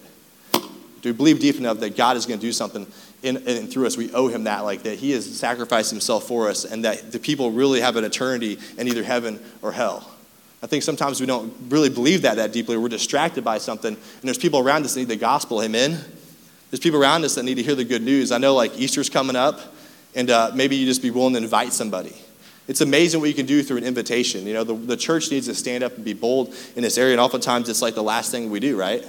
Do 1.02 1.08
you 1.08 1.14
believe 1.14 1.40
deep 1.40 1.56
enough 1.56 1.78
that 1.80 1.96
God 1.96 2.16
is 2.16 2.26
going 2.26 2.40
to 2.40 2.46
do 2.46 2.52
something 2.52 2.86
in, 3.22 3.36
in 3.38 3.66
through 3.66 3.86
us? 3.86 3.96
We 3.96 4.12
owe 4.12 4.28
him 4.28 4.44
that, 4.44 4.60
like 4.60 4.82
that 4.84 4.98
he 4.98 5.12
has 5.12 5.38
sacrificed 5.38 5.90
himself 5.90 6.26
for 6.26 6.48
us, 6.48 6.64
and 6.64 6.84
that 6.84 7.12
the 7.12 7.18
people 7.18 7.50
really 7.50 7.80
have 7.80 7.96
an 7.96 8.04
eternity 8.04 8.58
in 8.78 8.88
either 8.88 9.02
heaven 9.02 9.40
or 9.62 9.72
hell. 9.72 10.10
I 10.62 10.66
think 10.66 10.82
sometimes 10.82 11.20
we 11.20 11.26
don't 11.26 11.54
really 11.68 11.88
believe 11.88 12.22
that 12.22 12.36
that 12.36 12.52
deeply. 12.52 12.76
We're 12.76 12.88
distracted 12.88 13.44
by 13.44 13.58
something, 13.58 13.94
and 13.94 14.22
there's 14.22 14.38
people 14.38 14.60
around 14.60 14.84
us 14.84 14.94
that 14.94 15.00
need 15.00 15.08
the 15.08 15.16
gospel. 15.16 15.62
Amen. 15.62 15.98
There's 16.70 16.80
people 16.80 17.00
around 17.00 17.24
us 17.24 17.34
that 17.34 17.44
need 17.44 17.56
to 17.56 17.62
hear 17.62 17.74
the 17.74 17.84
good 17.84 18.02
news. 18.02 18.30
I 18.30 18.38
know, 18.38 18.54
like 18.54 18.78
Easter's 18.78 19.08
coming 19.08 19.36
up, 19.36 19.58
and 20.14 20.30
uh, 20.30 20.52
maybe 20.54 20.76
you 20.76 20.86
just 20.86 21.02
be 21.02 21.10
willing 21.10 21.32
to 21.34 21.40
invite 21.42 21.72
somebody. 21.72 22.14
It's 22.68 22.82
amazing 22.82 23.20
what 23.20 23.28
you 23.28 23.34
can 23.34 23.46
do 23.46 23.62
through 23.62 23.78
an 23.78 23.84
invitation. 23.84 24.46
You 24.46 24.54
know, 24.54 24.64
the, 24.64 24.74
the 24.74 24.96
church 24.96 25.30
needs 25.30 25.46
to 25.46 25.54
stand 25.54 25.82
up 25.82 25.96
and 25.96 26.04
be 26.04 26.12
bold 26.12 26.54
in 26.76 26.82
this 26.82 26.98
area, 26.98 27.12
and 27.12 27.20
oftentimes 27.20 27.68
it's 27.68 27.82
like 27.82 27.94
the 27.94 28.02
last 28.02 28.30
thing 28.30 28.50
we 28.50 28.60
do, 28.60 28.76
right? 28.76 29.04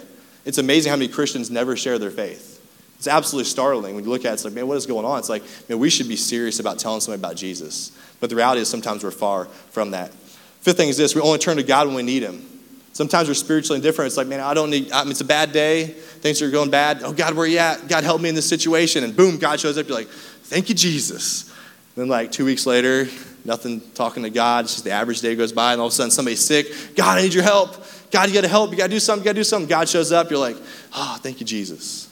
It's 0.46 0.58
amazing 0.58 0.90
how 0.90 0.96
many 0.96 1.10
Christians 1.10 1.52
never 1.52 1.76
share 1.76 2.00
their 2.00 2.10
faith. 2.10 2.61
It's 3.02 3.08
absolutely 3.08 3.50
startling 3.50 3.96
when 3.96 4.04
you 4.04 4.12
look 4.12 4.26
at 4.26 4.30
it. 4.30 4.34
It's 4.34 4.46
like, 4.46 4.54
man, 4.54 4.68
what 4.68 4.78
is 4.78 4.86
going 4.86 5.08
on? 5.08 5.18
It's 5.18 5.28
like, 5.28 5.42
man, 5.68 5.80
we 5.80 5.90
should 5.90 6.08
be 6.08 6.16
serious 6.16 6.60
about 6.60 6.78
telling 6.78 7.02
somebody 7.02 7.20
about 7.20 7.36
Jesus. 7.36 7.92
But 8.20 8.30
the 8.30 8.36
reality 8.36 8.62
is 8.62 8.68
sometimes 8.68 9.04
we're 9.04 9.10
far 9.10 9.46
from 9.72 9.90
that. 9.90 10.14
Fifth 10.60 10.78
thing 10.78 10.88
is 10.88 10.98
this 10.98 11.16
we 11.16 11.22
only 11.22 11.40
turn 11.40 11.58
to 11.58 11.64
God 11.64 11.88
when 11.88 11.96
we 11.96 12.04
need 12.04 12.22
Him. 12.22 12.46
Sometimes 12.94 13.28
we're 13.28 13.34
spiritually 13.34 13.78
indifferent. 13.78 14.06
It's 14.06 14.18
like, 14.18 14.28
man, 14.28 14.40
I 14.40 14.54
don't 14.54 14.70
need, 14.70 14.92
I 14.92 15.02
mean, 15.02 15.10
it's 15.10 15.22
a 15.22 15.26
bad 15.26 15.52
day. 15.52 15.86
Things 15.88 16.44
are 16.44 16.52
going 16.52 16.70
bad. 16.70 17.02
Oh, 17.02 17.12
God, 17.12 17.34
where 17.34 17.46
are 17.46 17.48
you 17.48 17.58
at? 17.58 17.88
God, 17.88 18.04
help 18.04 18.22
me 18.22 18.30
in 18.30 18.36
this 18.36 18.48
situation. 18.48 19.04
And 19.04 19.18
boom, 19.18 19.40
God 19.40 19.60
shows 19.60 19.80
up. 19.80 19.88
You're 19.88 19.98
like, 19.98 20.10
thank 20.10 20.70
you, 20.70 20.76
Jesus. 20.76 21.50
And 21.50 22.04
then, 22.04 22.08
like, 22.08 22.32
two 22.32 22.46
weeks 22.46 22.68
later, 22.68 23.08
nothing 23.44 23.82
talking 23.96 24.22
to 24.22 24.30
God. 24.30 24.66
It's 24.66 24.74
just 24.74 24.84
the 24.84 24.92
average 24.92 25.22
day 25.22 25.36
goes 25.36 25.52
by, 25.52 25.72
and 25.72 25.82
all 25.82 25.88
of 25.88 25.94
a 25.94 25.96
sudden 25.96 26.12
somebody's 26.12 26.46
sick. 26.46 26.68
God, 26.96 27.18
I 27.18 27.24
need 27.24 27.34
your 27.34 27.46
help. 27.46 27.84
God, 28.12 28.30
you 28.30 28.36
got 28.36 28.42
to 28.42 28.48
help. 28.48 28.70
You 28.70 28.78
got 28.78 28.84
to 28.84 28.94
do 28.94 29.00
something. 29.00 29.24
You 29.24 29.26
got 29.26 29.34
to 29.34 29.40
do 29.40 29.44
something. 29.44 29.68
God 29.68 29.90
shows 29.90 30.12
up. 30.12 30.30
You're 30.30 30.38
like, 30.38 30.58
oh, 30.94 31.18
thank 31.20 31.40
you, 31.40 31.46
Jesus. 31.48 32.11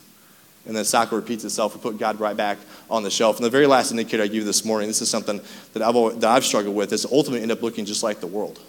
And 0.65 0.76
then 0.76 0.82
the 0.82 0.86
cycle 0.86 1.17
repeats 1.17 1.43
itself. 1.43 1.74
We 1.76 1.82
put 1.82 1.98
God 1.98 2.19
right 2.19 2.36
back 2.36 2.58
on 2.89 3.04
the 3.04 3.10
shelf. 3.10 3.38
And 3.38 3.45
the 3.45 3.50
very 3.50 3.65
last 3.65 3.91
indicator 3.91 4.24
I 4.24 4.28
give 4.28 4.36
you 4.36 4.43
this 4.43 4.63
morning, 4.63 4.88
this 4.88 5.02
is 5.02 5.10
something 5.10 5.41
that 5.74 5.82
I've, 5.82 5.95
always, 5.95 6.17
that 6.17 6.30
I've 6.30 6.45
struggled 6.45 6.76
with, 6.76 6.93
is 6.93 7.06
ultimately 7.06 7.41
end 7.41 7.52
up 7.52 7.62
looking 7.62 7.86
just 7.86 8.04
like 8.04 8.19
the 8.19 8.28
world. 8.28 8.60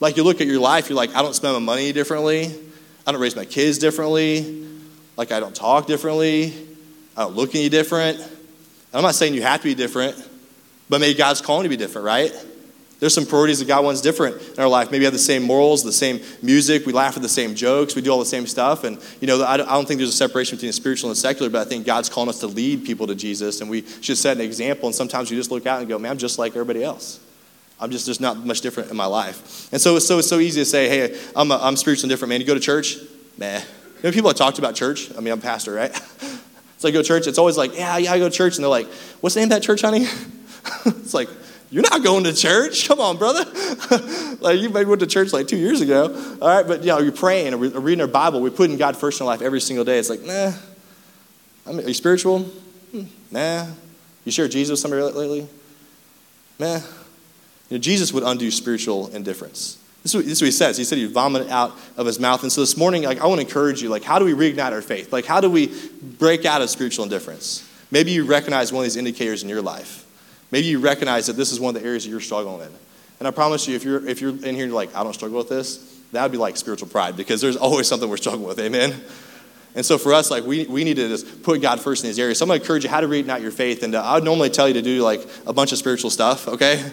Like 0.00 0.16
you 0.16 0.24
look 0.24 0.40
at 0.40 0.46
your 0.46 0.58
life, 0.58 0.88
you're 0.88 0.96
like, 0.96 1.14
I 1.14 1.22
don't 1.22 1.34
spend 1.34 1.54
my 1.54 1.60
money 1.60 1.92
differently. 1.92 2.52
I 3.06 3.12
don't 3.12 3.20
raise 3.20 3.36
my 3.36 3.44
kids 3.44 3.78
differently. 3.78 4.66
Like 5.16 5.30
I 5.30 5.38
don't 5.38 5.54
talk 5.54 5.86
differently. 5.86 6.54
I 7.16 7.22
don't 7.22 7.36
look 7.36 7.54
any 7.54 7.68
different. 7.68 8.18
And 8.18 8.30
I'm 8.92 9.02
not 9.02 9.14
saying 9.14 9.34
you 9.34 9.42
have 9.42 9.60
to 9.60 9.64
be 9.64 9.74
different, 9.74 10.16
but 10.88 11.00
maybe 11.00 11.16
God's 11.16 11.40
calling 11.40 11.64
you 11.64 11.70
to 11.70 11.76
be 11.76 11.82
different, 11.82 12.04
right? 12.06 12.32
There's 13.02 13.14
some 13.14 13.26
priorities 13.26 13.58
that 13.58 13.66
God 13.66 13.84
wants 13.84 14.00
different 14.00 14.40
in 14.40 14.60
our 14.60 14.68
life. 14.68 14.92
Maybe 14.92 15.00
we 15.00 15.06
have 15.06 15.12
the 15.12 15.18
same 15.18 15.42
morals, 15.42 15.82
the 15.82 15.90
same 15.90 16.20
music, 16.40 16.86
we 16.86 16.92
laugh 16.92 17.16
at 17.16 17.22
the 17.24 17.28
same 17.28 17.56
jokes, 17.56 17.96
we 17.96 18.02
do 18.02 18.12
all 18.12 18.20
the 18.20 18.24
same 18.24 18.46
stuff. 18.46 18.84
And, 18.84 18.96
you 19.20 19.26
know, 19.26 19.42
I 19.42 19.56
don't 19.56 19.88
think 19.88 19.98
there's 19.98 20.10
a 20.10 20.12
separation 20.12 20.56
between 20.56 20.68
the 20.68 20.72
spiritual 20.72 21.10
and 21.10 21.16
the 21.16 21.20
secular, 21.20 21.50
but 21.50 21.66
I 21.66 21.68
think 21.68 21.84
God's 21.84 22.08
calling 22.08 22.28
us 22.28 22.38
to 22.38 22.46
lead 22.46 22.84
people 22.84 23.08
to 23.08 23.16
Jesus, 23.16 23.60
and 23.60 23.68
we 23.68 23.84
should 24.02 24.16
set 24.18 24.36
an 24.36 24.44
example. 24.44 24.86
And 24.86 24.94
sometimes 24.94 25.32
we 25.32 25.36
just 25.36 25.50
look 25.50 25.66
out 25.66 25.80
and 25.80 25.88
go, 25.88 25.98
man, 25.98 26.12
I'm 26.12 26.16
just 26.16 26.38
like 26.38 26.52
everybody 26.52 26.84
else. 26.84 27.18
I'm 27.80 27.90
just, 27.90 28.06
there's 28.06 28.20
not 28.20 28.36
much 28.36 28.60
different 28.60 28.88
in 28.88 28.96
my 28.96 29.06
life. 29.06 29.68
And 29.72 29.82
so 29.82 29.96
it's 29.96 30.06
so, 30.06 30.20
it's 30.20 30.28
so 30.28 30.38
easy 30.38 30.60
to 30.60 30.64
say, 30.64 30.88
hey, 30.88 31.20
I'm, 31.34 31.50
a, 31.50 31.56
I'm 31.56 31.74
spiritually 31.74 32.08
different, 32.08 32.28
man. 32.28 32.40
You 32.40 32.46
go 32.46 32.54
to 32.54 32.60
church? 32.60 32.98
Nah. 33.36 33.56
You 33.56 33.62
know, 34.04 34.12
people 34.12 34.30
have 34.30 34.36
talked 34.36 34.60
about 34.60 34.76
church. 34.76 35.10
I 35.10 35.18
mean, 35.18 35.32
I'm 35.32 35.40
a 35.40 35.42
pastor, 35.42 35.72
right? 35.72 35.92
so 36.78 36.86
I 36.86 36.92
go 36.92 37.02
to 37.02 37.08
church. 37.08 37.26
It's 37.26 37.38
always 37.38 37.56
like, 37.56 37.74
yeah, 37.74 37.96
yeah, 37.96 38.12
I 38.12 38.20
go 38.20 38.28
to 38.28 38.34
church. 38.34 38.58
And 38.58 38.62
they're 38.62 38.70
like, 38.70 38.86
what's 39.20 39.34
the 39.34 39.40
name 39.40 39.46
of 39.46 39.56
that 39.56 39.64
church, 39.64 39.80
honey? 39.80 40.06
it's 40.86 41.14
like, 41.14 41.28
you're 41.72 41.82
not 41.82 42.04
going 42.04 42.24
to 42.24 42.34
church. 42.34 42.86
Come 42.86 43.00
on, 43.00 43.16
brother. 43.16 43.50
like 44.40 44.60
you 44.60 44.68
maybe 44.68 44.84
went 44.84 45.00
to 45.00 45.06
church 45.06 45.32
like 45.32 45.48
two 45.48 45.56
years 45.56 45.80
ago. 45.80 46.36
All 46.42 46.48
right, 46.48 46.66
but 46.66 46.82
you 46.82 46.88
know, 46.88 46.98
you're 46.98 47.12
praying 47.12 47.54
or 47.54 47.56
reading 47.56 48.02
our 48.02 48.06
Bible. 48.06 48.42
We're 48.42 48.50
putting 48.50 48.76
God 48.76 48.94
first 48.94 49.18
in 49.18 49.26
our 49.26 49.32
life 49.32 49.40
every 49.40 49.60
single 49.60 49.82
day. 49.82 49.98
It's 49.98 50.10
like, 50.10 50.20
nah. 50.20 50.52
I 51.66 51.72
mean, 51.72 51.86
are 51.86 51.88
you 51.88 51.94
spiritual? 51.94 52.40
Hmm, 52.40 53.04
nah. 53.30 53.68
You 54.26 54.32
share 54.32 54.48
Jesus 54.48 54.72
with 54.72 54.80
somebody 54.80 55.02
lately? 55.02 55.48
Nah. 56.58 56.80
You 57.70 57.78
know, 57.78 57.78
Jesus 57.78 58.12
would 58.12 58.22
undo 58.22 58.50
spiritual 58.50 59.08
indifference. 59.08 59.78
This 60.02 60.14
is, 60.14 60.42
what, 60.42 60.46
he 60.46 60.52
says. 60.52 60.76
He 60.76 60.84
said 60.84 60.98
he'd 60.98 61.10
vomit 61.10 61.46
it 61.46 61.48
out 61.48 61.74
of 61.96 62.04
his 62.04 62.20
mouth. 62.20 62.42
And 62.42 62.52
so 62.52 62.60
this 62.60 62.76
morning, 62.76 63.04
like, 63.04 63.22
I 63.22 63.26
want 63.26 63.40
to 63.40 63.46
encourage 63.46 63.80
you, 63.80 63.88
like, 63.88 64.02
how 64.02 64.18
do 64.18 64.26
we 64.26 64.34
reignite 64.34 64.72
our 64.72 64.82
faith? 64.82 65.10
Like, 65.10 65.24
how 65.24 65.40
do 65.40 65.48
we 65.48 65.72
break 66.02 66.44
out 66.44 66.60
of 66.60 66.68
spiritual 66.68 67.04
indifference? 67.04 67.66
Maybe 67.90 68.10
you 68.10 68.26
recognize 68.26 68.74
one 68.74 68.80
of 68.80 68.84
these 68.84 68.96
indicators 68.96 69.42
in 69.42 69.48
your 69.48 69.62
life. 69.62 70.01
Maybe 70.52 70.66
you 70.66 70.78
recognize 70.78 71.26
that 71.26 71.32
this 71.32 71.50
is 71.50 71.58
one 71.58 71.74
of 71.74 71.82
the 71.82 71.88
areas 71.88 72.04
that 72.04 72.10
you're 72.10 72.20
struggling 72.20 72.60
in. 72.60 72.72
And 73.18 73.26
I 73.26 73.30
promise 73.30 73.66
you, 73.66 73.74
if 73.74 73.84
you're, 73.84 74.06
if 74.06 74.20
you're 74.20 74.30
in 74.30 74.38
here 74.38 74.48
and 74.48 74.58
you're 74.58 74.68
like, 74.68 74.94
I 74.94 75.02
don't 75.02 75.14
struggle 75.14 75.38
with 75.38 75.48
this, 75.48 76.00
that 76.12 76.22
would 76.22 76.32
be 76.32 76.38
like 76.38 76.56
spiritual 76.56 76.88
pride 76.88 77.16
because 77.16 77.40
there's 77.40 77.56
always 77.56 77.88
something 77.88 78.08
we're 78.08 78.18
struggling 78.18 78.46
with. 78.46 78.58
Amen? 78.60 78.94
And 79.74 79.86
so 79.86 79.96
for 79.96 80.12
us, 80.12 80.30
like 80.30 80.44
we, 80.44 80.66
we 80.66 80.84
need 80.84 80.96
to 80.96 81.08
just 81.08 81.42
put 81.42 81.62
God 81.62 81.80
first 81.80 82.04
in 82.04 82.10
these 82.10 82.18
areas. 82.18 82.38
So 82.38 82.44
I'm 82.44 82.48
going 82.48 82.60
to 82.60 82.64
encourage 82.64 82.84
you 82.84 82.90
how 82.90 83.00
to 83.00 83.08
read 83.08 83.28
out 83.30 83.40
your 83.40 83.50
faith. 83.50 83.82
And 83.82 83.94
uh, 83.94 84.02
I 84.02 84.14
would 84.14 84.24
normally 84.24 84.50
tell 84.50 84.68
you 84.68 84.74
to 84.74 84.82
do 84.82 85.02
like 85.02 85.26
a 85.46 85.52
bunch 85.54 85.72
of 85.72 85.78
spiritual 85.78 86.10
stuff, 86.10 86.46
okay? 86.46 86.92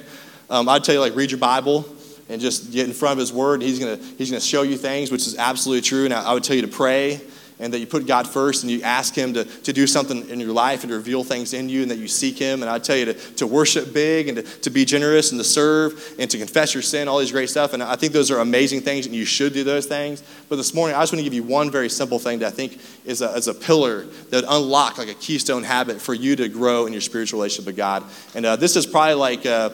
Um, 0.49 0.69
I'd 0.69 0.83
tell 0.85 0.95
you 0.95 1.01
like 1.01 1.15
read 1.15 1.29
your 1.29 1.39
Bible 1.39 1.85
and 2.29 2.39
just 2.39 2.71
get 2.71 2.87
in 2.87 2.93
front 2.93 3.13
of 3.13 3.17
His 3.19 3.33
Word. 3.33 3.61
He's 3.61 3.79
going 3.79 3.99
to 3.99 4.03
he's 4.17 4.29
gonna 4.29 4.39
show 4.39 4.61
you 4.61 4.77
things, 4.77 5.11
which 5.11 5.27
is 5.27 5.37
absolutely 5.37 5.81
true. 5.81 6.05
And 6.05 6.13
I, 6.13 6.23
I 6.23 6.33
would 6.33 6.43
tell 6.43 6.55
you 6.55 6.61
to 6.61 6.69
pray 6.69 7.19
and 7.59 7.73
that 7.73 7.79
you 7.79 7.87
put 7.87 8.07
God 8.07 8.27
first 8.27 8.63
and 8.63 8.71
you 8.71 8.81
ask 8.81 9.13
Him 9.13 9.33
to, 9.33 9.43
to 9.43 9.73
do 9.73 9.85
something 9.85 10.29
in 10.29 10.39
your 10.39 10.53
life 10.53 10.83
and 10.83 10.89
to 10.89 10.95
reveal 10.95 11.23
things 11.23 11.53
in 11.53 11.67
you 11.67 11.81
and 11.81 11.91
that 11.91 11.97
you 11.97 12.07
seek 12.07 12.37
Him. 12.37 12.61
And 12.61 12.69
I 12.69 12.79
tell 12.79 12.95
you 12.95 13.05
to, 13.05 13.13
to 13.13 13.47
worship 13.47 13.93
big 13.93 14.29
and 14.29 14.37
to, 14.37 14.43
to 14.43 14.69
be 14.69 14.85
generous 14.85 15.31
and 15.31 15.39
to 15.39 15.43
serve 15.43 16.15
and 16.17 16.29
to 16.31 16.37
confess 16.37 16.73
your 16.73 16.83
sin, 16.83 17.07
all 17.07 17.19
these 17.19 17.31
great 17.31 17.49
stuff. 17.49 17.73
And 17.73 17.83
I 17.83 17.95
think 17.95 18.13
those 18.13 18.31
are 18.31 18.39
amazing 18.39 18.81
things 18.81 19.05
and 19.05 19.13
you 19.13 19.25
should 19.25 19.53
do 19.53 19.63
those 19.63 19.85
things. 19.85 20.23
But 20.47 20.55
this 20.55 20.73
morning, 20.73 20.95
I 20.95 21.01
just 21.01 21.11
want 21.11 21.19
to 21.19 21.23
give 21.23 21.33
you 21.33 21.43
one 21.43 21.69
very 21.69 21.89
simple 21.89 22.19
thing 22.19 22.39
that 22.39 22.47
I 22.47 22.51
think 22.51 22.79
is 23.05 23.21
a, 23.21 23.29
is 23.33 23.47
a 23.47 23.53
pillar 23.53 24.05
that 24.29 24.45
unlock 24.47 24.97
like 24.97 25.09
a 25.09 25.13
keystone 25.13 25.63
habit 25.63 26.01
for 26.01 26.13
you 26.13 26.35
to 26.37 26.47
grow 26.47 26.85
in 26.85 26.93
your 26.93 27.01
spiritual 27.01 27.39
relationship 27.39 27.67
with 27.67 27.77
God. 27.77 28.03
And 28.35 28.45
uh, 28.45 28.55
this 28.55 28.75
is 28.75 28.85
probably 28.85 29.15
like. 29.15 29.45
Uh, 29.45 29.71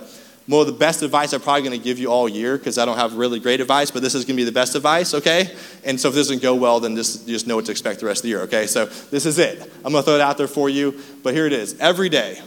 more 0.47 0.61
of 0.61 0.67
the 0.67 0.73
best 0.73 1.01
advice 1.01 1.33
I'm 1.33 1.41
probably 1.41 1.63
going 1.63 1.79
to 1.79 1.83
give 1.83 1.97
you 1.97 2.07
all 2.07 2.29
year 2.29 2.57
because 2.57 2.77
I 2.77 2.85
don't 2.85 2.97
have 2.97 3.15
really 3.15 3.39
great 3.39 3.61
advice, 3.61 3.89
but 3.89 4.03
this 4.03 4.13
is 4.13 4.25
going 4.25 4.35
to 4.35 4.41
be 4.41 4.43
the 4.43 4.51
best 4.51 4.75
advice, 4.75 5.13
okay? 5.15 5.55
And 5.83 5.99
so 5.99 6.09
if 6.09 6.15
this 6.15 6.27
doesn't 6.27 6.43
go 6.43 6.53
well, 6.53 6.79
then 6.79 6.95
just, 6.95 7.27
just 7.27 7.47
know 7.47 7.55
what 7.55 7.65
to 7.65 7.71
expect 7.71 7.99
the 7.99 8.05
rest 8.05 8.19
of 8.19 8.23
the 8.23 8.29
year, 8.29 8.41
okay? 8.41 8.67
So 8.67 8.85
this 8.85 9.25
is 9.25 9.39
it. 9.39 9.61
I'm 9.83 9.91
going 9.91 9.95
to 9.95 10.03
throw 10.03 10.15
it 10.15 10.21
out 10.21 10.37
there 10.37 10.47
for 10.47 10.69
you, 10.69 10.99
but 11.23 11.33
here 11.33 11.47
it 11.47 11.53
is. 11.53 11.79
Every 11.79 12.09
day, 12.09 12.39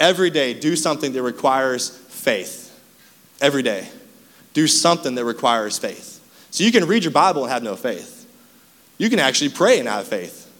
every 0.00 0.30
day, 0.30 0.54
do 0.54 0.74
something 0.74 1.12
that 1.12 1.22
requires 1.22 1.90
faith. 1.90 2.64
Every 3.40 3.62
day. 3.62 3.88
Do 4.52 4.66
something 4.66 5.14
that 5.14 5.24
requires 5.24 5.78
faith. 5.78 6.14
So 6.50 6.64
you 6.64 6.72
can 6.72 6.86
read 6.86 7.04
your 7.04 7.12
Bible 7.12 7.44
and 7.44 7.52
have 7.52 7.62
no 7.62 7.76
faith. 7.76 8.26
You 8.98 9.08
can 9.08 9.18
actually 9.18 9.50
pray 9.50 9.78
and 9.78 9.88
have 9.88 10.08
faith. 10.08 10.50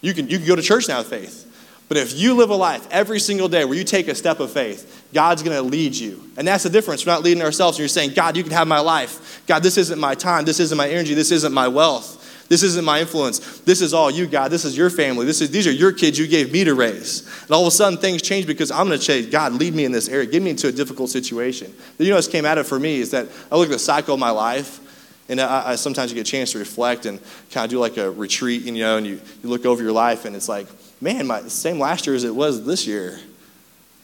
You 0.00 0.14
can, 0.14 0.28
you 0.28 0.38
can 0.38 0.46
go 0.46 0.56
to 0.56 0.62
church 0.62 0.86
and 0.86 0.96
have 0.96 1.06
faith. 1.06 1.48
But 1.92 2.00
if 2.00 2.18
you 2.18 2.32
live 2.32 2.48
a 2.48 2.54
life 2.54 2.88
every 2.90 3.20
single 3.20 3.50
day 3.50 3.66
where 3.66 3.76
you 3.76 3.84
take 3.84 4.08
a 4.08 4.14
step 4.14 4.40
of 4.40 4.50
faith, 4.50 5.06
God's 5.12 5.42
going 5.42 5.54
to 5.54 5.62
lead 5.62 5.94
you. 5.94 6.22
And 6.38 6.48
that's 6.48 6.64
the 6.64 6.70
difference. 6.70 7.04
We're 7.04 7.12
not 7.12 7.22
leading 7.22 7.42
ourselves. 7.42 7.78
You're 7.78 7.86
saying, 7.86 8.14
God, 8.14 8.34
you 8.34 8.42
can 8.42 8.52
have 8.52 8.66
my 8.66 8.80
life. 8.80 9.42
God, 9.46 9.62
this 9.62 9.76
isn't 9.76 10.00
my 10.00 10.14
time. 10.14 10.46
This 10.46 10.58
isn't 10.58 10.78
my 10.78 10.88
energy. 10.88 11.12
This 11.12 11.30
isn't 11.30 11.52
my 11.52 11.68
wealth. 11.68 12.46
This 12.48 12.62
isn't 12.62 12.82
my 12.82 13.00
influence. 13.00 13.58
This 13.58 13.82
is 13.82 13.92
all 13.92 14.10
you, 14.10 14.26
God. 14.26 14.50
This 14.50 14.64
is 14.64 14.74
your 14.74 14.88
family. 14.88 15.26
This 15.26 15.42
is, 15.42 15.50
these 15.50 15.66
are 15.66 15.70
your 15.70 15.92
kids 15.92 16.18
you 16.18 16.26
gave 16.26 16.50
me 16.50 16.64
to 16.64 16.74
raise. 16.74 17.30
And 17.42 17.50
all 17.50 17.60
of 17.60 17.68
a 17.68 17.70
sudden, 17.70 17.98
things 17.98 18.22
change 18.22 18.46
because 18.46 18.70
I'm 18.70 18.86
going 18.86 18.98
to 18.98 19.04
say, 19.04 19.28
God, 19.28 19.52
lead 19.52 19.74
me 19.74 19.84
in 19.84 19.92
this 19.92 20.08
area. 20.08 20.24
Get 20.24 20.40
me 20.40 20.48
into 20.48 20.68
a 20.68 20.72
difficult 20.72 21.10
situation. 21.10 21.74
You 21.98 22.08
know 22.08 22.22
came 22.22 22.46
out 22.46 22.56
of 22.56 22.66
for 22.66 22.80
me 22.80 23.00
is 23.00 23.10
that 23.10 23.28
I 23.50 23.56
look 23.56 23.66
at 23.66 23.72
the 23.72 23.78
cycle 23.78 24.14
of 24.14 24.20
my 24.20 24.30
life 24.30 24.80
and 25.28 25.42
I, 25.42 25.72
I, 25.72 25.74
sometimes 25.74 26.10
you 26.10 26.14
get 26.14 26.26
a 26.26 26.30
chance 26.30 26.52
to 26.52 26.58
reflect 26.58 27.04
and 27.04 27.20
kind 27.50 27.66
of 27.66 27.70
do 27.70 27.78
like 27.78 27.98
a 27.98 28.10
retreat, 28.10 28.62
you 28.62 28.72
know, 28.72 28.96
and 28.96 29.06
you, 29.06 29.20
you 29.42 29.50
look 29.50 29.66
over 29.66 29.82
your 29.82 29.92
life 29.92 30.24
and 30.24 30.34
it's 30.34 30.48
like, 30.48 30.68
man, 31.02 31.26
my 31.26 31.42
same 31.48 31.78
last 31.78 32.06
year 32.06 32.14
as 32.14 32.24
it 32.24 32.34
was 32.34 32.64
this 32.64 32.86
year, 32.86 33.18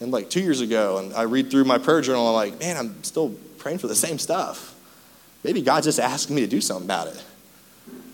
and 0.01 0.11
like 0.11 0.29
two 0.29 0.41
years 0.41 0.61
ago. 0.61 0.97
And 0.97 1.13
I 1.13 1.23
read 1.23 1.49
through 1.49 1.63
my 1.63 1.77
prayer 1.77 2.01
journal, 2.01 2.27
I'm 2.27 2.33
like, 2.33 2.59
man, 2.59 2.77
I'm 2.77 3.03
still 3.03 3.29
praying 3.57 3.79
for 3.79 3.87
the 3.87 3.95
same 3.95 4.19
stuff. 4.19 4.75
Maybe 5.43 5.61
God's 5.61 5.85
just 5.85 5.99
asking 5.99 6.35
me 6.35 6.41
to 6.41 6.47
do 6.47 6.61
something 6.61 6.85
about 6.85 7.07
it. 7.07 7.23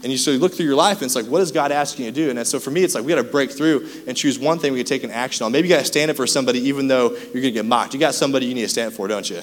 And 0.04 0.12
you 0.12 0.20
so 0.20 0.30
you 0.30 0.38
look 0.38 0.54
through 0.54 0.68
your 0.68 0.76
life 0.76 0.98
and 0.98 1.06
it's 1.06 1.16
like, 1.16 1.26
what 1.26 1.42
is 1.42 1.52
God 1.52 1.72
asking 1.72 2.06
you 2.06 2.12
to 2.12 2.16
do? 2.16 2.30
And 2.30 2.48
so 2.48 2.60
for 2.60 2.70
me, 2.70 2.84
it's 2.84 2.94
like 2.94 3.04
we 3.04 3.10
got 3.10 3.16
to 3.16 3.24
break 3.24 3.52
through 3.52 3.90
and 4.06 4.16
choose 4.16 4.38
one 4.38 4.60
thing 4.60 4.72
we 4.72 4.80
can 4.80 4.86
take 4.86 5.04
an 5.04 5.10
action 5.10 5.44
on. 5.46 5.52
Maybe 5.52 5.68
you 5.68 5.74
got 5.74 5.80
to 5.80 5.86
stand 5.86 6.12
up 6.12 6.18
for 6.18 6.28
somebody 6.28 6.60
even 6.60 6.88
though 6.88 7.10
you're 7.10 7.42
going 7.42 7.44
to 7.44 7.52
get 7.52 7.66
mocked. 7.66 7.96
You 7.96 8.00
got 8.00 8.14
somebody 8.14 8.46
you 8.46 8.54
need 8.54 8.62
to 8.62 8.70
stand 8.70 8.94
for, 8.94 9.08
don't 9.08 9.28
you? 9.28 9.42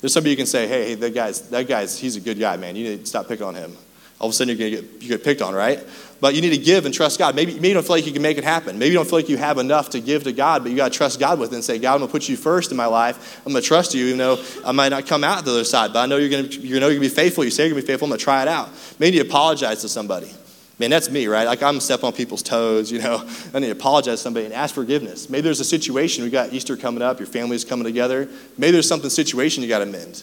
There's 0.00 0.12
somebody 0.12 0.32
you 0.32 0.36
can 0.36 0.44
say, 0.44 0.68
hey, 0.68 0.88
hey, 0.88 0.94
that 0.96 1.14
guy's 1.14 1.48
that 1.48 1.66
guy's 1.66 1.98
he's 1.98 2.16
a 2.16 2.20
good 2.20 2.38
guy, 2.38 2.58
man. 2.58 2.76
You 2.76 2.90
need 2.90 3.00
to 3.00 3.06
stop 3.06 3.26
picking 3.26 3.46
on 3.46 3.54
him. 3.54 3.74
All 4.20 4.28
of 4.28 4.32
a 4.32 4.36
sudden 4.36 4.54
you're 4.54 4.70
going 4.70 4.82
to 4.82 4.88
get 4.88 5.02
you 5.02 5.08
get 5.08 5.24
picked 5.24 5.40
on, 5.40 5.54
right? 5.54 5.82
But 6.18 6.34
you 6.34 6.40
need 6.40 6.50
to 6.50 6.58
give 6.58 6.86
and 6.86 6.94
trust 6.94 7.18
God. 7.18 7.34
Maybe, 7.34 7.54
maybe 7.54 7.68
you 7.68 7.74
don't 7.74 7.82
feel 7.82 7.96
like 7.96 8.06
you 8.06 8.12
can 8.12 8.22
make 8.22 8.38
it 8.38 8.44
happen. 8.44 8.78
Maybe 8.78 8.92
you 8.92 8.94
don't 8.94 9.08
feel 9.08 9.18
like 9.18 9.28
you 9.28 9.36
have 9.36 9.58
enough 9.58 9.90
to 9.90 10.00
give 10.00 10.24
to 10.24 10.32
God, 10.32 10.62
but 10.62 10.70
you 10.70 10.76
got 10.76 10.90
to 10.90 10.96
trust 10.96 11.20
God 11.20 11.38
with 11.38 11.52
it 11.52 11.56
and 11.56 11.64
say, 11.64 11.78
God, 11.78 11.92
I'm 11.92 11.98
going 11.98 12.08
to 12.08 12.12
put 12.12 12.28
you 12.28 12.36
first 12.36 12.70
in 12.70 12.76
my 12.76 12.86
life. 12.86 13.42
I'm 13.44 13.52
going 13.52 13.62
to 13.62 13.66
trust 13.66 13.94
you, 13.94 14.06
even 14.06 14.18
though 14.18 14.42
I 14.64 14.72
might 14.72 14.88
not 14.88 15.06
come 15.06 15.24
out 15.24 15.44
the 15.44 15.50
other 15.50 15.64
side, 15.64 15.92
but 15.92 16.00
I 16.00 16.06
know 16.06 16.16
you're 16.16 16.30
going 16.30 16.48
to, 16.48 16.60
you 16.60 16.80
know 16.80 16.88
you're 16.88 16.98
going 16.98 17.08
to 17.08 17.14
be 17.14 17.22
faithful. 17.22 17.44
You 17.44 17.50
say 17.50 17.64
you're 17.64 17.74
going 17.74 17.82
to 17.82 17.86
be 17.86 17.92
faithful. 17.92 18.06
I'm 18.06 18.10
going 18.10 18.18
to 18.18 18.24
try 18.24 18.42
it 18.42 18.48
out. 18.48 18.70
Maybe 18.98 19.18
you 19.18 19.22
apologize 19.22 19.82
to 19.82 19.88
somebody. 19.88 20.30
Man, 20.78 20.90
that's 20.90 21.10
me, 21.10 21.26
right? 21.26 21.46
Like 21.46 21.62
I'm 21.62 21.80
stepping 21.80 22.06
on 22.06 22.12
people's 22.12 22.42
toes, 22.42 22.90
you 22.90 22.98
know. 23.00 23.28
I 23.54 23.58
need 23.58 23.66
to 23.66 23.72
apologize 23.72 24.18
to 24.18 24.22
somebody 24.22 24.46
and 24.46 24.54
ask 24.54 24.74
forgiveness. 24.74 25.28
Maybe 25.28 25.42
there's 25.42 25.60
a 25.60 25.64
situation. 25.64 26.24
We 26.24 26.30
got 26.30 26.52
Easter 26.52 26.76
coming 26.76 27.02
up. 27.02 27.18
Your 27.18 27.26
family's 27.26 27.64
coming 27.64 27.84
together. 27.84 28.28
Maybe 28.56 28.72
there's 28.72 28.88
something 28.88 29.10
situation 29.10 29.62
you 29.62 29.68
got 29.68 29.80
to 29.80 29.86
mend. 29.86 30.22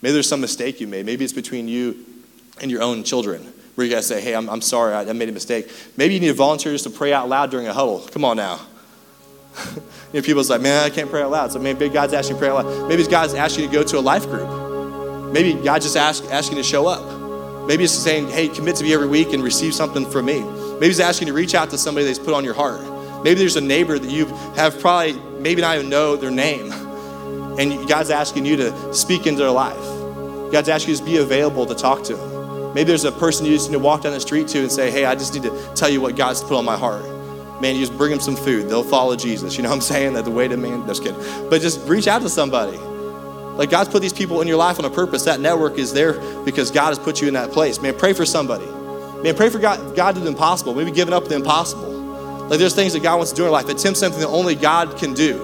Maybe 0.00 0.12
there's 0.14 0.28
some 0.28 0.40
mistake 0.40 0.80
you 0.80 0.86
made. 0.86 1.04
Maybe 1.06 1.24
it's 1.24 1.32
between 1.32 1.68
you 1.68 2.04
and 2.60 2.70
your 2.70 2.82
own 2.82 3.02
children 3.04 3.52
where 3.74 3.86
you 3.86 3.94
to 3.94 4.02
say, 4.02 4.20
hey, 4.20 4.34
I'm, 4.34 4.48
I'm 4.48 4.60
sorry, 4.60 4.94
I, 4.94 5.02
I 5.02 5.12
made 5.12 5.28
a 5.28 5.32
mistake. 5.32 5.70
Maybe 5.96 6.14
you 6.14 6.20
need 6.20 6.34
volunteers 6.34 6.82
to 6.82 6.90
pray 6.90 7.12
out 7.12 7.28
loud 7.28 7.50
during 7.50 7.66
a 7.66 7.72
huddle. 7.72 8.00
Come 8.12 8.24
on 8.24 8.36
now. 8.36 8.60
you 9.74 9.82
know, 10.14 10.22
people's 10.22 10.50
like, 10.50 10.60
man, 10.60 10.84
I 10.84 10.90
can't 10.90 11.10
pray 11.10 11.22
out 11.22 11.30
loud. 11.30 11.52
So 11.52 11.58
maybe 11.58 11.88
God's 11.88 12.12
asking 12.12 12.36
you 12.36 12.40
to 12.40 12.46
pray 12.46 12.56
out 12.56 12.64
loud. 12.64 12.88
Maybe 12.88 13.04
God's 13.06 13.34
asking 13.34 13.64
you 13.64 13.70
to 13.70 13.74
go 13.74 13.82
to 13.82 13.98
a 13.98 14.00
life 14.00 14.24
group. 14.24 15.32
Maybe 15.32 15.54
God 15.54 15.82
just 15.82 15.96
ask, 15.96 16.24
asking 16.26 16.56
you 16.56 16.62
to 16.62 16.68
show 16.68 16.86
up. 16.86 17.66
Maybe 17.66 17.84
it's 17.84 17.92
saying, 17.92 18.28
hey, 18.28 18.48
commit 18.48 18.76
to 18.76 18.84
me 18.84 18.92
every 18.92 19.08
week 19.08 19.32
and 19.32 19.42
receive 19.42 19.74
something 19.74 20.08
from 20.10 20.26
me. 20.26 20.40
Maybe 20.74 20.86
He's 20.86 21.00
asking 21.00 21.28
you 21.28 21.32
to 21.32 21.36
reach 21.36 21.54
out 21.54 21.70
to 21.70 21.78
somebody 21.78 22.06
that's 22.06 22.18
put 22.18 22.34
on 22.34 22.44
your 22.44 22.54
heart. 22.54 22.82
Maybe 23.24 23.40
there's 23.40 23.56
a 23.56 23.60
neighbor 23.60 23.98
that 23.98 24.10
you 24.10 24.26
have 24.54 24.78
probably, 24.80 25.14
maybe 25.40 25.62
not 25.62 25.76
even 25.76 25.88
know 25.88 26.14
their 26.14 26.30
name. 26.30 26.70
And 27.58 27.88
God's 27.88 28.10
asking 28.10 28.44
you 28.44 28.56
to 28.56 28.94
speak 28.94 29.26
into 29.26 29.40
their 29.40 29.50
life. 29.50 29.80
God's 30.52 30.68
asking 30.68 30.92
you 30.92 30.98
to 30.98 31.04
be 31.04 31.16
available 31.16 31.64
to 31.66 31.74
talk 31.74 32.04
to 32.04 32.16
them. 32.16 32.33
Maybe 32.74 32.84
there's 32.84 33.04
a 33.04 33.12
person 33.12 33.46
you 33.46 33.52
just 33.52 33.70
need 33.70 33.76
to 33.76 33.82
walk 33.82 34.02
down 34.02 34.12
the 34.12 34.20
street 34.20 34.48
to 34.48 34.58
and 34.58 34.70
say, 34.70 34.90
hey, 34.90 35.04
I 35.04 35.14
just 35.14 35.32
need 35.32 35.44
to 35.44 35.72
tell 35.74 35.88
you 35.88 36.00
what 36.00 36.16
God's 36.16 36.42
put 36.42 36.54
on 36.54 36.64
my 36.64 36.76
heart. 36.76 37.04
Man, 37.60 37.76
you 37.76 37.80
just 37.80 37.96
bring 37.96 38.10
them 38.10 38.20
some 38.20 38.34
food. 38.34 38.68
They'll 38.68 38.82
follow 38.82 39.14
Jesus. 39.14 39.56
You 39.56 39.62
know 39.62 39.68
what 39.68 39.76
I'm 39.76 39.80
saying? 39.92 40.14
That 40.14 40.24
the 40.24 40.32
way 40.32 40.48
to 40.48 40.56
man, 40.56 40.84
just 40.86 41.02
kidding. 41.02 41.20
But 41.48 41.62
just 41.62 41.86
reach 41.88 42.08
out 42.08 42.22
to 42.22 42.28
somebody. 42.28 42.76
Like 43.56 43.70
God's 43.70 43.88
put 43.88 44.02
these 44.02 44.12
people 44.12 44.40
in 44.40 44.48
your 44.48 44.56
life 44.56 44.80
on 44.80 44.84
a 44.84 44.90
purpose. 44.90 45.24
That 45.24 45.38
network 45.38 45.78
is 45.78 45.92
there 45.92 46.14
because 46.42 46.72
God 46.72 46.88
has 46.88 46.98
put 46.98 47.22
you 47.22 47.28
in 47.28 47.34
that 47.34 47.52
place. 47.52 47.80
Man, 47.80 47.96
pray 47.96 48.12
for 48.12 48.26
somebody. 48.26 48.66
Man, 49.22 49.36
pray 49.36 49.48
for 49.48 49.60
God, 49.60 49.94
God 49.94 50.16
to 50.16 50.20
do 50.20 50.24
the 50.24 50.30
impossible. 50.30 50.74
Maybe 50.74 50.90
giving 50.90 51.14
up 51.14 51.28
the 51.28 51.36
impossible. 51.36 51.92
Like 52.48 52.58
there's 52.58 52.74
things 52.74 52.92
that 52.94 53.02
God 53.04 53.16
wants 53.16 53.30
to 53.30 53.36
do 53.36 53.46
in 53.46 53.52
life. 53.52 53.68
Attempt 53.68 53.98
something 53.98 54.20
that 54.20 54.28
only 54.28 54.56
God 54.56 54.98
can 54.98 55.14
do. 55.14 55.36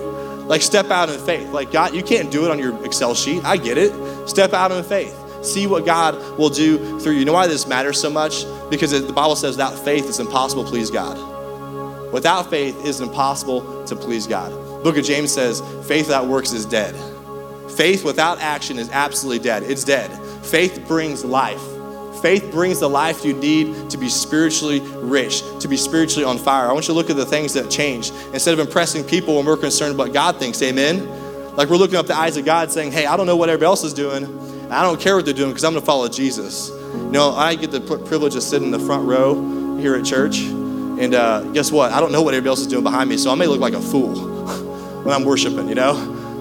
Like 0.49 0.62
step 0.62 0.90
out 0.90 1.09
in 1.09 1.19
faith. 1.21 1.49
Like 1.51 1.71
God, 1.71 1.95
you 1.95 2.03
can't 2.03 2.31
do 2.33 2.45
it 2.45 2.51
on 2.51 2.59
your 2.59 2.85
Excel 2.85 3.14
sheet. 3.14 3.45
I 3.45 3.57
get 3.57 3.79
it. 3.79 4.29
Step 4.29 4.53
out 4.53 4.73
in 4.73 4.83
faith. 4.83 5.16
See 5.42 5.66
what 5.66 5.87
God 5.87 6.38
will 6.38 6.50
do 6.50 7.00
through 7.00 7.12
you. 7.12 7.20
You 7.20 7.24
know 7.24 7.33
why 7.33 7.46
this 7.46 7.66
matters 7.66 8.00
so 8.00 8.11
much? 8.11 8.44
Because 8.70 8.90
the 8.90 9.12
Bible 9.12 9.37
says 9.37 9.57
without 9.57 9.79
faith 9.79 10.09
it's 10.09 10.18
impossible 10.18 10.64
to 10.64 10.70
please 10.70 10.90
God. 10.90 12.12
Without 12.12 12.50
faith 12.50 12.79
it 12.81 12.87
is 12.87 13.00
impossible 13.00 13.85
to 13.85 13.96
please 13.96 14.26
God. 14.26 14.50
book 14.83 14.96
of 14.96 15.05
James 15.05 15.33
says 15.33 15.61
faith 15.87 16.07
without 16.07 16.26
works 16.26 16.53
is 16.53 16.66
dead. 16.66 16.94
Faith 17.70 18.05
without 18.05 18.40
action 18.40 18.79
is 18.79 18.90
absolutely 18.90 19.42
dead. 19.42 19.62
It's 19.62 19.85
dead. 19.85 20.11
Faith 20.44 20.85
brings 20.87 21.24
life. 21.24 21.62
Faith 22.20 22.50
brings 22.50 22.81
the 22.81 22.88
life 22.88 23.24
you 23.24 23.33
need 23.33 23.88
to 23.88 23.96
be 23.96 24.09
spiritually 24.09 24.81
rich, 24.96 25.42
to 25.61 25.68
be 25.68 25.76
spiritually 25.76 26.24
on 26.24 26.37
fire. 26.37 26.68
I 26.68 26.72
want 26.72 26.87
you 26.87 26.92
to 26.92 26.98
look 26.98 27.09
at 27.09 27.16
the 27.16 27.24
things 27.24 27.55
that 27.55 27.70
change. 27.70 28.11
Instead 28.35 28.53
of 28.53 28.61
impressing 28.61 29.05
people 29.05 29.37
when 29.37 29.46
we're 29.46 29.57
concerned 29.57 29.94
about 29.94 30.12
God 30.12 30.37
thinks, 30.37 30.61
amen? 30.61 31.09
Like 31.57 31.70
we're 31.70 31.76
looking 31.76 31.96
up 31.96 32.07
the 32.07 32.16
eyes 32.16 32.37
of 32.37 32.44
God 32.44 32.70
saying, 32.70 32.92
hey, 32.92 33.07
I 33.07 33.16
don't 33.16 33.26
know 33.26 33.37
what 33.37 33.48
everybody 33.48 33.66
else 33.66 33.85
is 33.85 33.94
doing. 33.94 34.24
I 34.71 34.83
don't 34.83 35.01
care 35.01 35.17
what 35.17 35.25
they're 35.25 35.35
doing 35.35 35.51
because 35.51 35.65
I'm 35.65 35.73
going 35.73 35.83
to 35.83 35.87
follow 35.87 36.09
Jesus. 36.09 36.69
You 36.69 37.11
know, 37.11 37.33
I 37.33 37.57
get 37.57 37.73
the 37.73 37.81
privilege 37.81 38.37
of 38.37 38.43
sitting 38.43 38.67
in 38.67 38.71
the 38.71 38.79
front 38.79 39.07
row 39.07 39.77
here 39.79 39.97
at 39.97 40.05
church. 40.05 40.41
And 40.41 41.15
uh, 41.15 41.43
guess 41.53 41.73
what? 41.73 41.93
I 41.93 41.99
don't 42.01 42.13
know 42.13 42.23
what 42.23 42.35
everybody 42.35 42.51
else 42.51 42.61
is 42.61 42.67
doing 42.67 42.85
behind 42.85 43.11
me, 43.11 43.17
so 43.17 43.33
I 43.33 43.35
may 43.35 43.47
look 43.47 43.61
like 43.61 43.75
a 43.75 43.81
fool 43.81 44.15
when 45.05 45.15
I'm 45.15 45.25
worshiping, 45.25 45.69
you 45.69 45.75
know? 45.75 45.95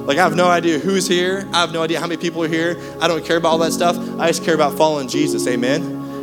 Like, 0.06 0.18
I 0.18 0.24
have 0.24 0.36
no 0.36 0.48
idea 0.48 0.80
who's 0.80 1.08
here. 1.08 1.48
I 1.54 1.62
have 1.62 1.72
no 1.72 1.82
idea 1.82 2.00
how 2.00 2.08
many 2.08 2.22
people 2.22 2.44
are 2.44 2.48
here. 2.48 2.80
I 3.00 3.08
don't 3.08 3.24
care 3.24 3.38
about 3.38 3.50
all 3.50 3.58
that 3.60 3.72
stuff. 3.72 3.98
I 4.20 4.28
just 4.28 4.44
care 4.44 4.56
about 4.56 4.78
following 4.78 5.08
Jesus. 5.08 5.48
Amen. 5.48 5.82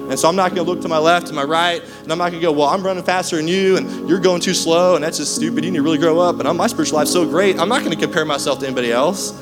And 0.09 0.19
so 0.19 0.29
I'm 0.29 0.37
not 0.37 0.55
going 0.55 0.65
to 0.65 0.71
look 0.71 0.83
to 0.83 0.89
my 0.89 0.99
left, 0.99 1.27
to 1.29 1.33
my 1.33 1.43
right, 1.43 1.83
and 1.83 2.13
I'm 2.13 2.19
not 2.19 2.31
going 2.31 2.41
to 2.41 2.47
go, 2.47 2.53
well, 2.53 2.69
I'm 2.69 2.85
running 2.85 3.03
faster 3.03 3.37
than 3.37 3.49
you, 3.49 3.77
and 3.77 4.09
you're 4.09 4.21
going 4.21 4.41
too 4.41 4.55
slow, 4.55 4.95
and 4.95 5.03
that's 5.03 5.19
just 5.19 5.35
stupid. 5.35 5.65
You 5.65 5.73
need 5.73 5.79
to 5.79 5.83
really 5.83 5.99
grow 5.99 6.21
up, 6.21 6.39
and 6.39 6.57
my 6.57 6.69
spiritual 6.69 6.99
life's 6.99 7.13
so 7.13 7.27
great. 7.27 7.59
I'm 7.59 7.69
not 7.69 7.81
going 7.81 7.91
to 7.91 8.01
compare 8.01 8.25
myself 8.25 8.61
to 8.61 8.67
anybody 8.67 8.93
else. 8.93 9.33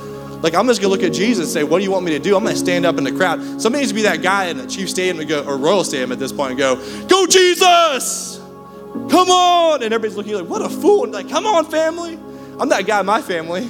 Like, 0.45 0.55
I'm 0.55 0.67
just 0.67 0.83
to 0.83 0.89
look 0.89 1.03
at 1.03 1.15
Jesus 1.15 1.47
and 1.47 1.53
say, 1.55 1.65
What 1.65 1.79
do 1.79 1.85
you 1.85 1.91
want 1.91 2.05
me 2.05 2.11
to 2.11 2.19
do? 2.19 2.37
I'm 2.37 2.45
to 2.45 2.55
stand 2.55 2.85
up 2.85 2.99
in 2.99 3.05
the 3.05 3.13
crowd. 3.13 3.41
Somebody 3.63 3.81
needs 3.81 3.93
to 3.93 3.95
be 3.95 4.03
that 4.03 4.21
guy 4.21 4.49
in 4.49 4.59
the 4.59 4.67
Chief 4.67 4.91
Stadium 4.91 5.27
go, 5.27 5.43
or 5.43 5.57
Royal 5.57 5.85
Stadium 5.85 6.13
at 6.13 6.19
this 6.19 6.33
point 6.33 6.51
and 6.51 6.59
go, 6.59 6.77
Go, 7.07 7.27
Jesus! 7.27 8.37
Come 9.11 9.31
on! 9.31 9.83
And 9.83 9.95
everybody's 9.95 10.19
looking 10.19 10.35
like, 10.35 10.45
What 10.45 10.61
a 10.61 10.69
fool. 10.69 11.05
And 11.05 11.15
like, 11.15 11.31
Come 11.31 11.47
on, 11.47 11.65
family. 11.65 12.19
I'm 12.61 12.69
that 12.69 12.87
guy 12.87 13.01
in 13.01 13.07
my 13.07 13.23
family. 13.23 13.63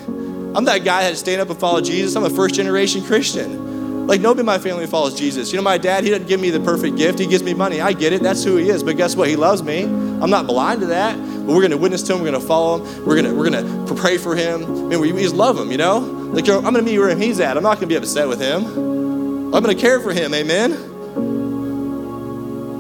I'm 0.57 0.65
that 0.65 0.79
guy 0.79 1.03
that 1.03 1.05
had 1.05 1.11
to 1.11 1.17
stand 1.17 1.41
up 1.41 1.49
and 1.49 1.61
follow 1.61 1.81
Jesus. 1.81 2.17
I'm 2.17 2.25
a 2.25 2.31
first 2.31 2.57
generation 2.57 3.05
Christian. 3.05 4.09
Like, 4.09 4.21
nobody 4.21 4.41
in 4.41 4.47
my 4.47 4.59
family 4.59 4.89
follows 4.89 5.17
Jesus. 5.17 5.53
You 5.53 5.59
know, 5.59 5.63
my 5.63 5.79
dad, 5.79 6.03
he 6.03 6.11
doesn't 6.11 6.27
give 6.27 6.41
me 6.41 6.51
the 6.51 6.59
perfect 6.59 6.97
gift. 6.97 7.21
He 7.21 7.29
gives 7.29 7.45
me 7.45 7.55
money. 7.55 7.81
I 7.81 7.93
get 7.93 8.13
it. 8.13 8.21
That's 8.21 8.43
who 8.43 8.57
he 8.57 8.69
is. 8.69 8.83
But 8.83 8.97
guess 8.97 9.15
what? 9.15 9.29
He 9.29 9.37
loves 9.37 9.63
me. 9.63 9.85
I'm 9.85 10.29
not 10.29 10.49
blind 10.49 10.81
to 10.81 10.87
that. 10.89 11.17
But 11.17 11.55
we're 11.55 11.61
going 11.61 11.71
to 11.71 11.79
witness 11.79 12.03
to 12.03 12.15
him. 12.15 12.19
We're 12.19 12.33
going 12.33 12.41
to 12.41 12.47
follow 12.47 12.85
him. 12.85 13.07
We're 13.07 13.23
going 13.23 13.27
to, 13.27 13.35
we're 13.35 13.87
to 13.87 13.95
pray 13.95 14.19
for 14.19 14.35
him. 14.35 14.65
I 14.65 14.89
mean, 14.89 14.99
we, 14.99 15.13
we 15.13 15.23
just 15.23 15.37
love 15.37 15.57
him, 15.57 15.71
you 15.71 15.79
know? 15.79 16.24
Like, 16.35 16.49
I'm 16.49 16.63
going 16.63 16.75
to 16.75 16.83
meet 16.83 16.99
where 16.99 17.15
he's 17.17 17.39
at. 17.39 17.57
I'm 17.57 17.63
not 17.63 17.77
going 17.77 17.89
to 17.89 17.95
be 17.95 17.95
upset 17.95 18.27
with 18.27 18.41
him. 18.41 18.65
I'm 19.55 19.63
going 19.63 19.75
to 19.75 19.81
care 19.81 20.01
for 20.01 20.13
him. 20.13 20.35
Amen? 20.35 20.73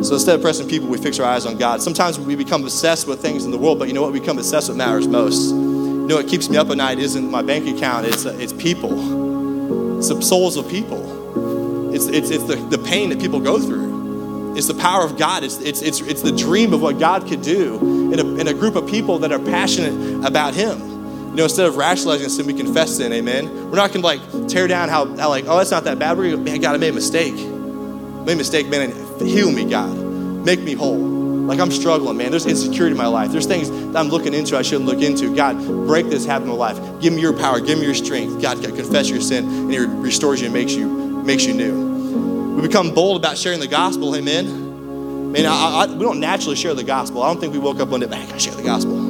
So 0.02 0.14
instead 0.14 0.34
of 0.34 0.42
pressing 0.42 0.68
people, 0.68 0.88
we 0.88 0.98
fix 0.98 1.20
our 1.20 1.26
eyes 1.26 1.46
on 1.46 1.56
God. 1.56 1.80
Sometimes 1.80 2.18
we 2.18 2.34
become 2.34 2.64
obsessed 2.64 3.06
with 3.06 3.22
things 3.22 3.44
in 3.44 3.52
the 3.52 3.56
world, 3.56 3.78
but 3.78 3.86
you 3.86 3.94
know 3.94 4.02
what? 4.02 4.12
We 4.12 4.18
become 4.18 4.38
obsessed 4.38 4.68
with 4.68 4.76
matters 4.76 5.06
most. 5.06 5.50
You 5.50 6.08
know 6.08 6.16
what 6.16 6.26
keeps 6.26 6.50
me 6.50 6.56
up 6.56 6.68
at 6.68 6.76
night 6.76 6.98
isn't 6.98 7.30
my 7.30 7.42
bank 7.42 7.66
account, 7.68 8.06
it's, 8.06 8.26
uh, 8.26 8.36
it's 8.40 8.52
people. 8.52 9.98
It's 9.98 10.08
the 10.08 10.20
souls 10.20 10.56
of 10.56 10.68
people. 10.68 11.94
It's, 11.94 12.06
it's, 12.08 12.30
it's 12.30 12.44
the, 12.44 12.56
the 12.56 12.78
pain 12.78 13.10
that 13.10 13.20
people 13.20 13.38
go 13.38 13.60
through. 13.60 14.56
It's 14.56 14.66
the 14.66 14.74
power 14.74 15.04
of 15.04 15.16
God. 15.16 15.44
It's, 15.44 15.58
it's, 15.60 15.80
it's, 15.80 16.00
it's 16.00 16.22
the 16.22 16.32
dream 16.32 16.74
of 16.74 16.82
what 16.82 16.98
God 16.98 17.26
could 17.26 17.40
do 17.40 18.12
in 18.12 18.18
a, 18.18 18.34
in 18.34 18.48
a 18.48 18.52
group 18.54 18.74
of 18.74 18.86
people 18.88 19.20
that 19.20 19.30
are 19.30 19.38
passionate 19.38 20.26
about 20.26 20.54
Him. 20.54 20.93
You 21.34 21.38
know, 21.38 21.44
instead 21.46 21.66
of 21.66 21.76
rationalizing 21.76 22.28
sin, 22.28 22.46
we 22.46 22.54
confess 22.54 22.96
sin, 22.96 23.12
amen? 23.12 23.52
We're 23.68 23.74
not 23.74 23.92
gonna 23.92 24.04
like 24.04 24.20
tear 24.46 24.68
down 24.68 24.88
how, 24.88 25.16
how 25.16 25.30
like, 25.30 25.46
oh, 25.48 25.58
that's 25.58 25.72
not 25.72 25.82
that 25.82 25.98
bad. 25.98 26.16
We're 26.16 26.30
gonna, 26.30 26.44
man, 26.44 26.60
God, 26.60 26.76
I 26.76 26.78
made 26.78 26.90
a 26.90 26.92
mistake. 26.92 27.34
I 27.34 28.22
made 28.24 28.34
a 28.34 28.36
mistake, 28.36 28.68
man, 28.68 28.92
and 28.92 29.20
heal 29.28 29.50
me, 29.50 29.68
God. 29.68 29.92
Make 29.96 30.60
me 30.60 30.74
whole. 30.74 30.96
Like 30.96 31.58
I'm 31.58 31.72
struggling, 31.72 32.16
man. 32.18 32.30
There's 32.30 32.46
insecurity 32.46 32.92
in 32.92 32.96
my 32.96 33.08
life. 33.08 33.32
There's 33.32 33.46
things 33.46 33.68
that 33.68 33.96
I'm 33.96 34.10
looking 34.10 34.32
into 34.32 34.56
I 34.56 34.62
shouldn't 34.62 34.86
look 34.86 35.02
into. 35.02 35.34
God, 35.34 35.58
break 35.88 36.06
this 36.06 36.24
habit 36.24 36.44
in 36.44 36.50
my 36.50 36.54
life. 36.54 36.78
Give 37.00 37.12
me 37.12 37.20
your 37.20 37.32
power. 37.32 37.58
Give 37.58 37.80
me 37.80 37.84
your 37.84 37.96
strength. 37.96 38.40
God, 38.40 38.62
God 38.62 38.76
confess 38.76 39.10
your 39.10 39.20
sin, 39.20 39.44
and 39.44 39.72
He 39.72 39.78
restores 39.78 40.40
you 40.40 40.46
and 40.46 40.54
makes 40.54 40.74
you 40.74 40.86
makes 40.86 41.44
you 41.46 41.54
new. 41.54 42.54
We 42.54 42.62
become 42.62 42.94
bold 42.94 43.16
about 43.16 43.36
sharing 43.38 43.58
the 43.58 43.66
gospel. 43.66 44.14
Amen. 44.14 45.32
Man, 45.32 45.46
I, 45.46 45.50
I, 45.50 45.86
we 45.86 46.04
don't 46.04 46.20
naturally 46.20 46.54
share 46.54 46.74
the 46.74 46.84
gospel. 46.84 47.24
I 47.24 47.26
don't 47.26 47.40
think 47.40 47.52
we 47.52 47.58
woke 47.58 47.80
up 47.80 47.88
one 47.88 47.98
day, 47.98 48.06
man, 48.06 48.22
I 48.22 48.26
gotta 48.26 48.38
share 48.38 48.54
the 48.54 48.62
gospel. 48.62 49.03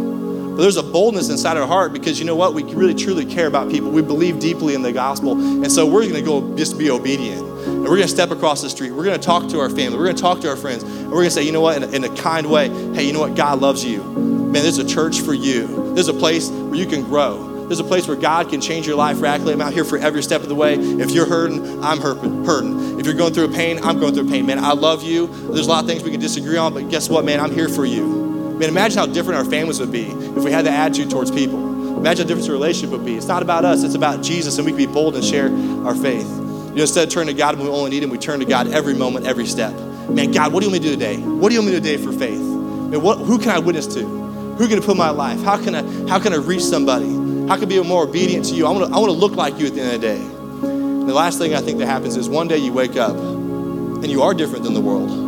But 0.54 0.62
there's 0.62 0.76
a 0.76 0.84
boldness 0.84 1.30
inside 1.30 1.56
our 1.56 1.66
heart 1.66 1.92
because 1.92 2.20
you 2.20 2.24
know 2.24 2.36
what? 2.36 2.54
We 2.54 2.62
really 2.62 2.94
truly 2.94 3.26
care 3.26 3.48
about 3.48 3.70
people. 3.72 3.90
We 3.90 4.02
believe 4.02 4.38
deeply 4.38 4.74
in 4.74 4.82
the 4.82 4.92
gospel. 4.92 5.32
And 5.32 5.70
so 5.70 5.84
we're 5.84 6.02
going 6.02 6.14
to 6.14 6.22
go 6.22 6.56
just 6.56 6.78
be 6.78 6.90
obedient. 6.90 7.42
And 7.42 7.82
we're 7.82 7.96
going 7.96 8.02
to 8.02 8.08
step 8.08 8.30
across 8.30 8.62
the 8.62 8.70
street. 8.70 8.92
We're 8.92 9.02
going 9.02 9.18
to 9.18 9.26
talk 9.26 9.48
to 9.48 9.58
our 9.58 9.68
family. 9.68 9.98
We're 9.98 10.04
going 10.04 10.16
to 10.16 10.22
talk 10.22 10.40
to 10.42 10.48
our 10.48 10.56
friends. 10.56 10.84
And 10.84 11.06
we're 11.06 11.16
going 11.16 11.24
to 11.26 11.30
say, 11.32 11.42
you 11.42 11.50
know 11.50 11.60
what? 11.60 11.82
In 11.82 11.82
a, 11.82 11.88
in 11.88 12.04
a 12.04 12.16
kind 12.16 12.48
way, 12.48 12.68
hey, 12.94 13.04
you 13.04 13.12
know 13.12 13.18
what? 13.18 13.34
God 13.34 13.60
loves 13.60 13.84
you. 13.84 14.02
Man, 14.04 14.62
there's 14.62 14.78
a 14.78 14.86
church 14.86 15.22
for 15.22 15.34
you. 15.34 15.92
There's 15.94 16.06
a 16.06 16.14
place 16.14 16.50
where 16.50 16.76
you 16.76 16.86
can 16.86 17.02
grow. 17.02 17.66
There's 17.66 17.80
a 17.80 17.84
place 17.84 18.06
where 18.06 18.16
God 18.16 18.48
can 18.48 18.60
change 18.60 18.86
your 18.86 18.96
life 18.96 19.20
radically. 19.20 19.54
I'm 19.54 19.60
out 19.60 19.72
here 19.72 19.84
for 19.84 19.98
every 19.98 20.22
step 20.22 20.42
of 20.42 20.48
the 20.48 20.54
way. 20.54 20.74
If 20.74 21.10
you're 21.10 21.26
hurting, 21.26 21.82
I'm 21.82 21.98
hurting. 21.98 23.00
If 23.00 23.06
you're 23.06 23.14
going 23.16 23.34
through 23.34 23.46
a 23.46 23.52
pain, 23.52 23.80
I'm 23.82 23.98
going 23.98 24.14
through 24.14 24.28
a 24.28 24.30
pain. 24.30 24.46
Man, 24.46 24.62
I 24.62 24.72
love 24.72 25.02
you. 25.02 25.26
There's 25.26 25.66
a 25.66 25.70
lot 25.70 25.82
of 25.82 25.90
things 25.90 26.04
we 26.04 26.12
can 26.12 26.20
disagree 26.20 26.58
on, 26.58 26.74
but 26.74 26.90
guess 26.90 27.08
what, 27.08 27.24
man? 27.24 27.40
I'm 27.40 27.52
here 27.52 27.68
for 27.68 27.84
you. 27.84 28.23
Man, 28.58 28.68
imagine 28.68 28.98
how 28.98 29.06
different 29.06 29.38
our 29.38 29.44
families 29.44 29.80
would 29.80 29.90
be 29.90 30.04
if 30.06 30.44
we 30.44 30.52
had 30.52 30.64
that 30.66 30.78
attitude 30.78 31.10
towards 31.10 31.30
people. 31.30 31.98
Imagine 31.98 32.24
how 32.24 32.28
different 32.28 32.46
the 32.46 32.52
relationship 32.52 32.90
would 32.90 33.04
be. 33.04 33.16
It's 33.16 33.26
not 33.26 33.42
about 33.42 33.64
us, 33.64 33.82
it's 33.82 33.94
about 33.94 34.22
Jesus, 34.22 34.58
and 34.58 34.64
we 34.64 34.72
can 34.72 34.78
be 34.78 34.86
bold 34.86 35.16
and 35.16 35.24
share 35.24 35.50
our 35.84 35.94
faith. 35.94 36.28
You 36.28 36.74
know, 36.76 36.82
instead 36.82 37.08
of 37.08 37.12
turning 37.12 37.34
to 37.34 37.38
God 37.38 37.56
when 37.56 37.66
we 37.66 37.72
only 37.72 37.90
need 37.90 38.02
Him, 38.02 38.10
we 38.10 38.18
turn 38.18 38.40
to 38.40 38.44
God 38.44 38.68
every 38.68 38.94
moment, 38.94 39.26
every 39.26 39.46
step. 39.46 39.72
Man, 40.08 40.30
God, 40.30 40.52
what 40.52 40.60
do 40.60 40.66
you 40.66 40.72
want 40.72 40.84
me 40.84 40.90
to 40.90 40.96
do 40.96 41.00
today? 41.00 41.16
What 41.16 41.48
do 41.48 41.54
you 41.54 41.60
want 41.60 41.72
me 41.72 41.74
to 41.76 41.80
do 41.80 41.92
today 41.92 42.04
for 42.04 42.12
faith? 42.12 42.40
Man, 42.40 43.02
what, 43.02 43.18
who 43.18 43.38
can 43.38 43.50
I 43.50 43.58
witness 43.58 43.86
to? 43.94 44.04
Who 44.04 44.68
can 44.68 44.78
I 44.78 44.84
put 44.84 44.96
my 44.96 45.10
life? 45.10 45.42
How 45.42 45.56
can 45.56 45.74
I, 45.74 45.82
how 46.08 46.20
can 46.20 46.32
I 46.32 46.36
reach 46.36 46.62
somebody? 46.62 47.10
How 47.48 47.56
can 47.56 47.64
I 47.64 47.66
be 47.66 47.82
more 47.82 48.04
obedient 48.04 48.44
to 48.46 48.54
you? 48.54 48.66
I 48.66 48.70
want 48.70 48.88
to 48.88 48.94
I 48.94 48.98
want 48.98 49.10
to 49.10 49.18
look 49.18 49.32
like 49.32 49.58
you 49.58 49.66
at 49.66 49.74
the 49.74 49.80
end 49.80 49.94
of 49.94 50.00
the 50.00 50.06
day. 50.06 50.20
And 50.20 51.08
the 51.08 51.14
last 51.14 51.38
thing 51.38 51.54
I 51.54 51.60
think 51.60 51.78
that 51.78 51.86
happens 51.86 52.16
is 52.16 52.28
one 52.28 52.48
day 52.48 52.58
you 52.58 52.72
wake 52.72 52.96
up 52.96 53.16
and 53.16 54.06
you 54.06 54.22
are 54.22 54.32
different 54.32 54.64
than 54.64 54.74
the 54.74 54.80
world. 54.80 55.23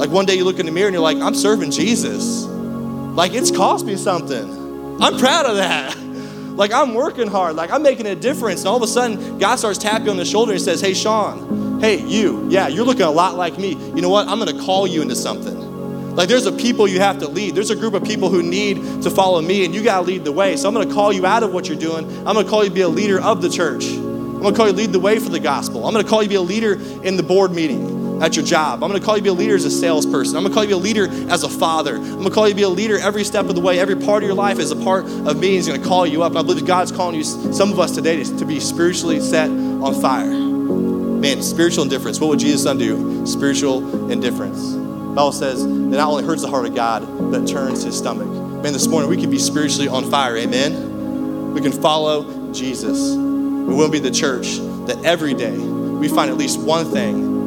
Like 0.00 0.08
one 0.08 0.24
day 0.24 0.34
you 0.34 0.46
look 0.46 0.58
in 0.58 0.64
the 0.64 0.72
mirror 0.72 0.86
and 0.86 0.94
you're 0.94 1.02
like, 1.02 1.18
I'm 1.18 1.34
serving 1.34 1.72
Jesus. 1.72 2.46
Like 2.46 3.34
it's 3.34 3.50
cost 3.50 3.84
me 3.84 3.96
something. 3.96 4.98
I'm 4.98 5.18
proud 5.18 5.44
of 5.44 5.56
that. 5.56 5.96
Like 6.50 6.72
I'm 6.72 6.92
working 6.92 7.28
hard. 7.28 7.56
Like 7.56 7.70
I'm 7.70 7.82
making 7.82 8.04
a 8.06 8.14
difference. 8.14 8.62
And 8.62 8.68
all 8.68 8.76
of 8.76 8.82
a 8.82 8.86
sudden, 8.86 9.38
God 9.38 9.56
starts 9.56 9.78
tapping 9.78 10.10
on 10.10 10.18
the 10.18 10.26
shoulder 10.26 10.52
and 10.52 10.60
says, 10.60 10.78
Hey, 10.82 10.92
Sean, 10.92 11.80
hey, 11.80 12.04
you, 12.04 12.46
yeah, 12.50 12.68
you're 12.68 12.84
looking 12.84 13.04
a 13.04 13.10
lot 13.10 13.36
like 13.36 13.56
me. 13.56 13.70
You 13.70 14.02
know 14.02 14.10
what? 14.10 14.28
I'm 14.28 14.38
going 14.38 14.54
to 14.54 14.62
call 14.62 14.86
you 14.86 15.00
into 15.00 15.14
something. 15.14 16.14
Like 16.14 16.28
there's 16.28 16.44
a 16.44 16.52
people 16.52 16.86
you 16.86 17.00
have 17.00 17.18
to 17.20 17.28
lead. 17.28 17.54
There's 17.54 17.70
a 17.70 17.76
group 17.76 17.94
of 17.94 18.04
people 18.04 18.28
who 18.28 18.42
need 18.42 18.76
to 19.02 19.10
follow 19.10 19.40
me, 19.40 19.64
and 19.64 19.74
you 19.74 19.82
got 19.82 20.00
to 20.00 20.02
lead 20.02 20.24
the 20.24 20.32
way. 20.32 20.56
So 20.56 20.68
I'm 20.68 20.74
going 20.74 20.86
to 20.86 20.94
call 20.94 21.14
you 21.14 21.24
out 21.24 21.44
of 21.44 21.54
what 21.54 21.66
you're 21.66 21.78
doing. 21.78 22.04
I'm 22.26 22.34
going 22.34 22.44
to 22.44 22.50
call 22.50 22.62
you 22.62 22.68
to 22.68 22.74
be 22.74 22.82
a 22.82 22.88
leader 22.88 23.18
of 23.22 23.40
the 23.40 23.48
church. 23.48 23.86
I'm 23.86 24.42
going 24.42 24.52
to 24.52 24.56
call 24.58 24.66
you 24.66 24.74
lead 24.74 24.92
the 24.92 25.00
way 25.00 25.18
for 25.18 25.30
the 25.30 25.40
gospel. 25.40 25.86
I'm 25.86 25.94
going 25.94 26.04
to 26.04 26.10
call 26.10 26.22
you 26.22 26.28
to 26.28 26.30
be 26.30 26.36
a 26.36 26.42
leader 26.42 26.74
in 27.04 27.16
the 27.16 27.22
board 27.22 27.52
meeting 27.52 27.99
at 28.20 28.36
your 28.36 28.44
job. 28.44 28.82
I'm 28.82 28.90
going 28.90 29.00
to 29.00 29.04
call 29.04 29.16
you 29.16 29.20
to 29.20 29.24
be 29.24 29.30
a 29.30 29.32
leader 29.32 29.54
as 29.54 29.64
a 29.64 29.70
salesperson. 29.70 30.36
I'm 30.36 30.42
going 30.42 30.52
to 30.52 30.54
call 30.54 30.64
you 30.64 30.70
to 30.70 30.76
be 30.76 30.80
a 30.80 31.04
leader 31.04 31.30
as 31.32 31.42
a 31.42 31.48
father. 31.48 31.96
I'm 31.96 32.04
going 32.04 32.24
to 32.24 32.30
call 32.30 32.46
you 32.46 32.52
to 32.52 32.56
be 32.56 32.62
a 32.62 32.68
leader 32.68 32.98
every 32.98 33.24
step 33.24 33.46
of 33.46 33.54
the 33.54 33.60
way. 33.60 33.78
Every 33.78 33.96
part 33.96 34.22
of 34.22 34.26
your 34.26 34.36
life 34.36 34.58
is 34.58 34.70
a 34.70 34.76
part 34.76 35.06
of 35.06 35.38
me. 35.38 35.52
He's 35.52 35.66
going 35.66 35.80
to 35.80 35.86
call 35.86 36.06
you 36.06 36.22
up. 36.22 36.32
And 36.32 36.38
I 36.38 36.42
believe 36.42 36.66
God's 36.66 36.92
calling 36.92 37.16
you, 37.16 37.24
some 37.24 37.72
of 37.72 37.78
us 37.78 37.94
today, 37.94 38.22
to 38.22 38.44
be 38.44 38.60
spiritually 38.60 39.20
set 39.20 39.48
on 39.48 40.00
fire. 40.00 40.30
Man, 40.30 41.42
spiritual 41.42 41.84
indifference. 41.84 42.20
What 42.20 42.28
would 42.28 42.38
Jesus 42.38 42.66
undo? 42.66 43.26
Spiritual 43.26 44.10
indifference. 44.10 44.72
The 44.72 45.14
Bible 45.14 45.32
says 45.32 45.62
that 45.62 45.70
not 45.70 46.08
only 46.08 46.24
hurts 46.24 46.42
the 46.42 46.48
heart 46.48 46.66
of 46.66 46.74
God, 46.74 47.06
but 47.30 47.46
turns 47.46 47.82
his 47.82 47.98
stomach. 47.98 48.28
Man, 48.62 48.72
this 48.72 48.86
morning 48.86 49.10
we 49.10 49.16
can 49.16 49.30
be 49.30 49.38
spiritually 49.38 49.88
on 49.88 50.10
fire. 50.10 50.36
Amen. 50.36 51.52
We 51.52 51.60
can 51.60 51.72
follow 51.72 52.52
Jesus. 52.52 53.10
We 53.10 53.74
will 53.74 53.90
be 53.90 53.98
the 53.98 54.10
church 54.10 54.58
that 54.86 55.00
every 55.04 55.34
day 55.34 55.56
we 55.56 56.08
find 56.08 56.30
at 56.30 56.36
least 56.36 56.60
one 56.60 56.90
thing 56.90 57.39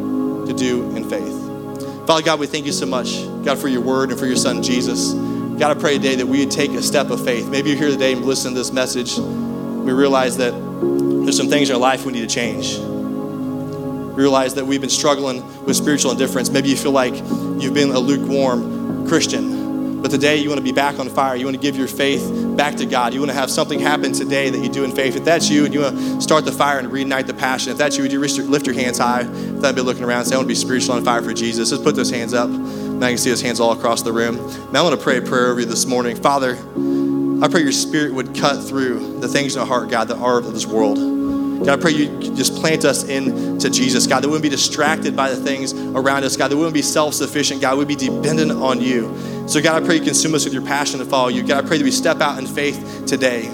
to 0.47 0.53
do 0.53 0.95
in 0.95 1.09
faith. 1.09 2.07
Father 2.07 2.21
God, 2.21 2.39
we 2.39 2.47
thank 2.47 2.65
you 2.65 2.71
so 2.71 2.85
much, 2.85 3.23
God, 3.45 3.57
for 3.57 3.67
your 3.67 3.81
word 3.81 4.11
and 4.11 4.19
for 4.19 4.25
your 4.25 4.35
son 4.35 4.61
Jesus. 4.61 5.13
God, 5.13 5.77
I 5.77 5.79
pray 5.79 5.97
today 5.97 6.15
that 6.15 6.25
we 6.25 6.39
would 6.39 6.51
take 6.51 6.71
a 6.71 6.81
step 6.81 7.09
of 7.09 7.23
faith. 7.23 7.49
Maybe 7.49 7.69
you're 7.69 7.79
here 7.79 7.89
today 7.89 8.13
and 8.13 8.25
listen 8.25 8.53
to 8.53 8.59
this 8.59 8.71
message. 8.71 9.17
We 9.17 9.91
realize 9.91 10.37
that 10.37 10.51
there's 10.51 11.37
some 11.37 11.47
things 11.47 11.69
in 11.69 11.75
our 11.75 11.81
life 11.81 12.05
we 12.05 12.13
need 12.13 12.27
to 12.27 12.33
change 12.33 12.77
realize 14.13 14.53
that 14.55 14.65
we've 14.65 14.81
been 14.81 14.89
struggling 14.89 15.43
with 15.65 15.75
spiritual 15.75 16.11
indifference. 16.11 16.49
Maybe 16.49 16.69
you 16.69 16.75
feel 16.75 16.91
like 16.91 17.15
you've 17.15 17.73
been 17.73 17.89
a 17.89 17.99
lukewarm 17.99 19.07
Christian, 19.07 19.52
but 20.03 20.11
today 20.11 20.35
you 20.35 20.49
want 20.49 20.59
to 20.59 20.63
be 20.63 20.73
back 20.73 20.99
on 20.99 21.07
fire. 21.07 21.33
You 21.37 21.45
want 21.45 21.55
to 21.55 21.61
give 21.61 21.77
your 21.77 21.87
faith 21.87 22.29
back 22.57 22.75
to 22.75 22.85
God. 22.85 23.13
You 23.13 23.21
want 23.21 23.31
to 23.31 23.35
have 23.35 23.49
something 23.49 23.79
happen 23.79 24.11
today 24.11 24.49
that 24.49 24.59
you 24.59 24.67
do 24.67 24.83
in 24.83 24.91
faith. 24.91 25.15
If 25.15 25.23
that's 25.23 25.49
you 25.49 25.63
and 25.63 25.73
you 25.73 25.79
want 25.79 25.97
to 25.97 26.21
start 26.21 26.43
the 26.43 26.51
fire 26.51 26.77
and 26.77 26.89
reignite 26.89 27.25
the 27.25 27.33
passion, 27.33 27.71
if 27.71 27.77
that's 27.77 27.95
you, 27.95 28.03
would 28.03 28.11
you 28.11 28.19
lift 28.19 28.65
your 28.65 28.75
hands 28.75 28.97
high? 28.97 29.21
If 29.21 29.61
that 29.61 29.75
be 29.75 29.81
looking 29.81 30.03
around 30.03 30.19
and 30.19 30.27
say, 30.27 30.35
I 30.35 30.39
want 30.39 30.47
to 30.47 30.51
be 30.51 30.55
spiritual 30.55 30.95
on 30.95 31.05
fire 31.05 31.21
for 31.21 31.33
Jesus. 31.33 31.69
Just 31.69 31.85
put 31.85 31.95
those 31.95 32.11
hands 32.11 32.33
up. 32.33 32.49
Now 32.49 33.07
you 33.07 33.13
can 33.13 33.17
see 33.17 33.29
those 33.29 33.41
hands 33.41 33.61
all 33.61 33.71
across 33.71 34.01
the 34.01 34.11
room. 34.11 34.35
Now 34.73 34.81
I 34.81 34.83
want 34.83 34.99
to 34.99 35.01
pray 35.01 35.19
a 35.19 35.21
prayer 35.21 35.47
over 35.47 35.61
you 35.61 35.65
this 35.65 35.85
morning. 35.85 36.17
Father, 36.17 36.57
I 37.41 37.47
pray 37.47 37.61
your 37.61 37.71
spirit 37.71 38.13
would 38.13 38.35
cut 38.35 38.61
through 38.61 39.21
the 39.21 39.29
things 39.29 39.55
in 39.55 39.61
our 39.61 39.67
heart, 39.67 39.89
God, 39.89 40.09
that 40.09 40.17
are 40.17 40.39
of 40.39 40.53
this 40.53 40.65
world. 40.65 41.12
God, 41.65 41.79
I 41.79 41.81
pray 41.81 41.91
you 41.91 42.35
just 42.35 42.55
plant 42.55 42.83
us 42.83 43.05
into 43.05 43.69
Jesus, 43.69 44.05
God, 44.05 44.21
that 44.21 44.27
we 44.27 44.33
wouldn't 44.33 44.43
be 44.43 44.49
distracted 44.49 45.15
by 45.15 45.29
the 45.29 45.37
things 45.37 45.71
around 45.73 46.25
us, 46.25 46.35
God, 46.35 46.51
that 46.51 46.55
we 46.55 46.59
wouldn't 46.59 46.73
be 46.73 46.81
self 46.81 47.13
sufficient, 47.13 47.61
God, 47.61 47.77
we'd 47.77 47.87
be 47.87 47.95
dependent 47.95 48.51
on 48.51 48.81
you. 48.81 49.15
So, 49.47 49.61
God, 49.61 49.81
I 49.81 49.85
pray 49.85 49.95
you 49.95 50.01
consume 50.01 50.35
us 50.35 50.43
with 50.43 50.53
your 50.53 50.65
passion 50.65 50.99
to 50.99 51.05
follow 51.05 51.29
you. 51.29 51.41
God, 51.41 51.63
I 51.63 51.67
pray 51.67 51.77
that 51.77 51.83
we 51.83 51.91
step 51.91 52.19
out 52.19 52.37
in 52.37 52.47
faith 52.47 53.05
today. 53.07 53.49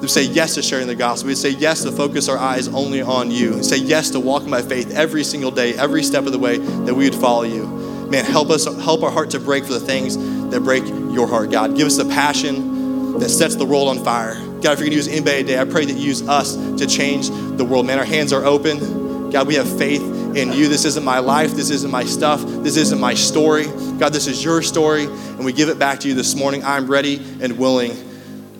We 0.00 0.08
say 0.08 0.24
yes 0.24 0.56
to 0.56 0.62
sharing 0.62 0.88
the 0.88 0.96
gospel. 0.96 1.28
We 1.28 1.36
say 1.36 1.50
yes 1.50 1.84
to 1.84 1.92
focus 1.92 2.28
our 2.28 2.38
eyes 2.38 2.66
only 2.66 3.02
on 3.02 3.30
you. 3.30 3.54
We 3.54 3.62
say 3.62 3.76
yes 3.76 4.10
to 4.10 4.20
walking 4.20 4.50
by 4.50 4.62
faith 4.62 4.90
every 4.90 5.22
single 5.22 5.52
day, 5.52 5.74
every 5.74 6.02
step 6.02 6.26
of 6.26 6.32
the 6.32 6.40
way 6.40 6.58
that 6.58 6.94
we 6.94 7.08
would 7.08 7.14
follow 7.14 7.44
you. 7.44 7.66
Man, 8.10 8.24
help 8.24 8.50
us, 8.50 8.64
help 8.64 9.04
our 9.04 9.12
heart 9.12 9.30
to 9.30 9.38
break 9.38 9.64
for 9.64 9.74
the 9.74 9.80
things 9.80 10.16
that 10.50 10.60
break 10.64 10.84
your 10.86 11.28
heart, 11.28 11.52
God. 11.52 11.76
Give 11.76 11.86
us 11.86 11.96
the 11.96 12.04
passion 12.04 13.18
that 13.20 13.28
sets 13.28 13.54
the 13.54 13.64
world 13.64 13.88
on 13.88 14.04
fire. 14.04 14.51
God, 14.62 14.74
if 14.74 14.78
you're 14.78 14.86
going 14.86 14.90
to 14.90 14.96
use 14.96 15.08
anybody 15.08 15.42
today, 15.42 15.58
I 15.58 15.64
pray 15.64 15.84
that 15.84 15.94
you 15.94 16.06
use 16.06 16.26
us 16.28 16.54
to 16.54 16.86
change 16.86 17.30
the 17.30 17.64
world. 17.64 17.84
Man, 17.84 17.98
our 17.98 18.04
hands 18.04 18.32
are 18.32 18.44
open. 18.44 19.30
God, 19.30 19.48
we 19.48 19.56
have 19.56 19.66
faith 19.76 20.02
in 20.36 20.52
you. 20.52 20.68
This 20.68 20.84
isn't 20.84 21.04
my 21.04 21.18
life. 21.18 21.52
This 21.56 21.70
isn't 21.70 21.90
my 21.90 22.04
stuff. 22.04 22.44
This 22.44 22.76
isn't 22.76 23.00
my 23.00 23.14
story. 23.14 23.64
God, 23.98 24.12
this 24.12 24.28
is 24.28 24.44
your 24.44 24.62
story, 24.62 25.06
and 25.06 25.44
we 25.44 25.52
give 25.52 25.68
it 25.68 25.80
back 25.80 25.98
to 26.00 26.08
you 26.08 26.14
this 26.14 26.36
morning. 26.36 26.64
I'm 26.64 26.86
ready 26.86 27.16
and 27.40 27.58
willing. 27.58 27.92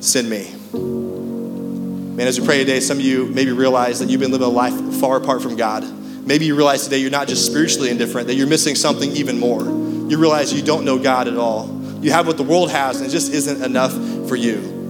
Send 0.01 0.29
me. 0.29 0.53
Man, 2.17 2.27
as 2.27 2.41
we 2.41 2.45
pray 2.45 2.59
today, 2.59 2.81
some 2.81 2.99
of 2.99 3.05
you 3.05 3.27
maybe 3.27 3.53
realize 3.53 4.01
that 4.01 4.11
you've 4.11 4.21
been 4.21 4.33
living 4.33 4.49
a 4.49 4.51
life 4.51 4.75
far 4.99 5.19
apart 5.19 5.41
from 5.41 5.55
God. 5.55 5.85
Maybe 6.27 6.47
you 6.47 6.57
realize 6.57 6.83
today 6.83 6.99
you're 6.99 7.11
not 7.11 7.29
just 7.29 7.47
spiritually 7.47 7.91
indifferent, 7.91 8.27
that 8.27 8.35
you're 8.35 8.49
missing 8.49 8.75
something 8.75 9.13
even 9.13 9.39
more. 9.39 9.63
You 9.63 10.19
realize 10.19 10.53
you 10.53 10.63
don't 10.63 10.85
know 10.85 10.99
God 10.99 11.29
at 11.29 11.37
all. 11.37 11.69
You 12.01 12.11
have 12.11 12.27
what 12.27 12.39
the 12.39 12.43
world 12.43 12.73
has, 12.73 12.97
and 12.97 13.07
it 13.07 13.11
just 13.11 13.33
isn't 13.33 13.63
enough 13.63 13.93
for 14.29 14.35
you. 14.35 14.82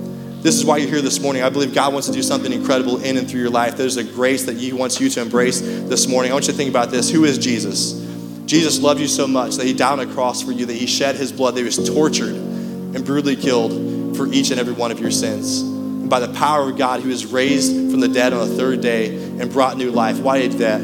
This 0.42 0.57
is 0.57 0.64
why 0.64 0.78
you're 0.78 0.88
here 0.88 1.00
this 1.00 1.20
morning. 1.20 1.44
I 1.44 1.50
believe 1.50 1.72
God 1.72 1.92
wants 1.92 2.09
to 2.09 2.12
do 2.12 2.20
something 2.20 2.52
incredible 2.52 3.00
in 3.00 3.16
and 3.16 3.31
through 3.31 3.38
your 3.38 3.50
life. 3.50 3.76
There's 3.76 3.96
a 3.96 4.02
grace 4.02 4.44
that 4.46 4.57
He 4.57 4.72
wants 4.72 5.00
you 5.00 5.09
to 5.11 5.20
embrace 5.20 5.61
this 5.61 6.09
morning. 6.09 6.33
I 6.33 6.35
want 6.35 6.48
you 6.48 6.52
to 6.52 6.57
think 6.57 6.68
about 6.68 6.90
this. 6.90 7.09
Who 7.09 7.24
is 7.24 7.38
Jesus? 7.38 7.92
Jesus 8.44 8.81
loved 8.81 8.98
you 8.98 9.07
so 9.07 9.28
much 9.28 9.55
that 9.55 9.66
He 9.66 9.72
died 9.72 10.00
on 10.00 10.00
a 10.00 10.12
cross 10.12 10.42
for 10.42 10.50
you, 10.50 10.66
that 10.66 10.74
He 10.74 10.87
shed 10.87 11.14
His 11.14 11.31
blood, 11.31 11.55
that 11.55 11.61
He 11.61 11.64
was 11.64 11.88
tortured 11.88 12.35
and 12.35 13.05
brutally 13.05 13.37
killed 13.37 14.16
for 14.16 14.26
each 14.26 14.50
and 14.50 14.59
every 14.59 14.72
one 14.72 14.90
of 14.90 14.98
your 14.98 15.12
sins. 15.12 15.61
And 15.61 16.11
by 16.11 16.18
the 16.18 16.35
power 16.35 16.70
of 16.70 16.76
God, 16.76 17.02
He 17.02 17.09
was 17.09 17.24
raised 17.24 17.70
from 17.92 18.00
the 18.00 18.09
dead 18.09 18.33
on 18.33 18.48
the 18.48 18.57
third 18.57 18.81
day 18.81 19.14
and 19.38 19.48
brought 19.48 19.76
new 19.76 19.92
life. 19.92 20.18
Why 20.18 20.40
did 20.40 20.55
that? 20.55 20.81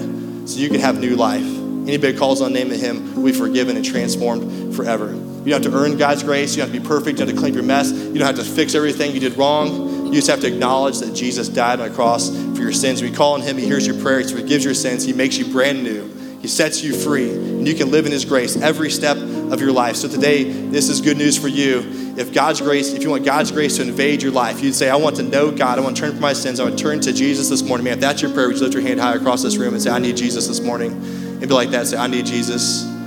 So 0.49 0.61
you 0.61 0.69
can 0.69 0.79
have 0.79 1.01
new 1.01 1.17
life. 1.17 1.43
Anybody 1.43 2.17
calls 2.17 2.41
on 2.41 2.53
the 2.53 2.59
name 2.61 2.71
of 2.71 2.79
Him 2.79 3.17
will 3.17 3.25
be 3.25 3.33
forgiven 3.33 3.75
and 3.75 3.85
transformed 3.85 4.45
forever. 4.75 5.13
You 5.13 5.55
don't 5.55 5.63
have 5.63 5.73
to 5.73 5.79
earn 5.79 5.97
God's 5.97 6.23
grace. 6.23 6.55
You 6.55 6.63
don't 6.63 6.71
have 6.71 6.77
to 6.77 6.81
be 6.83 6.87
perfect. 6.87 7.19
You 7.19 7.27
don't 7.27 7.29
have 7.29 7.37
to 7.37 7.41
clean 7.41 7.55
your 7.55 7.63
mess. 7.63 7.91
You 7.91 8.15
don't 8.15 8.27
have 8.27 8.37
to 8.37 8.45
fix 8.45 8.75
everything 8.75 9.13
you 9.13 9.21
did 9.21 9.37
wrong. 9.37 10.07
You 10.07 10.15
just 10.15 10.29
have 10.29 10.41
to 10.41 10.47
acknowledge 10.47 10.99
that 11.01 11.15
Jesus 11.15 11.49
died 11.49 11.81
on 11.81 11.89
the 11.89 11.95
cross 11.95 12.31
for 12.31 12.63
your 12.63 12.73
sins. 12.73 13.03
We 13.03 13.11
call 13.11 13.35
on 13.35 13.43
Him. 13.43 13.57
He 13.57 13.67
hears 13.67 13.87
your 13.87 14.01
prayers. 14.01 14.31
He 14.31 14.37
forgives 14.37 14.65
your 14.65 14.75
sins. 14.75 15.05
He 15.05 15.13
makes 15.13 15.39
you 15.39 15.51
brand 15.53 15.83
new. 15.83 16.15
He 16.41 16.49
sets 16.49 16.83
you 16.83 16.95
free. 16.95 17.31
And 17.31 17.67
you 17.67 17.75
can 17.75 17.91
live 17.91 18.07
in 18.07 18.13
His 18.13 18.25
grace 18.25 18.57
every 18.57 18.91
step 18.91 19.17
of 19.17 19.61
your 19.61 19.73
life. 19.73 19.97
So 19.97 20.09
today, 20.09 20.45
this 20.45 20.89
is 20.89 21.01
good 21.01 21.17
news 21.17 21.37
for 21.37 21.49
you. 21.49 22.15
If 22.17 22.33
God's 22.33 22.61
grace, 22.61 22.93
if 22.93 23.03
you 23.03 23.11
want 23.11 23.25
God's 23.25 23.51
grace 23.51 23.77
to 23.77 23.83
invade 23.83 24.23
your 24.23 24.33
life, 24.33 24.63
you'd 24.63 24.75
say, 24.75 24.89
I 24.89 24.97
want 24.97 25.17
to 25.17 25.23
know 25.23 25.51
God. 25.51 25.79
I 25.79 25.83
want 25.83 25.97
to 25.97 26.03
turn 26.03 26.13
from 26.13 26.21
my 26.21 26.33
sins. 26.33 26.59
I 26.59 26.65
want 26.65 26.79
to 26.79 26.83
turn 26.83 27.01
to 27.01 27.13
Jesus 27.13 27.49
this 27.49 27.63
morning. 27.63 27.85
Man, 27.85 27.95
if 27.95 28.01
that's 28.01 28.23
your 28.23 28.33
prayer, 28.33 28.49
would 28.49 28.57
you 28.57 28.63
lift 28.63 28.75
your 28.75 28.83
hand 28.83 29.01
high 29.01 29.15
across 29.15 29.43
this 29.43 29.57
room 29.57 29.75
and 29.75 29.83
say, 29.83 29.91
I 29.91 29.99
need 29.99 30.17
Jesus 30.17 30.47
this 30.47 30.61
morning? 30.61 30.93
And 30.93 31.41
be 31.41 31.47
like 31.49 31.71
that. 31.71 31.87
Say, 31.87 31.97
I 31.97 32.07
need 32.07 32.27
Jesus. 32.27 32.98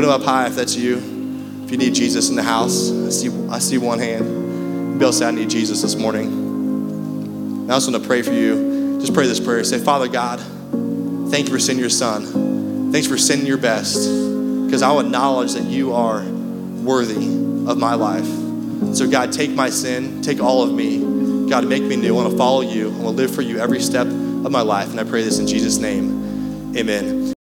Put 0.00 0.06
them 0.06 0.18
up 0.18 0.26
high 0.26 0.46
if 0.46 0.56
that's 0.56 0.74
you. 0.76 0.96
If 1.62 1.70
you 1.70 1.76
need 1.76 1.92
Jesus 1.92 2.30
in 2.30 2.34
the 2.34 2.42
house, 2.42 2.90
I 2.90 3.10
see, 3.10 3.28
I 3.50 3.58
see 3.58 3.76
one 3.76 3.98
hand. 3.98 4.98
Bill 4.98 5.12
said, 5.12 5.28
I 5.28 5.30
need 5.32 5.50
Jesus 5.50 5.82
this 5.82 5.94
morning. 5.94 7.68
I 7.70 7.74
also 7.74 7.92
want 7.92 8.02
to 8.02 8.08
pray 8.08 8.22
for 8.22 8.32
you. 8.32 8.98
Just 8.98 9.12
pray 9.12 9.26
this 9.26 9.38
prayer. 9.38 9.62
Say, 9.62 9.78
Father 9.78 10.08
God, 10.08 10.40
thank 11.30 11.48
you 11.48 11.52
for 11.52 11.58
sending 11.58 11.80
your 11.80 11.90
son. 11.90 12.90
Thanks 12.92 13.08
for 13.08 13.18
sending 13.18 13.46
your 13.46 13.58
best. 13.58 14.08
Because 14.64 14.80
I 14.80 14.90
will 14.90 15.00
acknowledge 15.00 15.52
that 15.52 15.64
you 15.64 15.92
are 15.92 16.22
worthy 16.22 17.26
of 17.70 17.76
my 17.76 17.92
life. 17.92 18.24
So, 18.96 19.06
God, 19.06 19.34
take 19.34 19.50
my 19.50 19.68
sin, 19.68 20.22
take 20.22 20.40
all 20.40 20.62
of 20.62 20.72
me. 20.72 21.50
God, 21.50 21.66
make 21.66 21.82
me 21.82 21.96
new. 21.96 22.14
I 22.14 22.22
want 22.22 22.30
to 22.32 22.38
follow 22.38 22.62
you. 22.62 22.86
I 22.86 23.02
want 23.02 23.18
to 23.18 23.22
live 23.22 23.34
for 23.34 23.42
you 23.42 23.58
every 23.58 23.82
step 23.82 24.06
of 24.06 24.50
my 24.50 24.62
life. 24.62 24.88
And 24.92 24.98
I 24.98 25.04
pray 25.04 25.22
this 25.22 25.40
in 25.40 25.46
Jesus' 25.46 25.76
name. 25.76 26.74
Amen. 26.74 27.34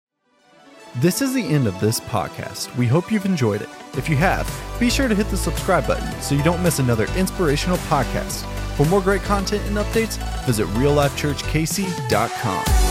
This 0.99 1.21
is 1.21 1.35
the 1.35 1.45
end 1.45 1.67
of 1.67 1.79
this 1.79 2.01
podcast. 2.01 2.75
We 2.75 2.87
hope 2.87 3.13
you've 3.13 3.27
enjoyed 3.27 3.61
it. 3.61 3.69
If 3.99 4.09
you 4.09 4.17
have, 4.17 4.51
be 4.81 4.89
sure 4.89 5.09
to 5.09 5.15
hit 5.15 5.29
the 5.29 5.37
subscribe 5.37 5.87
button 5.87 6.11
so 6.23 6.35
you 6.35 6.43
don't 6.43 6.63
miss 6.63 6.79
another 6.79 7.05
inspirational 7.19 7.77
podcast. 7.89 8.47
For 8.77 8.87
more 8.87 9.03
great 9.03 9.21
content 9.21 9.63
and 9.67 9.77
updates, 9.77 10.17
visit 10.47 10.67
reallifechurchkc.com. 10.69 12.86